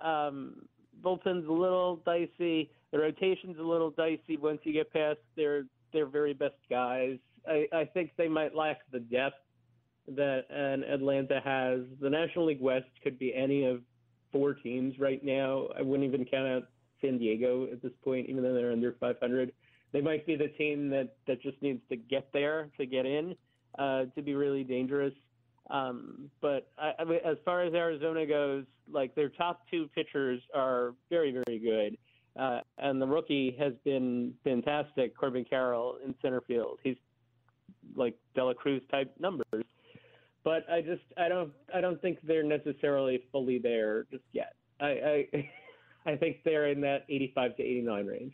Um, 0.00 0.62
bullpen's 1.02 1.46
a 1.48 1.52
little 1.52 1.96
dicey. 2.06 2.70
The 2.92 2.98
rotation's 2.98 3.58
a 3.58 3.62
little 3.62 3.90
dicey 3.90 4.36
once 4.36 4.60
you 4.64 4.72
get 4.72 4.92
past 4.92 5.18
their 5.36 5.64
their 5.92 6.06
very 6.06 6.34
best 6.34 6.56
guys. 6.68 7.18
I, 7.46 7.66
I 7.72 7.84
think 7.84 8.12
they 8.16 8.28
might 8.28 8.54
lack 8.54 8.80
the 8.92 9.00
depth 9.00 9.36
that 10.08 10.44
an 10.50 10.84
Atlanta 10.84 11.40
has. 11.44 11.80
The 12.00 12.10
National 12.10 12.46
League 12.46 12.60
West 12.60 12.88
could 13.02 13.18
be 13.18 13.34
any 13.34 13.64
of 13.64 13.80
four 14.32 14.54
teams 14.54 14.98
right 14.98 15.24
now. 15.24 15.68
I 15.78 15.82
wouldn't 15.82 16.06
even 16.06 16.24
count 16.26 16.46
out 16.48 16.62
San 17.00 17.18
Diego 17.18 17.68
at 17.72 17.82
this 17.82 17.92
point, 18.04 18.28
even 18.28 18.42
though 18.42 18.54
they're 18.54 18.72
under 18.72 18.92
500. 19.00 19.52
They 19.92 20.00
might 20.00 20.26
be 20.26 20.36
the 20.36 20.48
team 20.48 20.90
that, 20.90 21.16
that 21.26 21.40
just 21.40 21.60
needs 21.62 21.80
to 21.88 21.96
get 21.96 22.28
there 22.32 22.68
to 22.78 22.86
get 22.86 23.06
in 23.06 23.34
uh, 23.78 24.04
to 24.14 24.22
be 24.22 24.34
really 24.34 24.64
dangerous. 24.64 25.14
Um, 25.70 26.30
but 26.40 26.70
I, 26.78 26.92
I 26.98 27.04
mean, 27.04 27.20
as 27.24 27.36
far 27.44 27.62
as 27.62 27.74
Arizona 27.74 28.26
goes, 28.26 28.64
like 28.90 29.14
their 29.14 29.28
top 29.28 29.62
two 29.70 29.88
pitchers 29.94 30.40
are 30.54 30.94
very, 31.10 31.32
very 31.32 31.58
good. 31.58 31.98
Uh, 32.38 32.60
and 32.78 33.02
the 33.02 33.06
rookie 33.06 33.56
has 33.58 33.72
been 33.84 34.32
fantastic, 34.44 35.16
Corbin 35.16 35.44
Carroll 35.44 35.96
in 36.04 36.14
center 36.22 36.40
field. 36.42 36.78
He's 36.82 36.96
like 37.96 38.14
Dela 38.34 38.54
Cruz 38.54 38.82
type 38.90 39.12
numbers. 39.18 39.64
But 40.44 40.64
I 40.70 40.80
just 40.80 41.02
I 41.16 41.28
don't 41.28 41.52
I 41.74 41.80
don't 41.80 42.00
think 42.00 42.18
they're 42.22 42.44
necessarily 42.44 43.24
fully 43.32 43.58
there 43.58 44.04
just 44.10 44.24
yet. 44.32 44.54
I 44.80 44.86
I, 44.86 45.50
I 46.12 46.16
think 46.16 46.38
they're 46.44 46.68
in 46.68 46.80
that 46.82 47.04
85 47.08 47.56
to 47.56 47.62
89 47.62 48.06
range. 48.06 48.32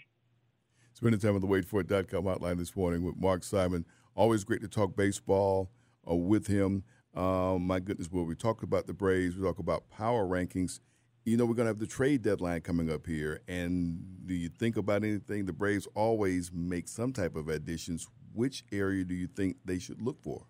Spending 0.95 1.21
time 1.21 1.35
on 1.35 1.41
the 1.41 1.49
waitforit.com 1.49 2.23
hotline 2.23 2.57
this 2.57 2.77
morning 2.77 3.03
with 3.03 3.17
Mark 3.17 3.43
Simon. 3.43 3.85
Always 4.15 4.45
great 4.45 4.61
to 4.61 4.69
talk 4.69 4.95
baseball 4.95 5.73
uh, 6.09 6.15
with 6.15 6.47
him. 6.47 6.85
Um, 7.17 7.67
my 7.67 7.81
goodness, 7.81 8.09
well, 8.13 8.25
we 8.25 8.37
talked 8.37 8.63
about 8.63 8.87
the 8.87 8.93
Braves, 8.93 9.37
we 9.37 9.43
talk 9.43 9.59
about 9.59 9.91
power 9.91 10.25
rankings. 10.25 10.79
You 11.25 11.37
know, 11.37 11.47
we're 11.47 11.55
going 11.55 11.67
to 11.67 11.71
have 11.71 11.81
the 11.81 11.87
trade 11.89 12.23
deadline 12.23 12.61
coming 12.61 12.93
up 12.93 13.09
here. 13.09 13.41
And 13.49 14.05
do 14.25 14.35
you 14.35 14.49
think 14.49 14.77
about 14.77 15.03
anything? 15.03 15.47
The 15.47 15.53
Braves 15.53 15.89
always 15.97 16.53
make 16.53 16.87
some 16.87 17.13
type 17.13 17.35
of 17.35 17.49
additions. 17.49 18.07
Which 18.33 18.65
area 18.71 19.03
do 19.03 19.15
you 19.15 19.27
think 19.27 19.57
they 19.65 19.81
should 19.81 20.01
look 20.01 20.23
for? 20.23 20.47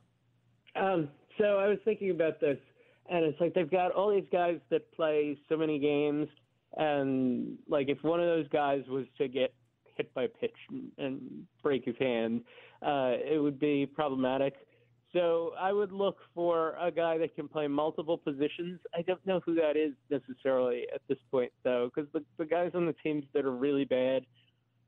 Um, 0.76 1.08
so 1.38 1.58
I 1.58 1.68
was 1.68 1.78
thinking 1.86 2.10
about 2.10 2.38
this, 2.40 2.58
and 3.08 3.24
it's 3.24 3.40
like 3.40 3.54
they've 3.54 3.70
got 3.70 3.92
all 3.92 4.10
these 4.10 4.28
guys 4.30 4.58
that 4.70 4.92
play 4.92 5.38
so 5.48 5.56
many 5.56 5.78
games, 5.78 6.28
and 6.76 7.56
like 7.66 7.88
if 7.88 8.02
one 8.02 8.20
of 8.20 8.26
those 8.26 8.48
guys 8.48 8.82
was 8.88 9.06
to 9.18 9.28
get 9.28 9.54
hit 9.96 10.12
by 10.14 10.26
pitch 10.40 10.56
and, 10.70 10.90
and 10.98 11.46
break 11.62 11.84
his 11.84 11.96
hand, 11.98 12.42
uh, 12.82 13.12
it 13.24 13.40
would 13.40 13.58
be 13.58 13.86
problematic. 13.86 14.54
So 15.12 15.52
I 15.58 15.72
would 15.72 15.92
look 15.92 16.18
for 16.34 16.74
a 16.80 16.90
guy 16.90 17.18
that 17.18 17.36
can 17.36 17.46
play 17.46 17.68
multiple 17.68 18.18
positions. 18.18 18.80
I 18.92 19.02
don't 19.02 19.24
know 19.24 19.40
who 19.46 19.54
that 19.54 19.76
is 19.76 19.92
necessarily 20.10 20.86
at 20.92 21.02
this 21.08 21.18
point, 21.30 21.52
though, 21.62 21.90
because 21.94 22.10
the, 22.12 22.24
the 22.36 22.44
guys 22.44 22.72
on 22.74 22.84
the 22.84 22.94
teams 22.94 23.24
that 23.32 23.44
are 23.44 23.54
really 23.54 23.84
bad 23.84 24.26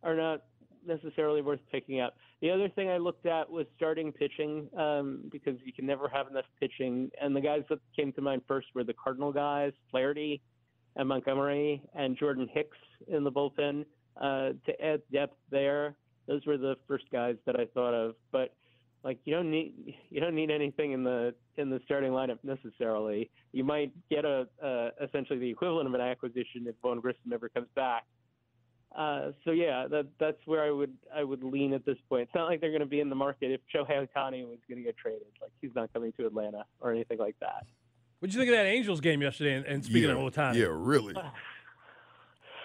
are 0.02 0.16
not 0.16 0.42
necessarily 0.84 1.42
worth 1.42 1.60
picking 1.70 2.00
up. 2.00 2.16
The 2.42 2.50
other 2.50 2.68
thing 2.68 2.90
I 2.90 2.98
looked 2.98 3.26
at 3.26 3.48
was 3.48 3.66
starting 3.76 4.12
pitching 4.12 4.68
um, 4.76 5.22
because 5.30 5.56
you 5.64 5.72
can 5.72 5.86
never 5.86 6.08
have 6.08 6.28
enough 6.28 6.44
pitching. 6.60 7.10
And 7.20 7.34
the 7.34 7.40
guys 7.40 7.62
that 7.70 7.78
came 7.94 8.12
to 8.14 8.20
mind 8.20 8.42
first 8.48 8.68
were 8.74 8.84
the 8.84 8.94
Cardinal 8.94 9.32
guys, 9.32 9.72
Flaherty 9.90 10.42
and 10.96 11.08
Montgomery 11.08 11.82
and 11.94 12.16
Jordan 12.16 12.48
Hicks 12.52 12.78
in 13.08 13.22
the 13.22 13.30
bullpen 13.30 13.84
uh, 14.20 14.50
to 14.66 14.84
add 14.84 15.02
depth 15.12 15.36
there. 15.50 15.96
Those 16.26 16.44
were 16.46 16.56
the 16.56 16.76
first 16.88 17.04
guys 17.12 17.36
that 17.46 17.58
I 17.58 17.66
thought 17.74 17.94
of. 17.94 18.14
But 18.32 18.52
like 19.04 19.18
you 19.24 19.34
don't 19.34 19.50
need 19.50 19.94
you 20.10 20.20
don't 20.20 20.34
need 20.34 20.50
anything 20.50 20.92
in 20.92 21.04
the 21.04 21.34
in 21.56 21.70
the 21.70 21.80
starting 21.84 22.10
lineup 22.10 22.38
necessarily. 22.42 23.30
You 23.52 23.64
might 23.64 23.92
get 24.10 24.24
a 24.24 24.46
uh, 24.62 24.90
essentially 25.04 25.38
the 25.38 25.50
equivalent 25.50 25.86
of 25.86 25.94
an 25.94 26.00
acquisition 26.00 26.66
if 26.66 26.74
Vaughn 26.82 27.00
Grissom 27.00 27.32
ever 27.32 27.48
comes 27.48 27.68
back. 27.74 28.04
Uh, 28.96 29.32
so 29.44 29.50
yeah, 29.50 29.86
that 29.88 30.06
that's 30.18 30.38
where 30.46 30.64
I 30.64 30.70
would 30.70 30.94
I 31.14 31.22
would 31.22 31.44
lean 31.44 31.72
at 31.72 31.84
this 31.84 31.98
point. 32.08 32.22
It's 32.22 32.34
not 32.34 32.46
like 32.46 32.60
they're 32.60 32.70
going 32.70 32.80
to 32.80 32.86
be 32.86 33.00
in 33.00 33.08
the 33.08 33.14
market 33.14 33.50
if 33.52 33.60
Shohei 33.72 34.08
Ohtani 34.08 34.46
was 34.48 34.58
going 34.68 34.78
to 34.78 34.84
get 34.84 34.96
traded. 34.96 35.26
Like 35.40 35.52
he's 35.60 35.74
not 35.74 35.92
coming 35.92 36.12
to 36.18 36.26
Atlanta 36.26 36.64
or 36.80 36.92
anything 36.92 37.18
like 37.18 37.36
that. 37.40 37.66
What'd 38.18 38.34
you 38.34 38.40
think 38.40 38.50
of 38.50 38.56
that 38.56 38.66
Angels 38.66 39.00
game 39.00 39.20
yesterday? 39.20 39.54
And, 39.54 39.66
and 39.66 39.84
speaking 39.84 40.08
yeah, 40.08 40.16
of 40.16 40.32
Ohtani, 40.32 40.54
Yeah, 40.54 40.68
really. 40.70 41.14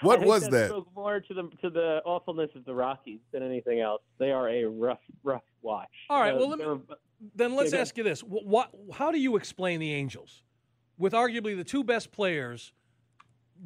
I 0.02 0.06
What 0.06 0.20
think 0.20 0.30
was 0.30 0.44
that? 0.44 0.52
that? 0.52 0.70
Spoke 0.70 0.88
more 0.96 1.20
to 1.20 1.34
the 1.34 1.44
to 1.62 1.70
the 1.70 2.02
awfulness 2.06 2.50
of 2.56 2.66
the 2.66 2.74
Rockies 2.74 3.20
than 3.32 3.44
anything 3.44 3.80
else. 3.82 4.02
They 4.18 4.32
are 4.32 4.50
a 4.50 4.66
rough 4.66 5.00
rough 5.24 5.44
watch. 5.62 5.90
All 6.10 6.20
right, 6.20 6.34
Uh, 6.34 6.38
well, 6.38 6.50
let 6.50 6.60
me- 6.60 6.96
then 7.36 7.56
let's 7.56 7.74
ask 7.74 7.98
you 7.98 8.04
this: 8.04 8.22
what, 8.24 8.46
what, 8.46 8.72
how 8.94 9.12
do 9.12 9.20
you 9.20 9.36
explain 9.36 9.80
the 9.80 9.94
Angels, 9.94 10.44
with 10.98 11.14
arguably 11.14 11.56
the 11.56 11.64
two 11.64 11.84
best 11.84 12.12
players 12.12 12.74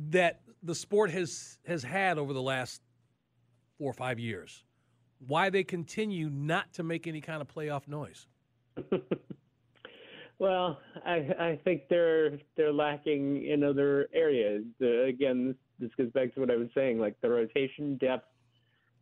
that 0.09 0.41
the 0.61 0.75
sport 0.75 1.11
has 1.11 1.57
has 1.65 1.83
had 1.83 2.17
over 2.17 2.33
the 2.33 2.41
last 2.41 2.81
four 3.77 3.89
or 3.89 3.93
five 3.93 4.19
years? 4.19 4.63
Why 5.25 5.49
they 5.49 5.63
continue 5.63 6.29
not 6.29 6.73
to 6.73 6.83
make 6.83 7.07
any 7.07 7.21
kind 7.21 7.41
of 7.41 7.47
playoff 7.47 7.87
noise? 7.87 8.27
Well, 10.37 10.79
I 11.05 11.15
I 11.39 11.59
think 11.63 11.83
they're 11.89 12.39
they're 12.57 12.73
lacking 12.73 13.45
in 13.45 13.63
other 13.63 14.09
areas. 14.13 14.65
Uh, 14.81 15.03
again, 15.03 15.55
this, 15.79 15.91
goes 15.97 16.11
back 16.11 16.33
to 16.33 16.39
what 16.39 16.51
I 16.51 16.55
was 16.55 16.69
saying. 16.75 16.99
Like 16.99 17.19
the 17.21 17.29
rotation 17.29 17.97
depth 17.97 18.27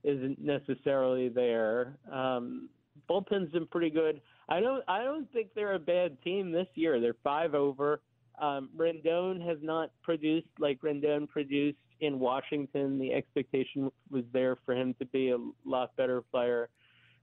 isn't 0.03 0.39
necessarily 0.39 1.29
there. 1.29 1.97
Um, 2.11 2.69
bullpen's 3.09 3.51
been 3.51 3.67
pretty 3.67 3.89
good. 3.89 4.21
I 4.49 4.59
don't 4.59 4.83
I 4.87 5.03
don't 5.03 5.31
think 5.31 5.49
they're 5.55 5.75
a 5.75 5.79
bad 5.79 6.21
team 6.23 6.51
this 6.51 6.67
year. 6.75 6.99
They're 6.99 7.15
five 7.23 7.55
over. 7.55 8.01
Um, 8.41 8.69
Rendon 8.75 9.45
has 9.47 9.57
not 9.61 9.91
produced 10.01 10.47
like 10.59 10.81
Rendon 10.81 11.29
produced 11.29 11.77
in 12.01 12.19
Washington. 12.19 12.99
The 12.99 13.13
expectation 13.13 13.91
was 14.09 14.23
there 14.33 14.57
for 14.65 14.75
him 14.75 14.95
to 14.99 15.05
be 15.05 15.31
a 15.31 15.37
lot 15.65 15.95
better 15.95 16.21
player. 16.21 16.69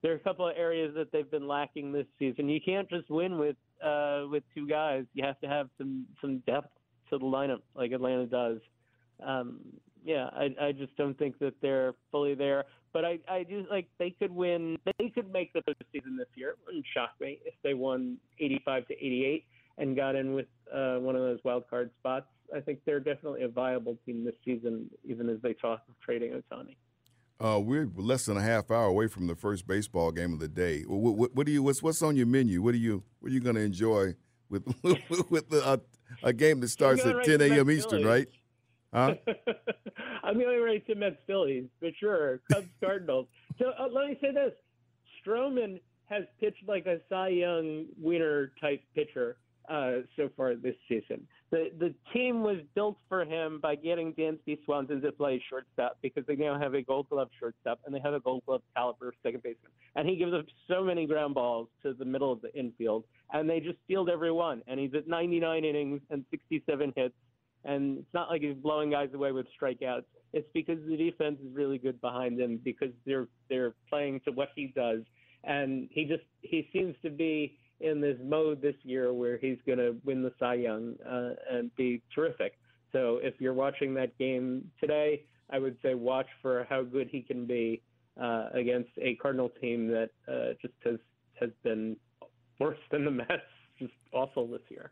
There 0.02 0.12
are 0.12 0.16
a 0.16 0.20
couple 0.20 0.48
of 0.48 0.56
areas 0.56 0.94
that 0.96 1.12
they've 1.12 1.30
been 1.30 1.46
lacking 1.46 1.92
this 1.92 2.06
season. 2.18 2.48
You 2.48 2.60
can't 2.60 2.88
just 2.88 3.10
win 3.10 3.38
with 3.38 3.56
uh, 3.84 4.24
with 4.30 4.44
two 4.54 4.66
guys. 4.66 5.04
You 5.12 5.24
have 5.24 5.40
to 5.40 5.48
have 5.48 5.68
some 5.76 6.06
some 6.20 6.38
depth 6.46 6.70
to 7.10 7.18
the 7.18 7.24
lineup, 7.24 7.60
like 7.74 7.92
Atlanta 7.92 8.26
does. 8.26 8.58
Um, 9.24 9.60
yeah, 10.04 10.30
I 10.32 10.54
I 10.60 10.72
just 10.72 10.96
don't 10.96 11.18
think 11.18 11.38
that 11.40 11.54
they're 11.60 11.94
fully 12.10 12.34
there. 12.34 12.64
But 12.92 13.04
I 13.04 13.18
I 13.28 13.42
do 13.42 13.66
like 13.70 13.88
they 13.98 14.10
could 14.10 14.32
win. 14.32 14.78
They 14.98 15.10
could 15.10 15.32
make 15.32 15.52
the 15.52 15.60
postseason 15.60 16.16
this 16.18 16.28
year. 16.34 16.50
It 16.50 16.58
wouldn't 16.66 16.86
shock 16.92 17.10
me 17.20 17.38
if 17.44 17.54
they 17.62 17.74
won 17.74 18.16
85 18.38 18.86
to 18.88 18.94
88 18.94 19.44
and 19.78 19.96
got 19.96 20.14
in 20.14 20.34
with 20.34 20.46
uh, 20.72 20.96
one 20.96 21.16
of 21.16 21.22
those 21.22 21.38
wild 21.44 21.64
card 21.68 21.90
spots. 21.98 22.26
I 22.54 22.60
think 22.60 22.80
they're 22.84 23.00
definitely 23.00 23.42
a 23.42 23.48
viable 23.48 23.96
team 24.04 24.24
this 24.24 24.34
season, 24.44 24.90
even 25.04 25.28
as 25.28 25.36
they 25.42 25.54
talk 25.54 25.82
of 25.88 25.94
trading 26.04 26.32
Ohtani. 26.32 26.76
Uh, 27.38 27.58
we're 27.58 27.88
less 27.96 28.26
than 28.26 28.36
a 28.36 28.42
half 28.42 28.70
hour 28.70 28.86
away 28.86 29.06
from 29.06 29.26
the 29.26 29.34
first 29.34 29.66
baseball 29.66 30.10
game 30.12 30.34
of 30.34 30.40
the 30.40 30.48
day. 30.48 30.82
What, 30.82 31.16
what, 31.16 31.34
what 31.34 31.46
do 31.46 31.52
you? 31.52 31.62
What's 31.62 31.82
what's 31.82 32.02
on 32.02 32.16
your 32.16 32.26
menu? 32.26 32.60
What 32.60 32.74
are 32.74 32.78
you? 32.78 33.02
What 33.20 33.30
are 33.30 33.34
you 33.34 33.40
going 33.40 33.54
to 33.54 33.62
enjoy 33.62 34.14
with 34.50 34.66
with 35.30 35.48
the, 35.48 35.64
uh, 35.64 35.78
a 36.22 36.32
game 36.32 36.60
that 36.60 36.68
starts 36.68 37.04
at 37.06 37.16
right 37.16 37.24
10 37.24 37.40
a.m. 37.40 37.70
Eastern, 37.70 38.04
right? 38.04 38.28
Huh? 38.92 39.14
I'm 40.24 40.38
going 40.38 40.62
right 40.62 40.84
to 40.86 40.94
Mets 40.94 41.16
Phillies 41.26 41.66
for 41.78 41.90
sure. 41.98 42.40
Cubs 42.52 42.68
Cardinals. 42.80 43.26
So 43.58 43.72
uh, 43.78 43.88
let 43.92 44.08
me 44.08 44.18
say 44.20 44.32
this: 44.32 44.52
Stroman 45.24 45.80
has 46.08 46.24
pitched 46.40 46.66
like 46.66 46.86
a 46.86 46.98
Cy 47.08 47.28
Young 47.28 47.86
winner 48.00 48.52
type 48.60 48.82
pitcher 48.94 49.36
uh, 49.68 49.98
so 50.16 50.28
far 50.36 50.56
this 50.56 50.74
season. 50.88 51.26
The 51.52 51.70
the 51.78 51.94
team 52.12 52.42
was 52.42 52.58
built 52.74 52.98
for 53.08 53.24
him 53.24 53.60
by 53.60 53.76
getting 53.76 54.12
Dansby 54.14 54.64
Swanson 54.64 55.00
to 55.02 55.12
play 55.12 55.42
shortstop 55.48 55.98
because 56.02 56.24
they 56.26 56.34
now 56.34 56.58
have 56.58 56.74
a 56.74 56.82
Gold 56.82 57.08
Glove 57.08 57.28
shortstop 57.38 57.78
and 57.86 57.94
they 57.94 58.00
have 58.00 58.14
a 58.14 58.20
Gold 58.20 58.42
Glove 58.46 58.62
caliber 58.76 59.12
second 59.22 59.42
baseman, 59.44 59.70
and 59.94 60.08
he 60.08 60.16
gives 60.16 60.34
up 60.34 60.46
so 60.68 60.82
many 60.82 61.06
ground 61.06 61.34
balls 61.34 61.68
to 61.84 61.94
the 61.94 62.04
middle 62.04 62.32
of 62.32 62.40
the 62.40 62.52
infield, 62.58 63.04
and 63.32 63.48
they 63.48 63.60
just 63.60 63.78
field 63.86 64.08
every 64.10 64.32
one. 64.32 64.62
And 64.66 64.80
he's 64.80 64.94
at 64.94 65.06
99 65.06 65.64
innings 65.64 66.00
and 66.10 66.24
67 66.30 66.92
hits 66.96 67.14
and 67.64 67.98
it's 67.98 68.14
not 68.14 68.28
like 68.30 68.42
he's 68.42 68.56
blowing 68.56 68.90
guys 68.90 69.10
away 69.14 69.32
with 69.32 69.46
strikeouts. 69.60 70.04
It's 70.32 70.48
because 70.54 70.78
the 70.88 70.96
defense 70.96 71.38
is 71.40 71.54
really 71.54 71.78
good 71.78 72.00
behind 72.00 72.40
him 72.40 72.60
because 72.62 72.90
they're 73.04 73.28
they're 73.48 73.74
playing 73.88 74.20
to 74.24 74.32
what 74.32 74.48
he 74.54 74.72
does, 74.74 75.00
and 75.44 75.88
he 75.90 76.04
just 76.04 76.24
he 76.42 76.68
seems 76.72 76.94
to 77.02 77.10
be 77.10 77.58
in 77.80 78.00
this 78.00 78.16
mode 78.22 78.60
this 78.60 78.74
year 78.82 79.12
where 79.12 79.38
he's 79.38 79.58
going 79.66 79.78
to 79.78 79.96
win 80.04 80.22
the 80.22 80.32
Cy 80.38 80.54
Young 80.54 80.94
uh, 81.08 81.30
and 81.50 81.74
be 81.76 82.02
terrific. 82.14 82.58
So 82.92 83.20
if 83.22 83.34
you're 83.40 83.54
watching 83.54 83.94
that 83.94 84.16
game 84.18 84.70
today, 84.80 85.24
I 85.50 85.58
would 85.58 85.76
say 85.82 85.94
watch 85.94 86.26
for 86.42 86.66
how 86.68 86.82
good 86.82 87.08
he 87.10 87.22
can 87.22 87.46
be 87.46 87.82
uh, 88.20 88.48
against 88.52 88.90
a 89.00 89.14
Cardinal 89.16 89.50
team 89.60 89.88
that 89.88 90.10
uh, 90.28 90.54
just 90.60 90.74
has 90.84 90.98
has 91.40 91.50
been 91.62 91.96
worse 92.58 92.78
than 92.90 93.04
the 93.04 93.10
Mets, 93.10 93.42
just 93.78 93.92
awful 94.12 94.46
this 94.46 94.60
year. 94.68 94.90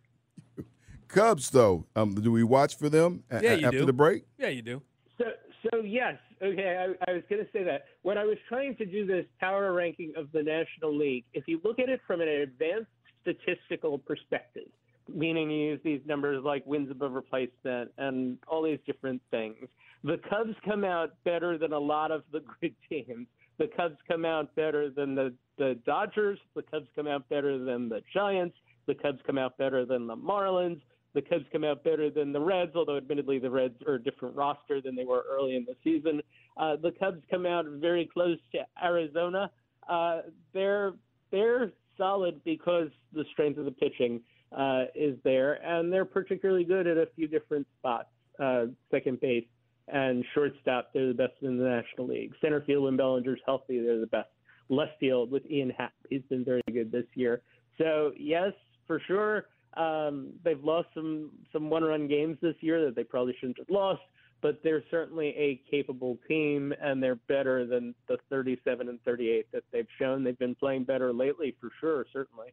Cubs, 1.09 1.51
though, 1.51 1.87
um, 1.97 2.14
do 2.14 2.31
we 2.31 2.44
watch 2.44 2.77
for 2.77 2.88
them 2.88 3.25
a- 3.31 3.42
Yeah, 3.42 3.55
you 3.55 3.66
after 3.66 3.79
do. 3.81 3.87
the 3.87 3.92
break? 3.92 4.25
Yeah, 4.38 4.49
you 4.49 4.62
do. 4.62 4.83
So, 5.18 5.25
so 5.71 5.79
yes, 5.81 6.16
okay. 6.42 6.77
I, 6.79 7.11
I 7.11 7.14
was 7.14 7.23
going 7.29 7.44
to 7.44 7.51
say 7.53 7.64
that 7.64 7.87
when 8.03 8.16
I 8.18 8.25
was 8.25 8.37
trying 8.49 8.77
to 8.77 8.87
do 8.87 9.07
this 9.07 9.27
power 9.40 9.73
ranking 9.73 10.12
of 10.16 10.31
the 10.33 10.42
National 10.42 10.97
League, 10.97 11.25
if 11.35 11.44
you 11.49 11.61
look 11.64 11.79
at 11.79 11.88
it 11.88 12.01
from 12.07 12.21
an 12.21 12.29
advanced 12.29 12.90
statistical 13.23 13.99
perspective, 13.99 14.68
meaning 15.12 15.51
you 15.51 15.71
use 15.71 15.81
these 15.85 16.01
numbers 16.07 16.44
like 16.44 16.64
wins 16.66 16.90
above 16.90 17.12
replacement 17.12 17.90
and 17.99 18.38
all 18.47 18.62
these 18.62 18.79
different 18.87 19.21
things, 19.31 19.57
the 20.05 20.18
Cubs 20.31 20.55
come 20.64 20.85
out 20.85 21.12
better 21.25 21.59
than 21.59 21.73
a 21.73 21.79
lot 21.79 22.11
of 22.12 22.23
the 22.33 22.40
good 22.61 22.75
teams. 22.88 23.27
The 23.59 23.68
Cubs 23.77 23.97
come 24.07 24.25
out 24.25 24.55
better 24.55 24.90
than 24.90 25.14
the 25.16 25.35
the 25.57 25.77
Dodgers. 25.85 26.38
The 26.55 26.62
Cubs 26.62 26.87
come 26.94 27.09
out 27.09 27.29
better 27.29 27.59
than 27.59 27.88
the 27.88 28.01
Giants. 28.14 28.57
The 28.87 28.94
Cubs 28.94 29.18
come 29.27 29.37
out 29.38 29.59
better 29.59 29.85
than 29.85 30.07
the 30.07 30.14
Marlins. 30.16 30.81
The 31.14 31.23
Cubs 31.23 31.44
come 31.51 31.64
out 31.64 31.83
better 31.85 32.11
than 32.11 32.33
the 32.33 32.40
Reds, 32.40 32.73
although 32.75 32.97
admittedly 32.97 33.38
the 33.38 33.51
Reds 33.51 33.75
are 33.87 33.94
a 33.94 34.03
different 34.03 34.37
roster 34.37 34.81
than 34.81 34.94
they 34.94 35.05
were 35.05 35.25
early 35.31 35.57
in 35.57 35.64
the 35.64 35.75
season. 35.83 36.21
Uh, 36.57 36.77
the 36.77 36.92
Cubs 36.92 37.23
come 37.31 37.47
out 37.47 37.64
very 37.66 38.09
close 38.12 38.38
to 38.53 38.59
Arizona. 38.83 39.51
Uh, 39.88 40.21
they're 40.53 40.92
they're 41.31 41.73
solid 41.97 42.40
because 42.44 42.88
the 43.12 43.25
strength 43.33 43.59
of 43.59 43.64
the 43.64 43.71
pitching 43.71 44.21
uh, 44.57 44.85
is 44.94 45.16
there, 45.25 45.55
and 45.64 45.92
they're 45.92 46.05
particularly 46.05 46.64
good 46.64 46.87
at 46.87 46.97
a 46.97 47.09
few 47.16 47.27
different 47.27 47.66
spots. 47.79 48.09
Uh, 48.38 48.66
second 48.90 49.21
base 49.21 49.44
and 49.88 50.25
shortstop, 50.35 50.90
they're 50.92 51.09
the 51.09 51.14
best 51.14 51.33
in 51.42 51.59
the 51.59 51.64
National 51.64 52.07
League. 52.07 52.33
Center 52.40 52.61
field 52.62 52.85
when 52.85 52.97
Bellinger's 52.97 53.40
healthy, 53.44 53.81
they're 53.81 53.99
the 54.01 54.07
best. 54.07 54.29
Left 54.68 54.92
field 55.01 55.31
with 55.31 55.42
Ian 55.51 55.71
Happ, 55.71 55.92
he's 56.11 56.23
been 56.29 56.44
very 56.44 56.62
good 56.73 56.92
this 56.92 57.07
year. 57.14 57.42
So 57.79 58.12
yes, 58.18 58.53
for 58.87 59.01
sure. 59.07 59.47
Um, 59.79 60.33
they've 60.45 60.62
lost 60.62 60.88
some 60.95 61.31
some 61.53 61.71
one 61.71 61.85
run 61.85 62.09
games 62.09 62.37
this 62.43 62.57
year 62.61 62.85
that 62.87 62.97
they 62.97 63.05
probably 63.05 63.35
shouldn't 63.38 63.59
have 63.59 63.71
lost, 63.71 64.03
but 64.41 64.61
they're 64.64 64.83
certainly 64.91 65.29
a 65.37 65.62
capable 65.71 66.19
team 66.27 66.75
and 66.83 67.01
they're 67.03 67.14
better 67.29 67.64
than 67.67 67.95
the 68.09 68.19
37 68.29 68.88
and 68.88 69.01
38 69.05 69.47
that 69.53 69.62
they've 69.73 69.87
shown. 69.99 70.25
They've 70.25 70.38
been 70.38 70.55
playing 70.57 70.85
better 70.85 71.12
lately 71.12 71.55
for 71.61 71.71
sure, 71.81 72.07
certainly. 72.12 72.49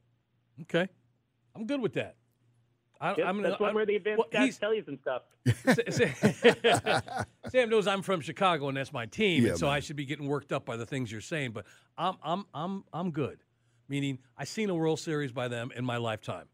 Okay, 0.61 0.88
I'm 1.55 1.65
good 1.65 1.81
with 1.81 1.93
that. 1.93 2.15
I, 3.01 3.09
Yep, 3.17 3.27
I'm 3.27 3.41
that's 3.41 3.59
one 3.59 3.67
I'm- 3.69 3.75
where 3.75 3.85
the 3.85 3.95
advanced 3.97 4.19
well, 4.19 4.29
stats 4.41 4.43
he's- 4.43 4.57
tell 4.57 4.73
you 4.73 4.83
some 4.85 4.99
stuff. 5.01 5.23
Sam 7.49 7.69
knows 7.69 7.88
I'm 7.88 8.01
from 8.01 8.21
Chicago 8.21 8.67
and 8.69 8.77
that's 8.77 8.93
my 8.93 9.05
team, 9.05 9.43
Yeah, 9.43 9.49
and 9.51 9.59
so 9.59 9.67
I 9.67 9.79
should 9.79 9.95
be 9.95 10.05
getting 10.05 10.27
worked 10.27 10.51
up 10.51 10.65
by 10.65 10.77
the 10.77 10.85
things 10.85 11.11
you're 11.11 11.21
saying. 11.21 11.51
But 11.51 11.65
I'm 11.97 12.15
I'm 12.23 12.45
I'm 12.53 12.83
I'm 12.93 13.11
good. 13.11 13.39
Meaning, 13.88 14.19
I've 14.38 14.47
seen 14.47 14.69
a 14.71 14.75
World 14.75 14.99
Series 14.99 15.31
by 15.31 15.47
them 15.47 15.71
in 15.75 15.85
my 15.85 15.97
lifetime. 15.97 16.45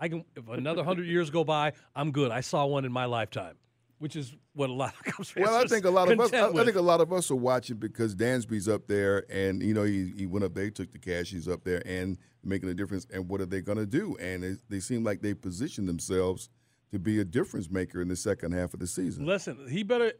I 0.00 0.08
can 0.08 0.24
if 0.34 0.48
another 0.48 0.82
hundred 0.82 1.06
years 1.06 1.30
go 1.30 1.44
by, 1.44 1.74
I'm 1.94 2.10
good. 2.10 2.32
I 2.32 2.40
saw 2.40 2.64
one 2.66 2.84
in 2.84 2.92
my 2.92 3.04
lifetime, 3.04 3.56
which 3.98 4.16
is 4.16 4.34
what 4.54 4.70
a 4.70 4.72
lot 4.72 4.94
of 4.94 5.14
fans 5.26 5.34
Well, 5.36 5.54
I 5.54 5.66
think 5.66 5.84
a 5.84 5.90
lot 5.90 6.10
of 6.10 6.18
us. 6.18 6.32
I, 6.32 6.48
I 6.48 6.64
think 6.64 6.76
a 6.76 6.80
lot 6.80 7.00
of 7.00 7.12
us 7.12 7.30
are 7.30 7.36
watching 7.36 7.76
because 7.76 8.16
Dansby's 8.16 8.66
up 8.66 8.86
there, 8.86 9.24
and 9.30 9.62
you 9.62 9.74
know 9.74 9.84
he, 9.84 10.12
he 10.16 10.26
went 10.26 10.44
up 10.44 10.54
there, 10.54 10.64
he 10.64 10.70
took 10.70 10.90
the 10.90 10.98
cash, 10.98 11.30
he's 11.30 11.46
up 11.46 11.64
there, 11.64 11.82
and 11.86 12.16
making 12.42 12.70
a 12.70 12.74
difference. 12.74 13.06
And 13.12 13.28
what 13.28 13.40
are 13.42 13.46
they 13.46 13.60
going 13.60 13.78
to 13.78 13.86
do? 13.86 14.16
And 14.18 14.42
it, 14.42 14.58
they 14.70 14.80
seem 14.80 15.04
like 15.04 15.20
they 15.20 15.34
positioned 15.34 15.88
themselves 15.88 16.48
to 16.90 16.98
be 16.98 17.20
a 17.20 17.24
difference 17.24 17.70
maker 17.70 18.00
in 18.00 18.08
the 18.08 18.16
second 18.16 18.52
half 18.52 18.74
of 18.74 18.80
the 18.80 18.86
season. 18.86 19.26
Listen, 19.26 19.68
he 19.70 19.82
better. 19.82 20.12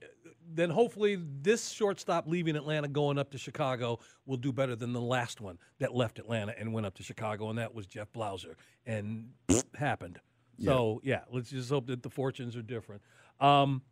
Then 0.52 0.70
hopefully 0.70 1.18
this 1.42 1.70
shortstop 1.70 2.26
leaving 2.26 2.56
Atlanta 2.56 2.88
going 2.88 3.18
up 3.18 3.30
to 3.32 3.38
Chicago 3.38 4.00
will 4.26 4.36
do 4.36 4.52
better 4.52 4.74
than 4.74 4.92
the 4.92 5.00
last 5.00 5.40
one 5.40 5.58
that 5.78 5.94
left 5.94 6.18
Atlanta 6.18 6.54
and 6.58 6.72
went 6.72 6.86
up 6.86 6.94
to 6.94 7.02
Chicago, 7.02 7.50
and 7.50 7.58
that 7.58 7.74
was 7.74 7.86
Jeff 7.86 8.12
Blauser, 8.12 8.54
and 8.86 9.30
happened. 9.74 10.20
So 10.62 11.00
yeah, 11.02 11.20
let's 11.30 11.50
just 11.50 11.70
hope 11.70 11.86
that 11.86 12.02
the 12.02 12.10
fortunes 12.10 12.56
are 12.56 12.62
different. 12.62 13.02
Um, 13.40 13.82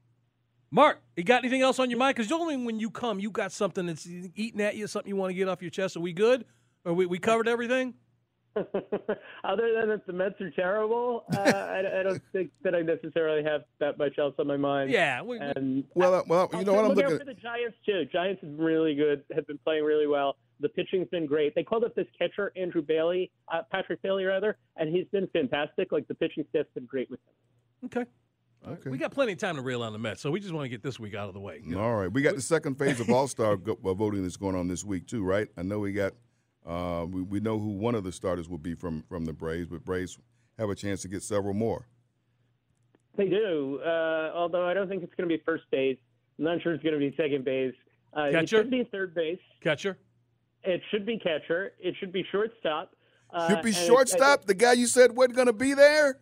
Mark, 0.70 1.00
you 1.16 1.24
got 1.24 1.42
anything 1.42 1.62
else 1.62 1.78
on 1.78 1.88
your 1.88 1.98
mind? 1.98 2.16
Because 2.16 2.30
only 2.30 2.56
when 2.56 2.78
you 2.78 2.90
come, 2.90 3.18
you 3.18 3.30
got 3.30 3.52
something 3.52 3.86
that's 3.86 4.06
eating 4.06 4.60
at 4.60 4.76
you, 4.76 4.86
something 4.86 5.08
you 5.08 5.16
want 5.16 5.30
to 5.30 5.34
get 5.34 5.48
off 5.48 5.62
your 5.62 5.70
chest. 5.70 5.96
Are 5.96 6.00
we 6.00 6.12
good? 6.12 6.44
Are 6.84 6.92
we 6.92 7.06
we 7.06 7.18
covered 7.18 7.48
everything? 7.48 7.94
Other 9.44 9.72
than 9.74 9.88
that 9.88 10.06
the 10.06 10.12
Mets 10.12 10.40
are 10.40 10.50
terrible, 10.50 11.24
uh, 11.34 11.38
I, 11.40 12.00
I 12.00 12.02
don't 12.02 12.22
think 12.32 12.50
that 12.62 12.74
I 12.74 12.82
necessarily 12.82 13.42
have 13.44 13.62
that 13.80 13.98
much 13.98 14.18
else 14.18 14.34
on 14.38 14.46
my 14.46 14.56
mind. 14.56 14.90
Yeah. 14.90 15.22
We, 15.22 15.38
we- 15.38 15.44
And 15.44 15.84
Well, 15.94 16.14
uh, 16.14 16.22
well, 16.26 16.48
you 16.52 16.64
know 16.64 16.74
what 16.74 16.84
I'm 16.84 16.92
look 16.92 17.04
out 17.04 17.10
looking. 17.12 17.26
for 17.26 17.32
the 17.34 17.40
Giants 17.40 17.76
too. 17.86 18.04
Giants 18.12 18.40
have 18.42 18.56
been 18.56 18.64
really 18.64 18.94
good. 18.94 19.22
Have 19.34 19.46
been 19.46 19.58
playing 19.58 19.84
really 19.84 20.06
well. 20.06 20.36
The 20.60 20.68
pitching's 20.68 21.08
been 21.08 21.26
great. 21.26 21.54
They 21.54 21.62
called 21.62 21.84
up 21.84 21.94
this 21.94 22.06
catcher 22.18 22.52
Andrew 22.56 22.82
Bailey, 22.82 23.30
uh, 23.52 23.62
Patrick 23.70 24.02
Bailey 24.02 24.24
rather, 24.24 24.56
and 24.76 24.94
he's 24.94 25.06
been 25.12 25.28
fantastic. 25.32 25.92
Like 25.92 26.08
the 26.08 26.14
pitching 26.14 26.44
staff's 26.50 26.68
been 26.74 26.86
great 26.86 27.08
with 27.10 27.20
him. 27.82 27.90
okay. 28.02 28.10
Okay. 28.66 28.90
We 28.90 28.98
got 28.98 29.12
plenty 29.12 29.32
of 29.32 29.38
time 29.38 29.54
to 29.54 29.62
rail 29.62 29.84
on 29.84 29.92
the 29.92 30.00
Mets, 30.00 30.20
so 30.20 30.32
we 30.32 30.40
just 30.40 30.52
want 30.52 30.64
to 30.64 30.68
get 30.68 30.82
this 30.82 30.98
week 30.98 31.14
out 31.14 31.28
of 31.28 31.34
the 31.34 31.38
way. 31.38 31.62
All 31.76 31.94
right, 31.94 32.12
we 32.12 32.22
got 32.22 32.34
the 32.34 32.42
second 32.42 32.74
phase 32.76 32.98
of 32.98 33.08
All 33.08 33.28
Star 33.28 33.56
voting 33.82 34.22
that's 34.24 34.36
going 34.36 34.56
on 34.56 34.66
this 34.66 34.84
week 34.84 35.06
too, 35.06 35.22
right? 35.22 35.46
I 35.56 35.62
know 35.62 35.78
we 35.78 35.92
got. 35.92 36.14
Uh, 36.68 37.06
we, 37.06 37.22
we 37.22 37.40
know 37.40 37.58
who 37.58 37.68
one 37.70 37.94
of 37.94 38.04
the 38.04 38.12
starters 38.12 38.48
will 38.48 38.58
be 38.58 38.74
from 38.74 39.02
from 39.08 39.24
the 39.24 39.32
Braves, 39.32 39.68
but 39.68 39.84
Braves 39.84 40.18
have 40.58 40.68
a 40.68 40.74
chance 40.74 41.00
to 41.02 41.08
get 41.08 41.22
several 41.22 41.54
more. 41.54 41.86
They 43.16 43.28
do, 43.28 43.80
uh, 43.84 44.30
although 44.34 44.66
I 44.68 44.74
don't 44.74 44.88
think 44.88 45.02
it's 45.02 45.14
going 45.14 45.28
to 45.28 45.34
be 45.36 45.42
first 45.44 45.64
base. 45.70 45.98
I'm 46.38 46.44
not 46.44 46.62
sure 46.62 46.72
it's 46.74 46.82
going 46.84 46.92
to 46.94 47.00
be 47.00 47.14
second 47.16 47.44
base. 47.44 47.74
Uh, 48.16 48.22
it 48.24 48.32
Catcher? 48.32 48.46
should 48.58 48.70
be 48.70 48.84
third 48.92 49.14
base. 49.14 49.40
Catcher. 49.62 49.98
It 50.62 50.82
should 50.90 51.06
be 51.06 51.18
catcher. 51.18 51.72
It 51.78 51.94
should 51.98 52.12
be 52.12 52.24
shortstop. 52.30 52.92
Uh, 53.32 53.48
Should 53.48 53.62
be 53.62 53.68
and 53.68 53.76
it's- 53.76 53.86
shortstop. 53.86 54.44
The 54.46 54.54
guy 54.54 54.72
you 54.72 54.86
said 54.86 55.14
wasn't 55.16 55.36
going 55.36 55.46
to 55.48 55.52
be 55.52 55.74
there. 55.74 56.18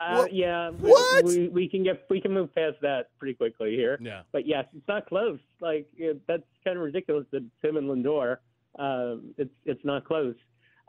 Uh, 0.00 0.26
Yeah. 0.30 0.70
we- 0.70 0.90
What? 0.90 1.24
We, 1.24 1.48
we 1.48 1.68
can 1.68 1.82
get 1.84 2.04
we 2.10 2.20
can 2.20 2.32
move 2.32 2.54
past 2.54 2.76
that 2.82 3.10
pretty 3.18 3.34
quickly 3.34 3.76
here. 3.76 3.98
Yeah. 4.00 4.22
But 4.32 4.46
yes, 4.46 4.66
it's 4.74 4.86
not 4.88 5.06
close. 5.06 5.38
Like 5.60 5.88
it, 5.96 6.20
that's 6.26 6.42
kind 6.64 6.76
of 6.76 6.82
ridiculous 6.84 7.26
that 7.32 7.44
Tim 7.62 7.76
and 7.76 7.88
Lindor. 7.88 8.38
Um, 8.78 9.34
it's 9.36 9.54
it's 9.64 9.84
not 9.84 10.04
close. 10.04 10.36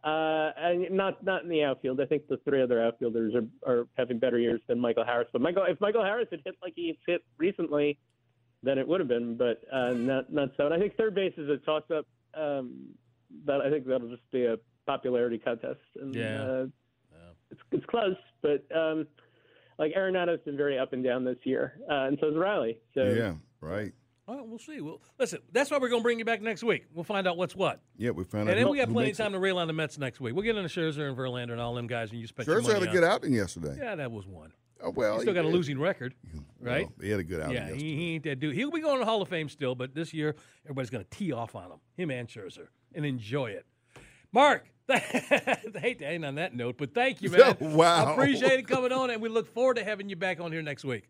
Uh, 0.03 0.49
and 0.57 0.89
not 0.91 1.23
not 1.23 1.43
in 1.43 1.49
the 1.49 1.63
outfield. 1.63 2.01
I 2.01 2.05
think 2.05 2.27
the 2.27 2.37
three 2.37 2.61
other 2.61 2.83
outfielders 2.83 3.35
are, 3.35 3.71
are 3.71 3.87
having 3.97 4.17
better 4.17 4.39
years 4.39 4.61
than 4.67 4.79
Michael 4.79 5.05
Harris. 5.05 5.27
But 5.31 5.41
Michael, 5.41 5.63
if 5.67 5.79
Michael 5.79 6.03
Harris 6.03 6.27
had 6.31 6.41
hit 6.43 6.55
like 6.61 6.73
he's 6.75 6.95
hit 7.05 7.23
recently, 7.37 7.99
then 8.63 8.77
it 8.77 8.87
would 8.87 8.99
have 8.99 9.09
been. 9.09 9.37
But 9.37 9.61
uh, 9.71 9.91
not 9.91 10.33
not 10.33 10.49
so. 10.57 10.65
And 10.65 10.73
I 10.73 10.79
think 10.79 10.95
third 10.95 11.13
base 11.13 11.33
is 11.37 11.49
a 11.49 11.57
toss 11.57 11.83
up. 11.95 12.07
Um, 12.33 12.95
that 13.45 13.61
I 13.61 13.69
think 13.69 13.85
that'll 13.85 14.09
just 14.09 14.29
be 14.31 14.45
a 14.45 14.57
popularity 14.85 15.37
contest. 15.37 15.79
And, 15.95 16.15
Yeah. 16.15 16.41
Uh, 16.43 16.65
it's 17.51 17.61
it's 17.71 17.85
close, 17.87 18.15
but 18.41 18.65
um, 18.75 19.05
like 19.77 19.91
Arenado's 19.95 20.39
been 20.45 20.55
very 20.55 20.79
up 20.79 20.93
and 20.93 21.03
down 21.03 21.25
this 21.25 21.37
year, 21.43 21.73
uh, 21.89 22.05
and 22.05 22.17
so 22.21 22.29
is 22.29 22.37
Riley. 22.37 22.79
So 22.93 23.03
Yeah. 23.03 23.33
Right. 23.59 23.91
All 24.31 24.37
right, 24.37 24.47
we'll 24.47 24.59
see. 24.59 24.79
Well, 24.79 25.01
listen, 25.19 25.39
that's 25.51 25.69
why 25.69 25.77
we're 25.77 25.89
going 25.89 25.99
to 25.99 26.03
bring 26.03 26.17
you 26.17 26.23
back 26.23 26.41
next 26.41 26.63
week. 26.63 26.85
We'll 26.93 27.03
find 27.03 27.27
out 27.27 27.35
what's 27.35 27.53
what. 27.53 27.81
Yeah, 27.97 28.11
we 28.11 28.23
found 28.23 28.47
out. 28.47 28.51
And 28.51 28.59
then 28.59 28.65
who- 28.65 28.71
we 28.71 28.77
got 28.77 28.85
plenty 28.85 28.99
of 28.99 29.05
makes 29.07 29.19
it. 29.19 29.23
time 29.23 29.33
to 29.33 29.39
rail 29.39 29.57
on 29.57 29.67
the 29.67 29.73
Mets 29.73 29.97
next 29.97 30.21
week. 30.21 30.33
We'll 30.33 30.45
get 30.45 30.55
into 30.55 30.69
Scherzer 30.69 31.09
and 31.09 31.17
Verlander 31.17 31.51
and 31.51 31.59
all 31.59 31.73
them 31.73 31.85
guys, 31.85 32.11
and 32.11 32.19
you 32.21 32.27
spent 32.27 32.47
your 32.47 32.61
Scherzer 32.61 32.75
had 32.75 32.83
a 32.83 32.87
good 32.87 33.03
outing 33.03 33.33
yesterday. 33.33 33.75
Yeah, 33.77 33.95
that 33.95 34.09
was 34.09 34.25
one. 34.25 34.53
Oh, 34.81 34.91
well, 34.91 35.15
He 35.15 35.23
still 35.23 35.33
got 35.33 35.43
a 35.43 35.49
losing 35.49 35.77
record, 35.77 36.15
right? 36.61 36.85
Well, 36.85 36.93
he 37.01 37.09
had 37.09 37.19
a 37.19 37.25
good 37.25 37.41
outing 37.41 37.55
yeah, 37.55 37.61
yesterday. 37.67 37.83
he, 37.83 37.95
he 37.97 38.13
ain't 38.15 38.23
that 38.23 38.39
dude. 38.39 38.55
He'll 38.55 38.71
be 38.71 38.79
going 38.79 38.95
to 38.95 38.99
the 38.99 39.05
Hall 39.05 39.21
of 39.21 39.27
Fame 39.27 39.49
still, 39.49 39.75
but 39.75 39.93
this 39.93 40.13
year 40.13 40.33
everybody's 40.63 40.89
going 40.89 41.03
to 41.03 41.09
tee 41.09 41.33
off 41.33 41.53
on 41.53 41.65
him, 41.65 41.79
him 41.97 42.09
and 42.09 42.29
Scherzer, 42.29 42.67
and 42.95 43.05
enjoy 43.05 43.47
it. 43.51 43.65
Mark, 44.31 44.65
I 44.89 44.97
hate 45.75 45.99
to 45.99 46.07
end 46.07 46.23
on 46.23 46.35
that 46.35 46.55
note, 46.55 46.77
but 46.77 46.93
thank 46.93 47.21
you, 47.21 47.31
man. 47.31 47.57
Wow. 47.59 48.05
I 48.05 48.11
appreciate 48.13 48.59
it 48.59 48.67
coming 48.67 48.93
on, 48.93 49.09
and 49.09 49.21
we 49.21 49.27
look 49.27 49.53
forward 49.53 49.75
to 49.75 49.83
having 49.83 50.07
you 50.07 50.15
back 50.15 50.39
on 50.39 50.53
here 50.53 50.61
next 50.61 50.85
week. 50.85 51.09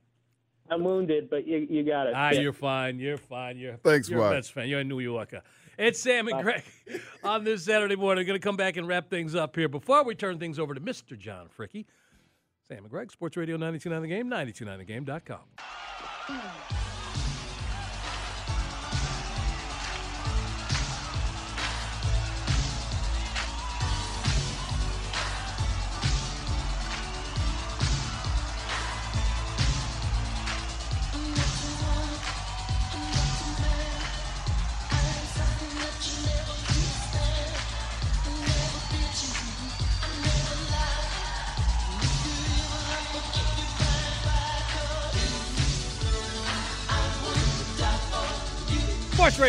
I'm 0.69 0.83
wounded, 0.83 1.29
but 1.29 1.47
you, 1.47 1.65
you 1.69 1.83
got 1.83 2.07
it. 2.07 2.13
Ah, 2.15 2.31
Yeah. 2.31 2.41
you're 2.41 2.53
fine. 2.53 2.99
You're 2.99 3.17
fine. 3.17 3.57
You're 3.57 3.75
Thanks, 3.77 4.09
you're 4.09 4.19
Mark. 4.19 4.31
a 4.31 4.35
Mets 4.35 4.49
fan. 4.49 4.67
You're 4.69 4.79
a 4.81 4.83
New 4.83 4.99
Yorker. 4.99 5.41
It's 5.77 5.99
Sam 5.99 6.27
and 6.27 6.43
Greg 6.43 6.63
on 7.23 7.43
this 7.43 7.65
Saturday 7.65 7.95
morning. 7.95 8.25
Going 8.25 8.39
to 8.39 8.43
come 8.45 8.57
back 8.57 8.77
and 8.77 8.87
wrap 8.87 9.09
things 9.09 9.35
up 9.35 9.55
here. 9.55 9.67
Before 9.67 10.03
we 10.03 10.15
turn 10.15 10.39
things 10.39 10.59
over 10.59 10.73
to 10.73 10.81
Mr. 10.81 11.17
John 11.17 11.47
Fricky, 11.57 11.85
Sam 12.67 12.79
and 12.79 12.89
Greg, 12.89 13.11
Sports 13.11 13.37
Radio 13.37 13.57
929 13.57 14.01
The 14.01 14.07
Game, 14.07 14.29
929thegame.com. 14.29 16.80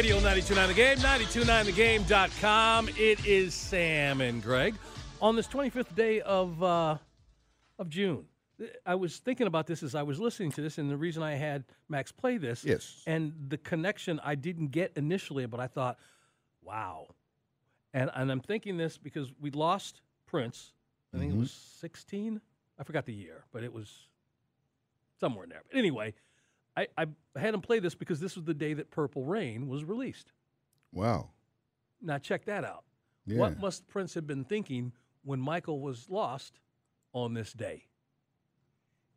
Radio 0.03 0.17
929 0.17 0.67
The 0.67 0.75
Game, 0.75 0.99
929thegame.com. 0.99 2.89
It 2.99 3.25
is 3.25 3.55
Sam 3.55 4.21
and 4.21 4.43
Greg 4.43 4.75
on 5.21 5.37
this 5.37 5.47
25th 5.47 5.95
day 5.95 6.21
of 6.23 6.61
uh, 6.61 6.97
of 7.79 7.89
June. 7.89 8.25
I 8.85 8.97
was 8.97 9.19
thinking 9.19 9.47
about 9.47 9.69
this 9.69 9.81
as 9.85 9.95
I 9.95 10.03
was 10.03 10.19
listening 10.19 10.51
to 10.53 10.61
this, 10.61 10.79
and 10.79 10.91
the 10.91 10.97
reason 10.97 11.23
I 11.23 11.35
had 11.35 11.63
Max 11.89 12.11
play 12.11 12.37
this, 12.37 12.65
Yes. 12.65 13.05
and 13.07 13.33
the 13.47 13.57
connection 13.59 14.21
I 14.25 14.35
didn't 14.35 14.73
get 14.73 14.91
initially, 14.97 15.47
but 15.47 15.61
I 15.61 15.69
thought, 15.69 16.01
wow. 16.65 17.07
And, 17.95 18.11
and 18.13 18.33
I'm 18.33 18.41
thinking 18.41 18.79
this 18.79 18.99
because 18.99 19.31
we 19.41 19.53
lost 19.53 20.01
Prince. 20.27 20.73
I 21.15 21.19
think 21.19 21.33
it 21.33 21.39
was 21.39 21.53
16. 21.79 22.41
I 22.77 22.83
forgot 22.83 23.07
the 23.07 23.15
year, 23.15 23.45
but 23.53 23.63
it 23.63 23.73
was 23.73 24.09
somewhere 25.21 25.45
in 25.45 25.51
there. 25.51 25.63
But 25.71 25.79
anyway, 25.79 26.15
I, 26.77 26.87
I 26.97 27.07
had 27.37 27.55
him 27.55 27.61
play 27.61 27.79
this 27.81 27.95
because 27.95 28.21
this 28.21 28.35
was 28.37 28.45
the 28.45 28.55
day 28.55 28.75
that 28.75 28.91
Purple 28.91 29.25
Rain 29.25 29.69
was 29.69 29.85
released. 29.85 30.33
Wow. 30.93 31.31
Now 32.01 32.19
check 32.19 32.45
that 32.47 32.65
out. 32.65 32.85
Yeah. 33.27 33.39
What 33.39 33.61
must 33.61 33.87
Prince 33.89 34.15
have 34.15 34.27
been 34.27 34.45
thinking 34.45 34.93
when 35.25 35.41
Michael 35.41 35.81
was 35.81 36.09
lost 36.09 36.59
on 37.13 37.35
this 37.35 37.53
day? 37.53 37.85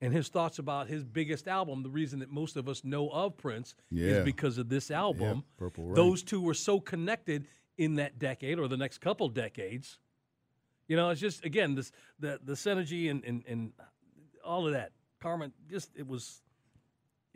And 0.01 0.13
his 0.13 0.27
thoughts 0.27 0.59
about 0.59 0.87
his 0.87 1.03
biggest 1.03 1.47
album, 1.47 1.81
the 1.81 1.89
reason 1.89 2.19
that 2.19 2.29
most 2.29 2.57
of 2.57 2.67
us 2.67 2.83
know 2.83 3.09
of 3.09 3.37
Prince 3.37 3.75
Yeah. 3.89 4.07
is 4.17 4.25
because 4.25 4.57
of 4.57 4.67
this 4.69 4.91
album. 4.91 5.43
Purple 5.57 5.85
Rain. 5.85 5.95
Those 5.95 6.21
two 6.21 6.41
were 6.41 6.53
so 6.53 6.79
connected 6.79 7.47
in 7.77 7.95
that 7.95 8.19
decade 8.19 8.59
or 8.59 8.67
the 8.67 8.77
next 8.77 8.99
couple 8.99 9.29
decades. 9.29 9.97
You 10.87 10.97
know, 10.97 11.09
it's 11.09 11.21
just 11.21 11.43
again 11.45 11.75
this 11.75 11.91
the 12.19 12.39
the 12.43 12.53
synergy 12.53 13.09
and 13.09 13.23
and, 13.23 13.43
and 13.47 13.71
all 14.43 14.67
of 14.67 14.73
that. 14.73 14.91
Carmen, 15.19 15.51
just 15.69 15.89
it 15.95 16.05
was 16.05 16.41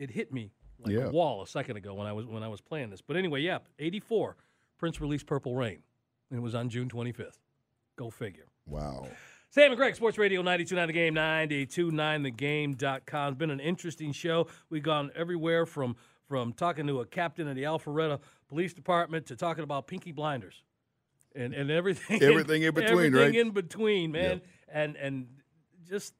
it 0.00 0.10
hit 0.10 0.32
me 0.32 0.50
like 0.80 0.92
Yeah. 0.94 1.04
a 1.04 1.10
wall 1.10 1.42
a 1.42 1.46
second 1.46 1.76
ago 1.76 1.94
when 1.94 2.08
I 2.08 2.12
was 2.12 2.26
when 2.26 2.42
I 2.42 2.48
was 2.48 2.60
playing 2.60 2.90
this. 2.90 3.00
But 3.00 3.16
anyway, 3.16 3.40
yeah, 3.42 3.58
eighty 3.78 4.00
four, 4.00 4.36
Prince 4.78 5.00
released 5.00 5.26
Purple 5.26 5.54
Rain. 5.54 5.82
And 6.30 6.38
it 6.38 6.42
was 6.42 6.54
on 6.54 6.68
June 6.68 6.88
twenty 6.88 7.12
fifth. 7.12 7.38
Go 7.96 8.10
figure. 8.10 8.46
Wow. 8.66 9.06
Sam 9.52 9.72
and 9.72 9.76
Greg, 9.76 9.96
Sports 9.96 10.16
Radio 10.16 10.42
929 10.42 10.86
The 10.86 10.92
Game, 10.92 11.14
929thegame.com. 11.16 13.28
It's 13.32 13.38
been 13.38 13.50
an 13.50 13.58
interesting 13.60 14.12
show. 14.12 14.46
We've 14.70 14.82
gone 14.82 15.10
everywhere 15.14 15.66
from 15.66 15.96
from 16.28 16.52
talking 16.52 16.86
to 16.86 17.00
a 17.00 17.06
captain 17.06 17.48
in 17.48 17.56
the 17.56 17.64
Alpharetta 17.64 18.20
Police 18.48 18.72
Department 18.72 19.26
to 19.26 19.34
talking 19.36 19.64
about 19.64 19.88
Peaky 19.88 20.12
Blinders. 20.12 20.62
And, 21.34 21.52
and 21.54 21.70
everything 21.70 22.22
Everything 22.22 22.62
in 22.62 22.74
between, 22.74 22.96
right? 22.96 23.06
everything 23.06 23.14
right? 23.14 23.34
in 23.46 23.50
between, 23.50 24.12
man. 24.12 24.40
And 24.72 24.96
and 24.96 25.26
just 25.88 26.14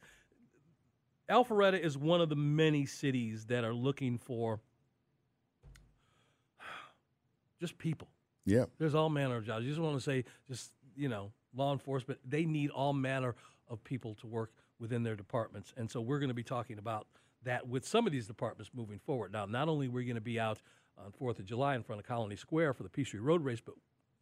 Alpharetta 1.31 1.79
is 1.81 1.97
one 1.97 2.21
of 2.21 2.29
the 2.29 2.37
many 2.37 2.87
cities 2.87 3.47
that 3.47 3.65
are 3.65 3.73
looking 3.73 4.19
for 4.19 4.61
just 7.61 7.79
people. 7.79 8.09
Yeah. 8.45 8.65
There's 8.79 8.95
all 8.95 9.09
manner 9.09 9.37
of 9.37 9.47
jobs. 9.47 9.65
You 9.65 9.71
just 9.71 9.81
want 9.81 9.97
to 9.97 10.03
say, 10.03 10.25
just 10.49 10.73
you 10.97 11.09
know, 11.09 11.33
law 11.55 11.73
enforcement. 11.73 12.21
They 12.25 12.45
need 12.45 12.71
all 12.71 12.93
manner 12.93 13.37
of 13.69 13.83
people 13.85 14.15
to 14.17 14.27
work 14.27 14.51
within 14.79 15.03
their 15.03 15.15
departments, 15.15 15.73
and 15.77 15.91
so 15.91 16.01
we're 16.01 16.19
going 16.19 16.31
to 16.31 16.35
be 16.35 16.43
talking 16.43 16.79
about 16.79 17.07
that 17.45 17.69
with 17.69 17.87
some 17.87 18.07
of 18.07 18.13
these 18.13 18.27
departments 18.27 18.71
moving 18.75 18.99
forward. 18.99 19.33
Now, 19.33 19.47
not 19.47 19.69
only 19.69 19.87
are 19.87 19.91
we 19.91 20.05
going 20.05 20.17
to 20.17 20.21
be 20.21 20.41
out 20.41 20.61
on 20.99 21.13
Fourth 21.13 21.39
of 21.39 21.45
July 21.45 21.75
in 21.75 21.83
front 21.83 22.01
of 22.01 22.07
Colony 22.07 22.37
Square 22.37 22.75
for 22.75 22.83
the 22.83 22.89
Peachtree 22.89 23.21
Road 23.21 23.45
Race, 23.45 23.61
but 23.65 23.75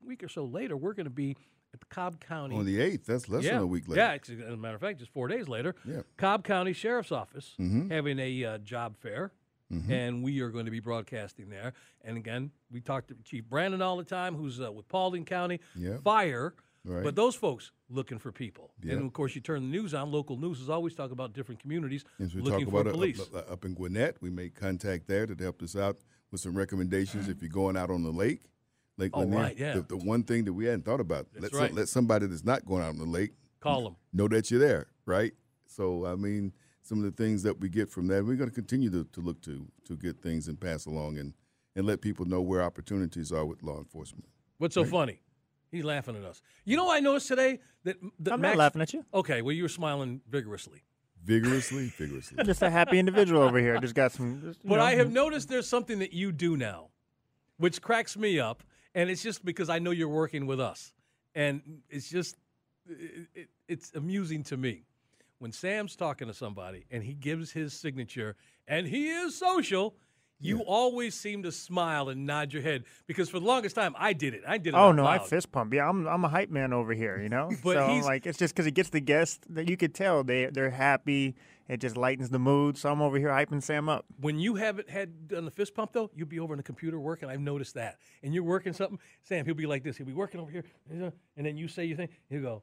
a 0.03 0.07
week 0.07 0.23
or 0.23 0.29
so 0.29 0.45
later, 0.45 0.77
we're 0.77 0.93
going 0.93 1.05
to 1.05 1.11
be 1.11 1.37
at 1.83 1.89
Cobb 1.89 2.21
County. 2.21 2.57
On 2.57 2.65
the 2.65 2.79
8th. 2.79 3.05
That's 3.07 3.29
less 3.29 3.45
yeah, 3.45 3.55
than 3.55 3.63
a 3.63 3.67
week 3.67 3.89
later. 3.89 4.01
Yeah, 4.01 4.19
as 4.21 4.53
a 4.53 4.57
matter 4.57 4.75
of 4.75 4.81
fact, 4.81 4.99
just 4.99 5.13
four 5.13 5.29
days 5.29 5.49
later, 5.49 5.75
Yeah. 5.85 6.03
Cobb 6.17 6.45
County 6.45 6.73
Sheriff's 6.73 7.13
Office 7.13 7.55
Mhm. 7.59 7.91
having 7.91 8.19
a 8.19 8.45
uh, 8.45 8.59
job 8.59 8.97
fair, 8.97 9.33
Mhm. 9.73 9.91
and 9.91 10.23
we 10.25 10.41
are 10.41 10.51
going 10.51 10.65
to 10.65 10.71
be 10.71 10.81
broadcasting 10.81 11.49
there. 11.51 11.73
And 12.03 12.17
again, 12.17 12.51
we 12.71 12.81
talk 12.81 13.07
to 13.09 13.15
Chief 13.25 13.45
Brandon 13.49 13.83
all 13.83 13.97
the 13.97 14.05
time, 14.05 14.35
who's 14.35 14.61
uh, 14.61 14.73
with 14.73 14.89
Paulding 14.89 15.25
County 15.25 15.61
Yeah. 15.77 15.99
Fire. 15.99 16.55
Right. 16.85 17.03
But 17.05 17.17
those 17.17 17.35
folks 17.35 17.73
looking 17.91 18.19
for 18.19 18.33
people, 18.33 18.73
Yeah. 18.83 18.95
and 18.95 19.05
of 19.05 19.13
course, 19.13 19.35
you 19.35 19.41
turn 19.43 19.63
the 19.63 19.69
news 19.69 19.93
on. 19.93 20.11
Local 20.11 20.37
news 20.39 20.61
is 20.61 20.71
always 20.71 20.95
talking 20.95 21.13
about 21.13 21.35
different 21.35 21.61
communities 21.61 22.05
As 22.19 22.35
we 22.35 22.41
looking 22.41 22.65
talk 22.67 22.73
for 22.73 22.81
about 22.81 22.91
it 22.91 22.95
police. 22.95 23.21
up, 23.21 23.35
up, 23.35 23.51
up 23.51 23.65
in 23.65 23.75
Gwinnett, 23.75 24.23
we 24.23 24.31
made 24.31 24.55
contact 24.55 25.07
there 25.07 25.27
to 25.27 25.35
help 25.35 25.61
us 25.61 25.77
out 25.77 25.99
with 26.31 26.41
some 26.41 26.57
recommendations 26.57 27.29
if 27.29 27.43
you're 27.43 27.51
going 27.51 27.77
out 27.77 27.91
on 27.91 28.05
the 28.05 28.13
lake. 28.13 28.43
Lake 28.99 29.13
Oh, 29.15 29.21
Lanier. 29.21 29.39
right, 29.39 29.57
yeah. 29.59 29.75
The, 29.75 29.83
the 29.83 29.97
one 29.97 30.23
thing 30.25 30.45
that 30.45 30.53
we 30.53 30.67
hadn't 30.67 30.85
thought 30.85 31.01
about. 31.01 31.27
That's 31.33 31.45
let, 31.45 31.53
some- 31.53 31.61
right. 31.61 31.75
let 31.75 31.89
somebody 31.89 32.27
that's 32.27 32.45
not 32.45 32.67
going 32.67 32.83
out 32.83 32.91
on 32.91 32.99
the 32.99 33.05
lake 33.07 33.33
Call 33.61 33.85
them. 33.85 33.97
know 34.13 34.29
that 34.29 34.51
you're 34.51 34.61
there, 34.61 34.89
right? 35.07 35.33
So, 35.67 36.05
I 36.07 36.15
mean, 36.17 36.53
some 36.83 36.99
of 36.99 37.05
the 37.05 37.11
things 37.13 37.43
that 37.45 37.61
we 37.61 37.69
get 37.69 37.89
from 37.89 38.09
that, 38.09 38.25
we're 38.25 38.37
going 38.37 38.49
to 38.51 38.55
continue 38.55 38.91
to, 38.91 39.05
to 39.05 39.21
look 39.21 39.41
to 39.43 39.67
to 39.87 39.97
get 39.97 40.21
things 40.21 40.49
and 40.49 40.61
pass 40.61 40.87
along 40.87 41.19
and, 41.19 41.33
and 41.77 41.87
let 41.87 42.01
people 42.01 42.25
know 42.27 42.41
where 42.41 42.63
opportunities 42.63 43.31
are 43.33 43.45
with 43.47 43.63
law 43.63 43.79
enforcement. 43.79 44.25
What's 44.59 44.75
so 44.75 44.85
funny? 44.85 45.21
He's 45.71 45.85
laughing 45.85 46.17
at 46.17 46.25
us. 46.25 46.41
You 46.65 46.77
know, 46.77 46.87
what 46.87 46.97
I 46.97 47.01
noticed 47.01 47.29
today 47.29 47.61
that, 47.85 47.97
that 48.21 48.33
I'm 48.33 48.41
Max, 48.41 48.53
not 48.53 48.59
laughing 48.59 48.83
at 48.83 48.93
you. 48.95 49.05
Okay, 49.15 49.43
well, 49.43 49.53
you 49.55 49.63
were 49.63 49.69
smiling 49.69 50.21
vigorously. 50.29 50.83
Vigorously, 51.25 51.93
vigorously. 51.99 52.43
Just 52.45 52.63
a 52.63 52.71
happy 52.71 52.99
individual 52.99 53.43
over 53.43 53.59
here. 53.59 53.79
Just 53.79 53.95
got 53.95 54.13
some. 54.13 54.41
Just, 54.43 54.61
But 54.65 54.77
know, 54.77 54.83
I 54.83 54.95
have 54.95 55.13
noticed 55.13 55.49
there's 55.49 55.69
something 55.69 55.99
that 55.99 56.13
you 56.13 56.33
do 56.33 56.57
now, 56.57 56.89
which 57.59 57.83
cracks 57.83 58.17
me 58.17 58.41
up, 58.41 58.63
and 58.95 59.11
it's 59.11 59.23
just 59.23 59.45
because 59.45 59.69
I 59.69 59.79
know 59.79 59.91
you're 59.91 60.09
working 60.09 60.47
with 60.47 60.61
us, 60.61 60.93
and 61.35 61.63
it's 61.89 62.09
just 62.09 62.37
it, 62.89 63.29
it, 63.35 63.49
it's 63.69 63.93
amusing 63.95 64.43
to 64.45 64.57
me 64.57 64.85
when 65.39 65.53
Sam's 65.53 65.97
talking 65.97 66.27
to 66.29 66.35
somebody 66.35 66.87
and 66.91 67.03
he 67.03 67.15
gives 67.15 67.53
his 67.53 67.73
signature, 67.73 68.37
and 68.67 68.87
he 68.87 69.11
is 69.11 69.37
social. 69.37 69.95
You 70.41 70.61
always 70.61 71.17
seem 71.17 71.43
to 71.43 71.51
smile 71.51 72.11
and 72.11 72.25
nod 72.25 72.53
your 72.53 72.63
head 72.63 72.85
because 73.09 73.29
for 73.29 73.41
the 73.41 73.47
longest 73.47 73.75
time 73.75 73.97
I 73.99 74.13
did 74.13 74.35
it. 74.35 74.43
I 74.47 74.57
did 74.59 74.69
it. 74.69 74.77
Oh 74.77 74.93
no, 74.93 75.05
I 75.05 75.19
fist 75.19 75.51
pump. 75.51 75.75
Yeah, 75.75 75.89
I'm 75.89 76.07
I'm 76.07 76.25
a 76.25 76.29
hype 76.29 76.49
man 76.49 76.73
over 76.73 76.95
here, 76.95 77.21
you 77.21 77.29
know. 77.29 77.51
But 77.65 77.75
so 77.75 78.07
like 78.07 78.25
it's 78.25 78.39
just 78.39 78.55
because 78.55 78.67
it 78.67 78.75
gets 78.75 78.91
the 78.91 79.01
guests 79.01 79.41
that 79.51 79.69
you 79.69 79.77
could 79.77 79.95
tell 79.95 80.23
they 80.23 80.47
they're 80.47 80.71
happy. 80.71 81.35
It 81.69 81.81
just 81.81 81.97
lightens 81.97 82.31
the 82.31 82.39
mood. 82.39 82.79
So 82.79 82.91
I'm 82.91 83.03
over 83.03 83.19
here 83.19 83.29
hyping 83.29 83.63
Sam 83.63 83.89
up. 83.89 84.07
When 84.21 84.39
you 84.39 84.55
haven't 84.55 84.89
had 84.89 85.29
done 85.29 85.45
the 85.45 85.51
fist 85.51 85.75
pump 85.75 85.93
though, 85.93 86.11
you'll 86.15 86.27
be 86.29 86.41
over 86.41 86.55
in 86.55 86.57
the 86.57 86.63
computer 86.63 86.99
working. 86.99 87.29
I've 87.29 87.41
noticed 87.41 87.75
that. 87.75 87.99
And 88.23 88.33
you're 88.35 88.43
working 88.45 88.73
something, 88.73 88.99
Sam. 89.23 89.45
He'll 89.45 89.55
be 89.55 89.67
like 89.67 89.85
this. 89.85 89.97
He'll 89.97 90.07
be 90.07 90.15
working 90.15 90.41
over 90.41 90.51
here, 90.51 90.65
and 90.91 91.13
then 91.37 91.57
you 91.59 91.69
say 91.69 91.85
your 91.85 91.97
thing. 91.99 92.09
He'll 92.31 92.41
go, 92.41 92.63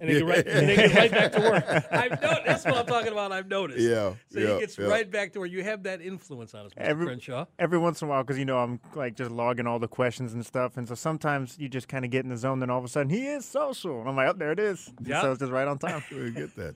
and 0.00 0.10
then, 0.10 0.18
get 0.18 0.26
right, 0.26 0.46
and 0.46 0.68
then 0.68 0.76
get 0.76 0.94
right 0.96 1.10
back 1.10 1.32
to 1.32 1.40
work. 1.40 1.64
I've 1.92 2.20
noticed. 2.20 2.44
That's 2.46 2.64
what 2.64 2.76
I'm 2.78 2.86
talking 2.86 3.12
about. 3.12 3.32
I've 3.32 3.46
noticed. 3.48 3.78
Yeah, 3.80 4.14
So 4.30 4.40
yeah, 4.40 4.54
he 4.54 4.60
gets 4.60 4.76
yeah. 4.76 4.86
right 4.86 5.08
back 5.10 5.32
to 5.34 5.38
where 5.38 5.48
you 5.48 5.62
have 5.64 5.84
that 5.84 6.02
influence 6.02 6.54
on 6.54 6.66
us, 6.66 6.72
Mr. 6.74 6.82
Every- 6.82 7.06
Crenshaw. 7.06 7.46
Every 7.58 7.78
once 7.78 8.02
in 8.02 8.08
a 8.08 8.10
while, 8.10 8.22
because 8.24 8.38
you 8.38 8.44
know 8.44 8.58
I'm 8.58 8.80
like 8.94 9.14
just 9.14 9.30
logging 9.30 9.66
all 9.68 9.78
the 9.78 9.88
questions 9.88 10.34
and 10.34 10.44
stuff, 10.44 10.76
and 10.76 10.86
so 10.88 10.94
sometimes 10.96 11.56
you 11.58 11.68
just 11.68 11.88
kind 11.88 12.04
of 12.04 12.10
get 12.10 12.24
in 12.24 12.30
the 12.30 12.36
zone. 12.36 12.58
Then 12.58 12.70
all 12.70 12.78
of 12.78 12.84
a 12.84 12.88
sudden, 12.88 13.08
he 13.08 13.28
is 13.28 13.44
social. 13.46 14.00
And 14.00 14.08
I'm 14.08 14.16
like, 14.16 14.28
oh, 14.28 14.32
there 14.36 14.52
it 14.52 14.58
is. 14.58 14.90
Yeah. 15.02 15.22
So 15.22 15.30
it's 15.32 15.40
just 15.40 15.52
right 15.52 15.66
on 15.68 15.78
time. 15.78 16.02
Where 16.10 16.24
you 16.26 16.32
get 16.32 16.54
that? 16.56 16.74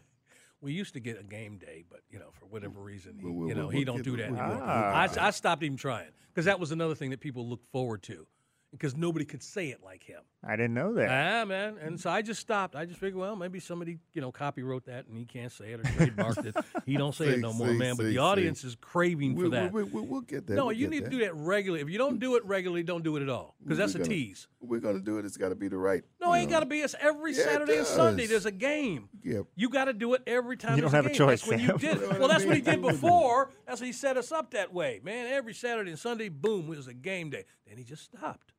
We 0.62 0.72
used 0.72 0.94
to 0.94 1.00
get 1.00 1.18
a 1.20 1.24
game 1.24 1.58
day, 1.58 1.84
but 1.90 2.00
you 2.08 2.18
know, 2.20 2.30
for 2.38 2.46
whatever 2.46 2.80
reason, 2.80 3.18
he, 3.18 3.24
We'll- 3.26 3.34
we'll- 3.34 3.48
you 3.48 3.54
know, 3.56 3.62
we'll 3.62 3.70
he 3.70 3.84
don't 3.84 3.96
get- 3.96 4.04
do 4.04 4.16
that 4.18 4.30
we'll- 4.30 4.40
anymore. 4.40 4.62
I, 4.64 5.08
I 5.18 5.30
stopped 5.30 5.62
even 5.64 5.76
trying 5.76 6.08
because 6.28 6.44
that 6.46 6.60
was 6.60 6.70
another 6.70 6.94
thing 6.94 7.10
that 7.10 7.20
people 7.20 7.46
looked 7.48 7.66
forward 7.72 8.02
to 8.04 8.26
because 8.72 8.96
nobody 8.96 9.24
could 9.24 9.42
say 9.42 9.68
it 9.68 9.80
like 9.84 10.02
him. 10.02 10.20
I 10.44 10.56
didn't 10.56 10.74
know 10.74 10.94
that. 10.94 11.08
Ah, 11.08 11.44
man. 11.44 11.76
And 11.80 12.00
so 12.00 12.10
I 12.10 12.22
just 12.22 12.40
stopped. 12.40 12.74
I 12.74 12.84
just 12.84 12.98
figured, 12.98 13.20
well, 13.20 13.36
maybe 13.36 13.60
somebody, 13.60 13.98
you 14.12 14.20
know, 14.20 14.32
copy 14.32 14.62
wrote 14.62 14.86
that 14.86 15.06
and 15.06 15.16
he 15.16 15.24
can't 15.24 15.52
say 15.52 15.72
it 15.72 15.80
or 15.80 15.82
trademarked 15.84 16.46
it. 16.46 16.56
He 16.84 16.96
don't 16.96 17.14
say 17.14 17.26
it 17.26 17.34
See, 17.36 17.40
no 17.40 17.52
more, 17.52 17.68
see, 17.68 17.74
man. 17.74 17.96
But 17.96 18.04
see, 18.04 18.10
the 18.10 18.18
audience 18.18 18.64
is 18.64 18.74
craving 18.74 19.38
for 19.38 19.50
that. 19.50 19.72
we, 19.72 19.84
we, 19.84 20.00
we'll 20.00 20.22
get 20.22 20.46
that. 20.48 20.54
no, 20.54 20.66
we'll 20.66 20.72
you 20.72 20.88
need 20.88 21.04
that. 21.04 21.10
to 21.10 21.18
do 21.18 21.24
that 21.24 21.34
regularly. 21.36 21.80
If 21.80 21.90
you 21.90 21.98
don't 21.98 22.18
do 22.18 22.34
it 22.34 22.44
regularly, 22.44 22.82
don't 22.82 23.04
do 23.04 23.16
it 23.16 23.22
at 23.22 23.28
all 23.28 23.54
because 23.62 23.78
that's 23.78 23.94
We're 23.94 24.02
a 24.02 24.04
tease. 24.04 24.48
We're 24.60 24.80
gonna 24.80 24.98
do 24.98 25.18
it. 25.18 25.24
It's 25.24 25.36
got 25.36 25.50
to 25.50 25.54
be 25.54 25.68
the 25.68 25.76
right. 25.76 26.02
No, 26.20 26.32
it 26.32 26.40
ain't 26.40 26.50
got 26.50 26.60
to 26.60 26.66
be. 26.66 26.80
It's 26.80 26.96
every 26.98 27.34
Yeah, 27.34 27.44
Saturday 27.44 27.76
and 27.76 27.86
Sunday. 27.86 28.26
There's 28.26 28.46
a 28.46 28.50
game. 28.50 29.08
Yeah. 29.22 29.40
You 29.54 29.68
got 29.68 29.84
to 29.84 29.92
do 29.92 30.14
it 30.14 30.22
every 30.26 30.56
time. 30.56 30.76
You 30.76 30.82
don't 30.82 30.90
have 30.90 31.06
a 31.06 31.10
game. 31.10 31.26
That's 31.26 31.42
choice, 31.42 31.48
when 31.48 31.60
you 31.60 31.78
did. 31.78 32.00
Well, 32.18 32.28
that's 32.28 32.44
what 32.44 32.56
he 32.56 32.62
did 32.62 32.82
before. 32.82 33.50
That's 33.66 33.80
what 33.80 33.86
he 33.86 33.92
set 33.92 34.16
us 34.16 34.32
up 34.32 34.52
that 34.52 34.72
way, 34.72 35.00
man. 35.02 35.32
Every 35.32 35.54
Saturday 35.54 35.90
and 35.90 35.98
Sunday, 35.98 36.28
boom, 36.28 36.72
it 36.72 36.76
was 36.76 36.86
a 36.88 36.94
game 36.94 37.30
day. 37.30 37.44
Then 37.66 37.78
he 37.78 37.84
just 37.84 38.04
stopped. 38.04 38.52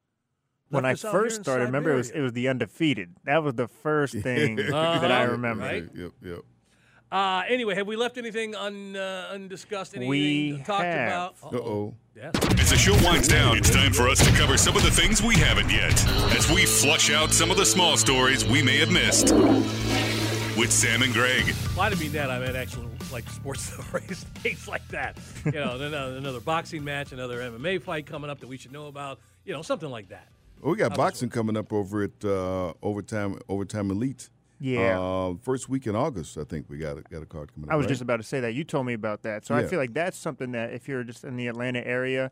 When 0.70 0.86
I 0.86 0.94
us 0.94 1.04
out 1.06 1.12
here 1.12 1.22
first 1.22 1.42
started, 1.44 1.66
remember 1.66 1.94
it 1.94 1.98
was 1.98 2.10
it 2.12 2.22
was 2.22 2.34
the 2.34 2.48
undefeated. 2.48 3.16
That 3.26 3.44
was 3.44 3.54
the 3.56 3.68
first 3.68 4.16
thing 4.24 4.56
that 4.58 4.74
I 4.74 5.24
Uh-huh. 5.24 5.32
remember. 5.32 5.64
Right? 5.66 5.88
Yep. 5.94 6.12
Yep. 6.24 6.40
Uh, 7.12 7.44
anyway, 7.48 7.76
have 7.76 7.86
we 7.86 7.96
left 7.96 8.18
anything 8.18 8.56
un, 8.56 8.96
uh, 8.96 9.28
undiscussed? 9.32 9.96
Anything 9.96 10.10
We 10.10 10.64
talked 10.66 10.84
have. 10.84 11.34
about? 11.42 11.54
Uh 11.54 11.58
oh. 11.58 11.94
Yes. 12.16 12.34
As 12.60 12.70
the 12.72 12.78
show 12.78 12.94
winds 13.08 13.28
down, 13.28 13.56
it's 13.58 13.70
time 13.70 13.94
for 13.94 14.08
us 14.10 14.24
to 14.26 14.32
cover 14.36 14.58
some 14.58 14.76
of 14.76 14.82
the 14.84 14.90
things 14.90 15.22
we 15.22 15.36
haven't 15.36 15.70
yet, 15.70 15.94
as 16.36 16.50
we 16.52 16.66
flush 16.66 17.12
out 17.12 17.32
some 17.32 17.52
of 17.52 17.58
the 17.58 17.66
small 17.66 17.98
stories 17.98 18.46
we 18.46 18.64
may 18.64 18.78
have 18.80 18.92
missed. 18.92 19.32
With 20.58 20.72
Sam 20.72 21.02
and 21.02 21.12
Greg. 21.14 21.46
Why 21.76 21.90
did 21.90 22.00
mean 22.00 22.12
that? 22.12 22.30
I 22.30 22.38
meant 22.40 22.56
actual 22.56 22.88
like 23.12 23.28
sports 23.30 23.62
stories, 23.74 24.24
things 24.36 24.68
like 24.68 24.88
that. 24.90 25.18
You 25.46 25.52
know, 25.54 25.76
another, 25.76 26.18
another 26.18 26.40
boxing 26.40 26.84
match, 26.84 27.12
another 27.12 27.40
MMA 27.40 27.82
fight 27.82 28.06
coming 28.06 28.30
up 28.30 28.40
that 28.40 28.48
we 28.48 28.58
should 28.58 28.72
know 28.72 28.86
about. 28.88 29.20
You 29.46 29.54
know, 29.54 29.64
something 29.64 29.90
like 29.90 30.10
that. 30.10 30.28
Well, 30.64 30.72
we 30.72 30.78
got 30.78 30.96
boxing 30.96 31.30
coming 31.30 31.58
up 31.58 31.74
over 31.74 32.04
at 32.04 32.24
uh, 32.24 32.74
overtime 32.82 33.38
overtime 33.50 33.92
elite. 33.92 34.30
Yeah. 34.62 34.98
Uh, 34.98 35.34
first 35.42 35.68
week 35.68 35.88
in 35.88 35.96
August, 35.96 36.38
I 36.38 36.46
think 36.46 36.70
we 36.70 36.78
got 36.78 36.98
a, 36.98 37.02
got 37.02 37.22
a 37.22 37.26
card 37.26 37.54
coming 37.54 37.70
up. 37.70 37.74
I 37.74 37.76
was 37.76 37.86
right? 37.86 37.90
just 37.90 38.02
about 38.02 38.18
to 38.18 38.24
say 38.24 38.40
that. 38.40 38.54
You 38.54 38.64
told 38.64 38.86
me 38.86 38.94
about 38.94 39.24
that. 39.24 39.46
So 39.46 39.54
I 39.54 39.66
feel 39.66 39.78
like 39.78 39.94
that's 39.94 40.18
something 40.18 40.54
that 40.54 40.72
if 40.72 40.88
you're 40.88 41.04
just 41.04 41.26
in 41.26 41.36
the 41.36 41.48
Atlanta 41.48 41.86
area, 41.86 42.32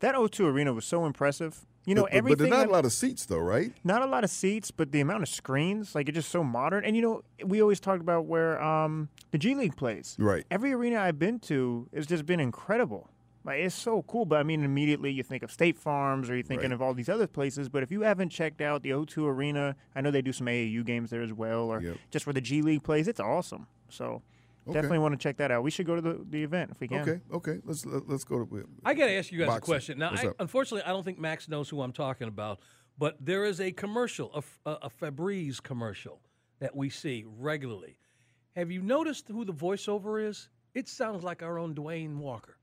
that 0.00 0.14
O2 0.14 0.44
Arena 0.52 0.74
was 0.74 0.84
so 0.84 1.06
impressive. 1.06 1.64
You 1.86 1.94
know, 1.94 2.02
but, 2.02 2.10
but, 2.10 2.12
but 2.12 2.18
everything. 2.18 2.38
there's 2.38 2.50
not 2.50 2.58
that- 2.58 2.68
a 2.68 2.72
lot 2.72 2.84
of 2.84 2.92
seats 2.92 3.24
though, 3.24 3.38
right? 3.38 3.72
not 3.82 4.02
a 4.02 4.06
lot 4.06 4.24
of 4.24 4.28
seats, 4.28 4.70
but 4.70 4.92
the 4.92 5.00
amount 5.00 5.22
of 5.22 5.30
screens, 5.30 5.94
like 5.94 6.10
it's 6.10 6.16
just 6.16 6.28
so 6.28 6.44
modern. 6.44 6.84
And 6.84 6.94
you 6.94 7.00
know, 7.00 7.22
we 7.42 7.62
always 7.62 7.80
talked 7.80 8.02
about 8.02 8.26
where 8.26 8.62
um, 8.62 9.08
the 9.30 9.38
G 9.38 9.54
League 9.54 9.76
plays. 9.76 10.16
Right. 10.18 10.44
Every 10.50 10.74
arena 10.74 11.00
I've 11.00 11.18
been 11.18 11.38
to 11.40 11.88
has 11.94 12.06
just 12.06 12.26
been 12.26 12.40
incredible. 12.40 13.08
Like 13.44 13.60
it's 13.60 13.74
so 13.74 14.02
cool. 14.02 14.24
But 14.26 14.40
I 14.40 14.42
mean, 14.42 14.64
immediately 14.64 15.10
you 15.10 15.22
think 15.22 15.42
of 15.42 15.50
State 15.50 15.78
Farms 15.78 16.28
or 16.28 16.34
you're 16.34 16.42
thinking 16.42 16.70
Right. 16.70 16.74
of 16.74 16.82
all 16.82 16.92
these 16.94 17.08
other 17.08 17.26
places. 17.26 17.68
But 17.68 17.82
if 17.82 17.90
you 17.90 18.02
haven't 18.02 18.28
checked 18.30 18.60
out 18.60 18.82
the 18.82 18.90
O2 18.90 19.26
Arena, 19.26 19.76
I 19.94 20.00
know 20.00 20.10
they 20.10 20.22
do 20.22 20.32
some 20.32 20.46
AAU 20.46 20.82
games 20.84 21.10
there 21.10 21.22
as 21.22 21.32
well, 21.32 21.70
or 21.70 21.80
Yep. 21.80 21.96
just 22.10 22.26
where 22.26 22.34
the 22.34 22.40
G 22.40 22.60
League 22.62 22.82
plays. 22.82 23.08
It's 23.08 23.20
awesome. 23.20 23.66
So 23.88 24.22
Okay. 24.66 24.74
definitely 24.74 24.98
want 24.98 25.12
to 25.14 25.18
check 25.18 25.38
that 25.38 25.50
out. 25.50 25.62
We 25.62 25.70
should 25.70 25.86
go 25.86 25.96
to 25.96 26.02
the, 26.02 26.20
the 26.28 26.42
event 26.42 26.70
if 26.70 26.80
we 26.80 26.86
can. 26.88 27.00
Okay. 27.00 27.20
Okay. 27.32 27.58
Let's 27.64 27.86
let, 27.86 28.06
let's 28.08 28.24
go 28.24 28.44
to. 28.44 28.68
I 28.84 28.92
got 28.94 29.06
to 29.06 29.12
ask 29.12 29.32
you 29.32 29.38
guys 29.38 29.56
a 29.56 29.60
question. 29.60 29.98
Now, 29.98 30.10
What's 30.10 30.24
I, 30.24 30.28
up? 30.28 30.36
unfortunately, 30.38 30.82
I 30.84 30.90
don't 30.90 31.02
think 31.04 31.18
Max 31.18 31.48
knows 31.48 31.68
who 31.70 31.80
I'm 31.80 31.92
talking 31.92 32.28
about, 32.28 32.60
but 32.98 33.16
there 33.24 33.44
is 33.46 33.60
a 33.60 33.72
commercial, 33.72 34.30
a 34.66 34.90
Febreze 34.90 35.62
commercial 35.62 36.20
that 36.58 36.76
we 36.76 36.90
see 36.90 37.24
regularly. 37.26 37.96
Have 38.54 38.70
you 38.70 38.82
noticed 38.82 39.28
who 39.28 39.44
the 39.46 39.54
voiceover 39.54 40.22
is? 40.22 40.50
It 40.74 40.88
sounds 40.88 41.24
like 41.24 41.42
our 41.42 41.58
own 41.58 41.74
Dwayne 41.74 42.16
Walker. 42.18 42.56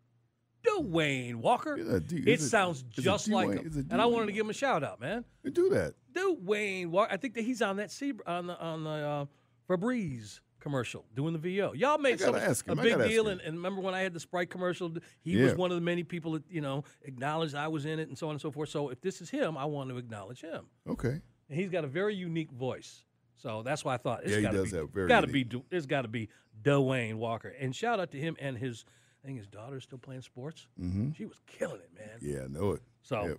Dwayne 0.70 1.36
Walker. 1.36 2.00
D- 2.00 2.24
it- 2.32 2.42
sounds 2.42 2.84
it 2.98 3.02
just 3.02 3.30
like 3.30 3.50
him. 3.50 3.88
And 3.90 4.02
I 4.02 4.06
wanted 4.06 4.28
to 4.28 4.32
give 4.32 4.46
him 4.46 4.50
a 4.50 4.54
shout 4.54 4.84
out, 4.84 5.00
man. 5.00 5.26
We 5.44 5.52
do 5.52 5.70
that. 5.70 5.94
Dwayne 6.14 6.88
Walker. 6.88 7.12
I 7.12 7.18
think 7.18 7.34
that 7.36 7.44
he's 7.44 7.62
on 7.62 7.78
that 7.78 7.90
Sebr- 7.90 8.28
on 8.28 8.48
the 8.48 8.60
on 8.60 8.84
the 8.84 8.90
uh, 8.90 9.26
Febreze 9.70 10.40
commercial 10.60 11.06
doing 11.16 11.34
the 11.34 11.40
VO. 11.40 11.74
Y'all 11.74 11.98
made 11.98 12.20
some, 12.20 12.36
a 12.36 12.76
big 12.76 12.98
deal, 13.08 13.28
and, 13.28 13.40
and 13.42 13.56
remember 13.56 13.82
when 13.82 13.94
I 13.94 14.02
had 14.02 14.14
the 14.14 14.20
Sprite 14.20 14.50
commercial? 14.50 14.92
He 15.22 15.38
was 15.38 15.56
one 15.56 15.72
of 15.72 15.76
the 15.76 15.82
many 15.82 16.04
people 16.04 16.34
that 16.34 16.44
you 16.50 16.62
know 16.62 16.84
acknowledged 17.04 17.56
I 17.56 17.68
was 17.68 17.86
in 17.86 18.00
it, 18.00 18.08
and 18.10 18.18
so 18.18 18.28
on 18.28 18.32
and 18.34 18.42
so 18.42 18.52
forth. 18.52 18.70
So 18.70 18.90
if 18.90 19.02
this 19.02 19.22
is 19.22 19.30
him, 19.30 19.58
I 19.58 19.66
want 19.66 19.90
to 19.90 19.98
acknowledge 19.98 20.42
him. 20.42 20.66
Okay. 20.90 21.22
And 21.50 21.60
he's 21.60 21.70
got 21.70 21.86
a 21.86 21.88
very 21.88 22.16
unique 22.16 22.52
voice, 22.52 23.04
so 23.38 23.64
that's 23.64 23.86
why 23.86 23.94
I 23.94 23.98
thought 23.98 24.22
it's 24.24 24.36
Yeah, 24.36 24.42
got 24.42 24.52
to 24.52 24.88
be 24.88 25.08
got 25.08 25.22
to 25.22 25.28
be 25.28 25.48
it's 25.72 25.86
got 25.86 26.02
to 26.02 26.08
be 26.10 26.30
Dwayne 26.62 27.16
Walker. 27.16 27.50
And 27.60 27.76
shout 27.76 28.00
out 28.00 28.12
to 28.12 28.18
him 28.20 28.36
and 28.40 28.58
his. 28.58 28.84
I 29.28 29.30
think 29.30 29.40
his 29.40 29.48
daughter's 29.48 29.84
still 29.84 29.98
playing 29.98 30.22
sports. 30.22 30.68
Mm-hmm. 30.82 31.12
She 31.12 31.26
was 31.26 31.38
killing 31.48 31.82
it, 31.82 31.90
man. 31.94 32.18
Yeah, 32.22 32.44
I 32.46 32.48
know 32.48 32.72
it. 32.72 32.82
So, 33.02 33.26
Yep. 33.28 33.38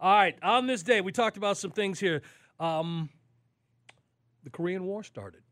all 0.00 0.16
right, 0.16 0.34
on 0.42 0.66
this 0.66 0.82
day, 0.82 1.02
we 1.02 1.12
talked 1.12 1.36
about 1.36 1.58
some 1.58 1.72
things 1.72 2.00
here. 2.00 2.22
Um, 2.58 3.10
the 4.44 4.48
Korean 4.50 4.86
War 4.86 5.02
started 5.04 5.42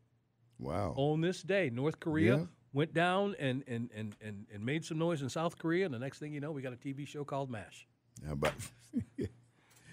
Wow. 0.57 0.95
on 0.97 1.21
this 1.21 1.43
day. 1.43 1.69
North 1.69 1.99
Korea 1.99 2.37
Yeah. 2.37 2.45
went 2.73 2.95
down 2.95 3.35
and, 3.37 3.63
and, 3.67 3.91
and, 3.93 4.15
and, 4.21 4.47
and 4.51 4.65
made 4.65 4.83
some 4.83 4.97
noise 4.97 5.21
in 5.21 5.29
South 5.29 5.59
Korea, 5.59 5.85
and 5.85 5.93
the 5.93 5.99
next 5.99 6.17
thing 6.17 6.33
you 6.33 6.39
know, 6.39 6.51
we 6.51 6.63
got 6.63 6.73
a 6.73 6.77
TV 6.77 7.05
show 7.07 7.23
called 7.23 7.51
MASH. 7.51 7.87
How 8.25 8.33
about? 8.33 8.53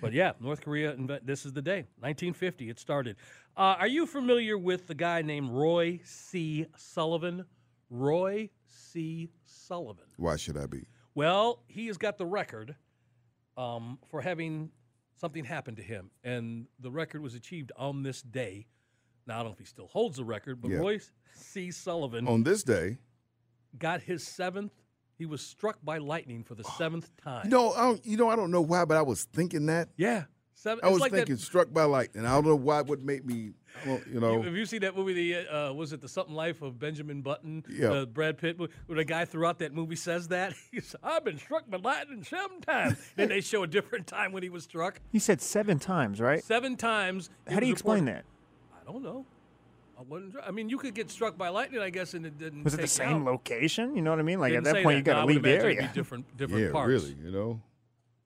But 0.00 0.14
yeah, 0.14 0.32
North 0.40 0.62
Korea, 0.62 0.96
this 1.22 1.46
is 1.46 1.52
the 1.52 1.62
day. 1.62 1.84
1950, 2.00 2.70
it 2.70 2.80
started. 2.80 3.14
Uh, 3.56 3.76
are 3.78 3.86
you 3.86 4.04
familiar 4.04 4.58
with 4.58 4.88
the 4.88 4.96
guy 4.96 5.22
named 5.22 5.50
Roy 5.50 6.00
C. 6.02 6.66
Sullivan? 6.76 7.44
Roy 7.92 8.48
C. 8.66 9.30
Sullivan. 9.44 10.06
Why 10.16 10.36
should 10.36 10.56
I 10.56 10.66
be? 10.66 10.86
Well, 11.14 11.62
he 11.68 11.88
has 11.88 11.98
got 11.98 12.16
the 12.16 12.24
record 12.24 12.74
um, 13.58 13.98
for 14.10 14.22
having 14.22 14.70
something 15.14 15.44
happen 15.44 15.76
to 15.76 15.82
him, 15.82 16.10
and 16.24 16.66
the 16.80 16.90
record 16.90 17.20
was 17.22 17.34
achieved 17.34 17.70
on 17.76 18.02
this 18.02 18.22
day. 18.22 18.66
Now 19.26 19.34
I 19.34 19.36
don't 19.38 19.48
know 19.48 19.52
if 19.52 19.58
he 19.58 19.66
still 19.66 19.88
holds 19.88 20.16
the 20.16 20.24
record, 20.24 20.62
but 20.62 20.70
Yeah. 20.70 20.78
Roy 20.78 21.00
C. 21.34 21.70
Sullivan 21.70 22.26
On 22.26 22.42
this 22.42 22.62
day, 22.62 22.96
got 23.78 24.00
his 24.00 24.26
seventh. 24.26 24.72
He 25.18 25.26
was 25.26 25.42
struck 25.42 25.78
by 25.84 25.98
lightning 25.98 26.42
for 26.44 26.54
the 26.54 26.64
seventh 26.64 27.14
time. 27.18 27.44
you 27.44 27.50
know, 27.50 27.72
I 27.72 27.82
don't, 27.82 28.04
you 28.06 28.16
know, 28.16 28.28
I 28.30 28.36
don't 28.36 28.50
know 28.50 28.62
why, 28.62 28.86
but 28.86 28.96
I 28.96 29.02
was 29.02 29.24
thinking 29.24 29.66
that. 29.66 29.90
yeah, 29.96 30.24
seven. 30.62 30.84
I 30.84 30.88
it's 30.88 30.92
was 30.94 31.00
like 31.00 31.12
thinking 31.12 31.34
that. 31.36 31.40
struck 31.42 31.72
by 31.72 31.84
lightning. 31.84 32.24
I 32.24 32.30
don't 32.30 32.46
know 32.46 32.56
why. 32.56 32.80
it 32.80 32.86
would 32.86 33.04
make 33.04 33.24
me? 33.24 33.52
I 33.82 33.86
don't, 33.86 34.06
you 34.06 34.20
know. 34.20 34.42
Have 34.42 34.54
you 34.54 34.66
seen 34.66 34.80
that 34.82 34.96
movie? 34.96 35.14
The 35.14 35.48
uh, 35.54 35.72
was 35.72 35.92
it 35.92 36.00
the 36.00 36.08
Something 36.08 36.34
Life 36.34 36.62
of 36.62 36.78
Benjamin 36.78 37.22
Button? 37.22 37.64
Yeah. 37.68 37.88
Uh, 37.92 38.06
Brad 38.06 38.38
Pitt, 38.38 38.58
where 38.58 38.68
the 38.88 39.04
guy 39.04 39.24
throughout 39.24 39.58
that 39.60 39.74
movie 39.74 39.96
says 39.96 40.28
that 40.28 40.54
he's 40.70 40.94
I've 41.02 41.24
been 41.24 41.38
struck 41.38 41.68
by 41.70 41.78
lightning 41.78 42.22
seven 42.24 42.60
times. 42.60 42.98
then 43.16 43.28
they 43.28 43.40
show 43.40 43.62
a 43.62 43.66
different 43.66 44.06
time 44.06 44.32
when 44.32 44.42
he 44.42 44.48
was 44.48 44.64
struck. 44.64 45.00
He 45.10 45.18
said 45.18 45.40
seven 45.40 45.78
times, 45.78 46.20
right? 46.20 46.42
Seven 46.42 46.76
times. 46.76 47.30
How 47.48 47.60
do 47.60 47.66
you 47.66 47.72
was 47.72 47.80
explain 47.80 48.04
reported- 48.04 48.24
that? 48.24 48.88
I 48.88 48.92
don't 48.92 49.02
know. 49.02 49.24
I 49.98 50.02
wasn't. 50.02 50.34
I 50.44 50.50
mean, 50.50 50.68
you 50.68 50.78
could 50.78 50.94
get 50.94 51.10
struck 51.10 51.38
by 51.38 51.48
lightning, 51.48 51.80
I 51.80 51.90
guess, 51.90 52.14
and 52.14 52.26
it 52.26 52.36
didn't. 52.36 52.64
Was 52.64 52.74
it 52.74 52.80
the 52.80 52.88
same 52.88 53.18
out. 53.18 53.24
location? 53.24 53.94
You 53.94 54.02
know 54.02 54.10
what 54.10 54.18
I 54.18 54.22
mean? 54.22 54.40
Like 54.40 54.52
Didn't 54.52 54.66
at 54.66 54.72
that 54.72 54.78
say 54.80 54.82
point, 54.82 54.96
you 54.98 55.02
No, 55.04 55.12
got 55.12 55.20
to 55.20 55.26
would 55.26 55.34
leave 55.34 55.42
the 55.44 55.50
area. 55.50 55.82
Be 55.82 55.88
different, 55.94 56.36
different 56.36 56.64
yeah, 56.64 56.72
parts. 56.72 56.88
really. 56.88 57.16
You 57.22 57.30
know. 57.30 57.60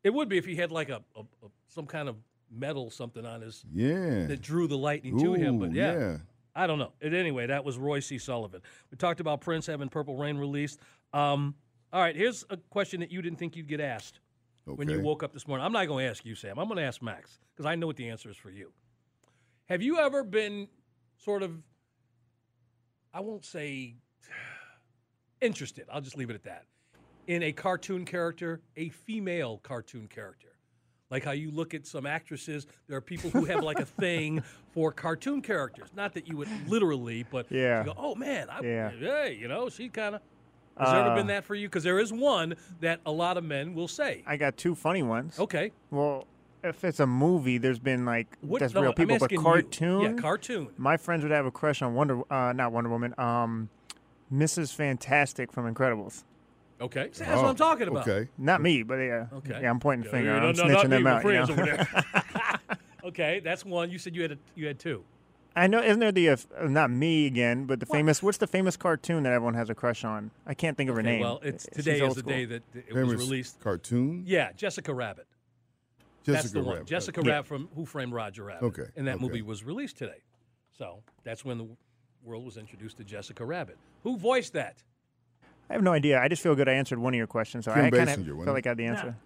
It 0.07 0.15
would 0.15 0.29
be 0.29 0.39
if 0.39 0.47
he 0.47 0.55
had 0.55 0.71
like 0.71 0.89
a, 0.89 1.03
a, 1.17 1.21
a 1.21 1.49
some 1.67 1.85
kind 1.85 2.09
of 2.09 2.15
metal 2.49 2.91
something 2.91 3.27
on 3.27 3.41
his 3.41 3.65
Yeah. 3.73 4.27
that 4.27 4.41
drew 4.41 4.69
the 4.69 4.79
lightning 4.79 5.19
to 5.19 5.35
him. 5.35 5.59
But 5.59 5.73
yeah, 5.73 5.99
yeah. 5.99 6.17
I 6.55 6.69
don't 6.69 6.79
know. 6.79 6.93
At 7.03 7.13
anyway, 7.13 7.47
that 7.49 7.65
was 7.65 7.77
Roy 7.77 7.99
C. 7.99 8.17
Sullivan. 8.17 8.63
We 8.93 8.99
talked 8.99 9.19
about 9.19 9.41
Prince 9.41 9.67
having 9.67 9.89
Purple 9.89 10.15
Rain 10.17 10.39
released. 10.39 10.79
Um, 11.13 11.57
all 11.93 12.01
right, 12.01 12.15
here's 12.15 12.45
a 12.51 12.57
question 12.57 13.01
that 13.01 13.11
you 13.11 13.21
didn't 13.21 13.41
think 13.41 13.57
you'd 13.57 13.67
get 13.67 13.81
asked 13.81 14.21
when 14.65 14.89
you 14.89 15.01
woke 15.01 15.25
up 15.25 15.33
this 15.33 15.49
morning. 15.49 15.67
I'm 15.67 15.73
not 15.73 15.89
going 15.89 16.05
to 16.05 16.11
ask 16.11 16.25
you, 16.25 16.37
Sam. 16.37 16.57
I'm 16.57 16.69
going 16.69 16.79
to 16.79 16.85
ask 16.85 17.03
Max 17.03 17.41
because 17.53 17.67
I 17.67 17.75
know 17.75 17.89
what 17.89 17.97
the 17.97 18.09
answer 18.09 18.31
is 18.31 18.37
for 18.37 18.51
you. 18.51 18.73
Have 19.65 19.83
you 19.83 19.99
ever 19.99 20.23
been 20.23 20.69
sort 21.17 21.43
of, 21.43 21.51
I 23.13 23.19
won't 23.23 23.45
say 23.45 23.97
interested, 25.41 25.87
I'll 25.93 26.01
just 26.01 26.17
leave 26.17 26.31
it 26.31 26.35
at 26.35 26.45
that, 26.45 26.65
in 27.27 27.43
a 27.43 27.53
cartoon 27.53 28.05
character, 28.05 28.61
a 28.77 28.89
female 28.91 29.59
cartoon 29.62 30.09
character? 30.09 30.49
Like 31.11 31.24
how 31.24 31.31
you 31.33 31.51
look 31.53 31.72
at 31.74 31.87
some 31.87 32.05
actresses, 32.05 32.66
there 32.89 32.97
are 32.97 33.01
people 33.01 33.31
who 33.31 33.45
have 33.45 33.62
like 33.62 33.79
a 33.79 33.85
thing 34.01 34.43
for 34.72 34.91
cartoon 34.93 35.41
characters. 35.41 35.89
Not 35.95 36.14
that 36.14 36.27
you 36.27 36.37
would 36.37 36.49
literally, 36.68 37.24
but 37.31 37.47
Yeah. 37.51 37.81
you 37.81 37.87
go, 37.87 37.95
oh 37.97 38.14
man, 38.16 38.49
I, 38.51 38.61
Yeah. 38.62 38.91
hey, 38.91 39.39
you 39.41 39.49
know, 39.49 39.68
she 39.68 39.89
kind 39.89 40.16
of. 40.16 40.20
Has 40.79 40.91
there 40.91 41.01
ever 41.07 41.14
been 41.14 41.24
Uh, 41.24 41.29
that 41.29 41.45
for 41.45 41.55
you? 41.55 41.68
Because 41.68 41.85
there 41.85 41.99
is 41.99 42.12
one 42.12 42.55
that 42.81 43.01
a 43.07 43.11
lot 43.12 43.39
of 43.39 43.45
men 43.45 43.72
will 43.72 43.89
say. 43.89 44.22
I 44.27 44.37
got 44.37 44.59
two 44.59 44.74
funny 44.74 45.03
ones. 45.03 45.39
Okay, 45.39 45.72
Well, 45.91 46.27
if 46.62 46.83
it's 46.85 47.01
a 47.01 47.07
movie, 47.07 47.57
there's 47.59 47.79
been 47.79 48.05
like 48.05 48.27
what? 48.43 48.59
that's 48.61 48.74
no, 48.74 48.83
real 48.83 48.93
people, 48.93 49.16
but 49.16 49.24
asking 49.27 49.39
you. 49.39 49.45
cartoon. 49.45 50.01
Yeah, 50.03 50.12
cartoon. 50.20 50.68
My 50.77 50.97
friends 50.99 51.22
would 51.22 51.31
have 51.33 51.47
a 51.47 51.51
crush 51.51 51.81
on 51.81 51.95
Wonder, 51.95 52.20
uh, 52.31 52.53
not 52.53 52.72
Wonder 52.72 52.91
Woman, 52.91 53.14
um, 53.16 53.70
Mrs. 54.33 54.74
Fantastic 54.74 55.53
from 55.53 55.72
Incredibles. 55.72 56.24
Okay, 56.81 57.09
See, 57.12 57.24
that's 57.24 57.39
Oh, 57.39 57.43
what 57.43 57.49
I'm 57.51 57.57
talking 57.57 57.89
about. 57.89 58.07
Okay. 58.07 58.29
Not 58.37 58.61
me, 58.61 58.83
but 58.83 58.97
yeah, 58.97 59.27
Okay. 59.33 59.61
yeah, 59.62 59.70
I'm 59.70 59.81
pointing 59.81 60.05
the 60.05 60.11
finger. 60.11 60.39
no, 60.39 60.49
I'm 60.49 60.57
no, 60.57 60.64
snitching 60.64 60.68
not 60.72 60.85
me, 60.85 60.89
them 60.91 61.03
my 61.05 61.11
out. 61.12 61.16
you 61.16 61.22
friends 61.22 61.49
know? 61.49 61.55
over 61.55 61.64
there. 61.64 62.79
okay, 63.05 63.41
that's 63.41 63.64
one. 63.64 63.91
You 63.91 63.99
said 63.99 64.14
you 64.14 64.22
had 64.22 64.33
a, 64.33 64.39
you 64.55 64.66
had 64.66 64.79
two. 64.79 65.03
I 65.59 65.68
know, 65.68 65.83
isn't 65.83 66.01
there 66.01 66.12
the 66.12 66.29
uh, 66.31 66.37
not 66.64 66.91
me 66.91 67.24
again, 67.27 67.64
but 67.64 67.81
the 67.81 67.87
famous? 67.87 68.22
What's 68.22 68.37
the 68.37 68.47
famous 68.47 68.77
cartoon 68.77 69.22
that 69.22 69.33
everyone 69.33 69.55
has 69.55 69.70
a 69.70 69.74
crush 69.74 70.05
on? 70.05 70.31
I 70.47 70.53
can't 70.53 70.77
think 70.77 70.91
of 70.91 70.97
her 70.97 71.01
Okay, 71.01 71.12
name. 71.12 71.20
well, 71.22 71.41
it's 71.43 71.64
today 71.72 72.03
old 72.03 72.11
is 72.11 72.16
the 72.16 72.22
day 72.31 72.45
that 72.45 72.62
it 72.74 72.93
Famous 72.93 73.14
was 73.14 73.24
released. 73.24 73.61
cartoon. 73.61 74.22
Yeah, 74.27 74.53
Jessica 74.53 74.93
Rabbit. 74.93 75.27
Jessica 76.24 76.43
that's 76.43 76.53
the 76.53 76.62
one. 76.62 76.74
Rabbit. 76.74 76.89
Jessica 76.89 77.22
Yeah. 77.24 77.31
Rabbit 77.33 77.47
from 77.47 77.68
Who 77.74 77.87
Framed 77.87 78.12
Roger 78.12 78.45
Rabbit. 78.45 78.66
Okay, 78.66 78.85
And 78.97 79.07
that 79.09 79.14
okay. 79.14 79.22
movie 79.24 79.41
was 79.43 79.64
released 79.64 79.97
today. 79.97 80.20
So 80.77 81.03
that's 81.24 81.43
when 81.43 81.57
the 81.57 81.68
world 82.22 82.45
was 82.45 82.59
introduced 82.59 82.99
to 82.99 83.05
Jessica 83.05 83.43
Rabbit. 83.45 83.79
Who 84.03 84.18
voiced 84.18 84.53
that? 84.55 84.83
I 85.69 85.73
have 85.75 85.83
no 85.83 85.93
idea. 85.93 86.21
I 86.21 86.29
just 86.29 86.43
feel 86.43 86.55
good. 86.55 86.69
I 86.69 86.73
answered 86.73 86.99
one 86.99 87.12
of 87.14 87.19
your 87.19 87.27
questions, 87.27 87.64
so 87.64 87.73
Kim 87.73 87.85
I 87.87 87.91
kind 87.91 88.03
of 88.03 88.09
wasn't 88.09 88.27
felt 88.27 88.49
it? 88.49 88.53
like 88.53 88.67
I 88.67 88.71
had 88.71 88.79
the 88.79 88.87
answer. 88.87 89.17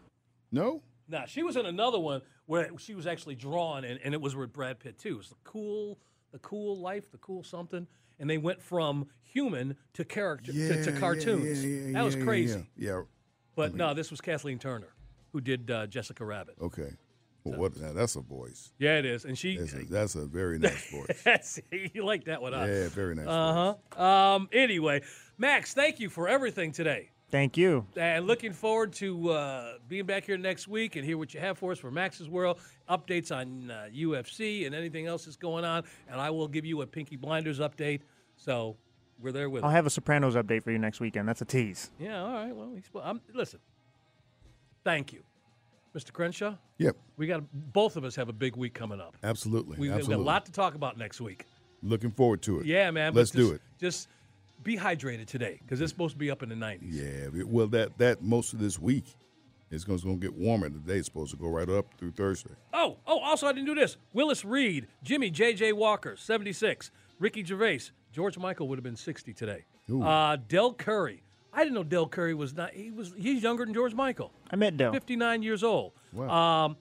No. 0.51 0.83
Nah, 1.09 1.27
she 1.27 1.43
was 1.43 1.57
in 1.57 1.67
another 1.67 1.99
one 1.99 2.23
where 2.47 2.71
she 2.79 2.95
was 2.95 3.07
actually 3.07 3.35
drawn, 3.35 3.85
and, 3.85 3.99
and 4.03 4.15
it 4.15 4.21
was 4.21 4.35
with 4.37 4.53
Brad 4.53 4.79
Pitt 4.79 4.99
too. 4.99 5.15
It 5.15 5.19
was 5.19 5.29
the 5.29 5.35
cool, 5.45 5.99
the 6.33 6.39
cool 6.39 6.79
life, 6.79 7.11
the 7.11 7.19
cool 7.19 7.43
something, 7.43 7.87
and 8.19 8.31
they 8.31 8.39
went 8.39 8.63
from 8.63 9.09
human 9.23 9.77
to 9.95 10.05
character 10.05 10.53
Yeah, 10.53 10.69
to, 10.69 10.85
to 10.85 10.93
cartoons. 10.99 11.65
yeah, 11.65 11.87
yeah, 11.89 11.93
that 11.93 12.05
was 12.05 12.17
crazy. 12.17 12.67
Yeah. 12.77 12.91
yeah. 12.93 13.03
But 13.57 13.75
no, 13.75 13.93
this 13.95 14.11
was 14.11 14.21
Kathleen 14.21 14.59
Turner 14.59 14.95
who 15.33 15.41
did 15.41 15.71
uh, 15.71 15.87
Jessica 15.87 16.25
Rabbit. 16.25 16.57
Okay. 16.61 16.91
Well, 17.51 17.61
what? 17.61 17.77
Now 17.77 17.93
that's 17.93 18.17
a 18.17 18.21
voice. 18.21 18.73
Yeah, 18.79 18.99
it 18.99 19.05
is, 19.05 19.25
and 19.25 19.37
she. 19.37 19.57
That's 19.59 19.75
a, 19.75 19.85
that's 19.85 20.15
a 20.15 20.27
very 20.27 20.59
nice 20.59 20.91
voice. 20.93 21.23
That's, 21.25 21.61
you 21.71 22.05
like 22.05 22.25
that 22.25 22.41
one, 22.43 22.53
huh? 22.53 22.67
Yeah, 22.67 22.89
very 22.89 23.15
nice. 23.15 23.27
Uh 23.27 23.77
huh. 23.97 24.03
Um. 24.03 24.49
Anyway, 24.53 25.03
Max, 25.39 25.75
thank 25.75 26.01
you 26.01 26.09
for 26.09 26.29
everything 26.29 26.73
today. 26.73 27.11
Thank 27.31 27.57
you. 27.57 27.87
And 27.97 28.27
looking 28.27 28.53
forward 28.53 28.93
to 28.95 29.31
uh, 29.31 29.73
being 29.89 30.05
back 30.05 30.25
here 30.25 30.37
next 30.37 30.67
week 30.67 30.97
and 30.97 31.05
hear 31.05 31.17
what 31.17 31.33
you 31.33 31.39
have 31.39 31.59
for 31.59 31.71
us 31.71 31.79
for 31.79 31.91
Max's 31.91 32.29
World, 32.29 32.59
updates 32.89 33.31
on 33.35 33.71
uh, 33.71 33.87
UFC 33.95 34.67
and 34.67 34.75
anything 34.75 35.07
else 35.07 35.27
that's 35.27 35.37
going 35.37 35.65
on. 35.65 35.85
And 36.11 36.21
I 36.21 36.31
will 36.31 36.49
give 36.49 36.65
you 36.65 36.83
a 36.83 36.87
Peaky 36.87 37.15
Blinders 37.15 37.61
update. 37.61 38.01
So 38.37 38.77
we're 39.21 39.31
there 39.33 39.49
with 39.49 39.63
I'll 39.63 39.71
it. 39.71 39.75
have 39.75 39.87
a 39.87 39.91
Sopranos 39.91 40.35
update 40.35 40.65
for 40.65 40.73
you 40.73 40.79
next 40.79 40.99
weekend. 40.99 41.29
That's 41.29 41.41
a 41.41 41.45
tease. 41.45 41.91
Yeah, 42.01 42.21
all 42.21 42.33
right. 42.33 42.55
Well, 42.57 42.73
he's, 42.75 42.91
I'm, 43.01 43.21
listen, 43.33 43.61
thank 44.83 45.13
you. 45.13 45.23
Mr. 45.95 46.13
Crenshaw, 46.13 46.55
Yep. 46.79 46.97
we 47.17 47.27
got 47.27 47.43
both 47.73 47.97
of 47.97 48.05
us 48.05 48.15
have 48.17 48.29
a 48.29 48.33
big 48.33 48.57
week 48.57 48.75
coming 48.75 49.01
up. 49.01 49.17
Absolutely. 49.23 49.77
We've 49.79 49.91
got 49.91 50.03
a 50.03 50.17
lot 50.17 50.47
to 50.47 50.53
talk 50.53 50.75
about 50.75 50.97
next 50.97 51.21
week. 51.21 51.47
Looking 51.83 52.11
forward 52.11 52.43
to 52.43 52.61
it. 52.61 52.67
Yeah, 52.67 52.91
man. 52.91 53.15
Let's 53.15 53.31
do 53.31 53.53
it. 53.53 53.61
Just 53.81 54.09
be 54.63 54.77
hydrated 54.77 55.27
today 55.27 55.59
because 55.63 55.81
it's 55.81 55.91
supposed 55.91 56.15
to 56.15 56.19
be 56.19 56.31
up 56.31 56.43
in 56.43 56.49
the 56.51 56.55
90s. 56.55 56.79
Yeah. 56.83 57.43
Well, 57.45 57.67
that 57.69 57.97
that 57.99 58.23
most 58.23 58.53
of 58.53 58.59
this 58.59 58.79
week 58.79 59.05
is 59.71 59.85
going 59.85 59.99
to 60.01 60.17
get 60.17 60.35
warmer. 60.35 60.69
Today 60.69 60.99
it's 60.99 61.07
supposed 61.07 61.31
to 61.31 61.37
go 61.37 61.49
right 61.49 61.69
up 61.69 61.87
through 61.99 62.13
Thursday. 62.13 62.51
Oh, 62.75 62.99
oh, 63.07 63.19
also 63.21 63.47
I 63.47 63.53
didn't 63.53 63.67
do 63.67 63.75
this. 63.75 63.97
Willis 64.13 64.45
Reed, 64.45 64.89
Jimmy 65.03 65.31
J.J. 65.31 65.73
Walker, 65.73 66.17
76. 66.17 66.91
Ricky 67.19 67.45
Gervais, 67.45 67.91
George 68.13 68.39
Michael 68.39 68.69
would 68.69 68.79
have 68.79 68.85
been 68.85 68.97
60 68.97 69.33
today. 69.33 69.65
Uh, 69.91 70.37
Del 70.49 70.73
Curry. 70.73 71.23
I 71.53 71.63
didn't 71.65 71.75
know 71.75 71.83
Del 71.85 72.07
Curry 72.09 72.35
was 72.35 72.55
not. 72.55 72.73
He 72.73 72.91
was. 72.91 73.13
He's 73.17 73.43
younger 73.43 73.65
than 73.65 73.75
George 73.75 73.95
Michael. 73.95 74.33
I 74.51 74.57
met 74.57 74.77
Del. 74.77 74.93
59 74.93 75.43
years 75.43 75.65
old. 75.65 75.93
Wow. 76.13 76.65
Um, 76.67 76.77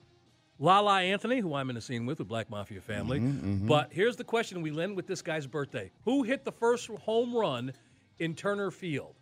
La 0.59 0.79
La 0.81 0.97
Anthony, 0.97 1.39
who 1.39 1.53
I'm 1.55 1.69
in 1.69 1.75
the 1.75 1.81
scene 1.81 2.05
with, 2.05 2.19
with 2.19 2.27
Black 2.27 2.49
Mafia 2.49 2.81
family. 2.81 3.19
Mm-hmm, 3.19 3.65
But 3.65 3.91
here's 3.93 4.17
the 4.17 4.23
question 4.25 4.61
we 4.61 4.77
end 4.81 4.95
with 4.95 5.07
this 5.07 5.21
guy's 5.21 5.47
birthday: 5.47 5.89
Who 6.05 6.23
hit 6.23 6.43
the 6.43 6.51
first 6.51 6.87
home 6.89 7.33
run 7.35 7.71
in 8.19 8.35
Turner 8.35 8.69
Field 8.69 9.15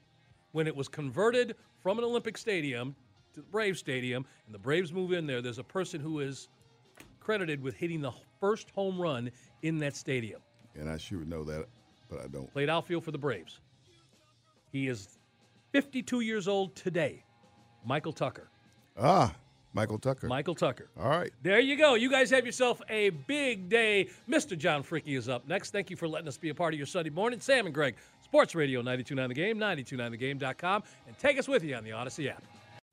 when 0.51 0.67
it 0.67 0.75
was 0.75 0.87
converted 0.87 1.55
from 1.81 1.99
an 1.99 2.03
Olympic 2.03 2.37
Stadium 2.37 2.95
to 3.33 3.41
the 3.41 3.47
Braves 3.47 3.79
Stadium, 3.79 4.25
and 4.47 4.55
the 4.55 4.59
Braves 4.59 4.91
move 4.91 5.13
in 5.13 5.27
there? 5.27 5.41
There's 5.41 5.59
a 5.59 5.63
person 5.63 6.01
who 6.01 6.19
is 6.19 6.49
credited 7.19 7.61
with 7.61 7.75
hitting 7.75 8.01
the 8.01 8.11
first 8.39 8.69
home 8.71 8.99
run 8.99 9.29
in 9.61 9.77
that 9.77 9.95
stadium. 9.95 10.41
And 10.75 10.89
I 10.89 10.97
should 10.97 11.27
know 11.29 11.43
that, 11.43 11.67
but 12.09 12.19
I 12.19 12.27
don't. 12.27 12.51
Played 12.51 12.69
outfield 12.69 13.03
for 13.03 13.11
the 13.11 13.17
Braves. 13.17 13.59
He 14.71 14.87
is 14.87 15.16
52 15.71 16.21
years 16.21 16.47
old 16.47 16.75
today. 16.75 17.23
Michael 17.85 18.13
Tucker. 18.13 18.49
Ah, 18.99 19.33
Michael 19.73 19.99
Tucker. 19.99 20.27
Michael 20.27 20.55
Tucker. 20.55 20.89
All 20.99 21.09
right. 21.09 21.31
There 21.43 21.59
you 21.59 21.77
go. 21.77 21.95
You 21.95 22.09
guys 22.09 22.29
have 22.31 22.45
yourself 22.45 22.81
a 22.89 23.11
big 23.11 23.69
day. 23.69 24.09
Mr. 24.29 24.57
John 24.57 24.81
Freaky 24.83 25.15
is 25.15 25.29
up 25.29 25.47
next. 25.47 25.71
Thank 25.71 25.89
you 25.89 25.95
for 25.95 26.07
letting 26.07 26.27
us 26.27 26.37
be 26.37 26.49
a 26.49 26.55
part 26.55 26.73
of 26.73 26.79
your 26.79 26.87
Sunday 26.87 27.09
morning. 27.09 27.39
Sam 27.39 27.65
and 27.65 27.75
Greg, 27.75 27.95
Sports 28.23 28.55
Radio 28.55 28.79
929 28.79 29.29
The 29.29 29.35
Game, 29.35 29.57
929thegame.com, 29.59 30.83
and 31.07 31.17
take 31.17 31.37
us 31.37 31.47
with 31.47 31.63
you 31.63 31.75
on 31.75 31.83
the 31.83 31.91
Odyssey 31.91 32.29
app. 32.29 32.43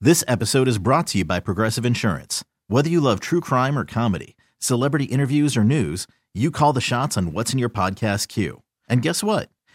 This 0.00 0.22
episode 0.28 0.68
is 0.68 0.78
brought 0.78 1.06
to 1.08 1.18
you 1.18 1.24
by 1.24 1.40
Progressive 1.40 1.86
Insurance. 1.86 2.44
Whether 2.68 2.90
you 2.90 3.00
love 3.00 3.20
true 3.20 3.40
crime 3.40 3.78
or 3.78 3.84
comedy, 3.84 4.36
celebrity 4.58 5.04
interviews 5.04 5.56
or 5.56 5.64
news, 5.64 6.06
you 6.34 6.50
call 6.50 6.72
the 6.72 6.80
shots 6.80 7.16
on 7.16 7.32
what's 7.32 7.52
in 7.52 7.58
your 7.58 7.70
podcast 7.70 8.28
queue. 8.28 8.62
And 8.88 9.00
guess 9.00 9.22
what? 9.24 9.48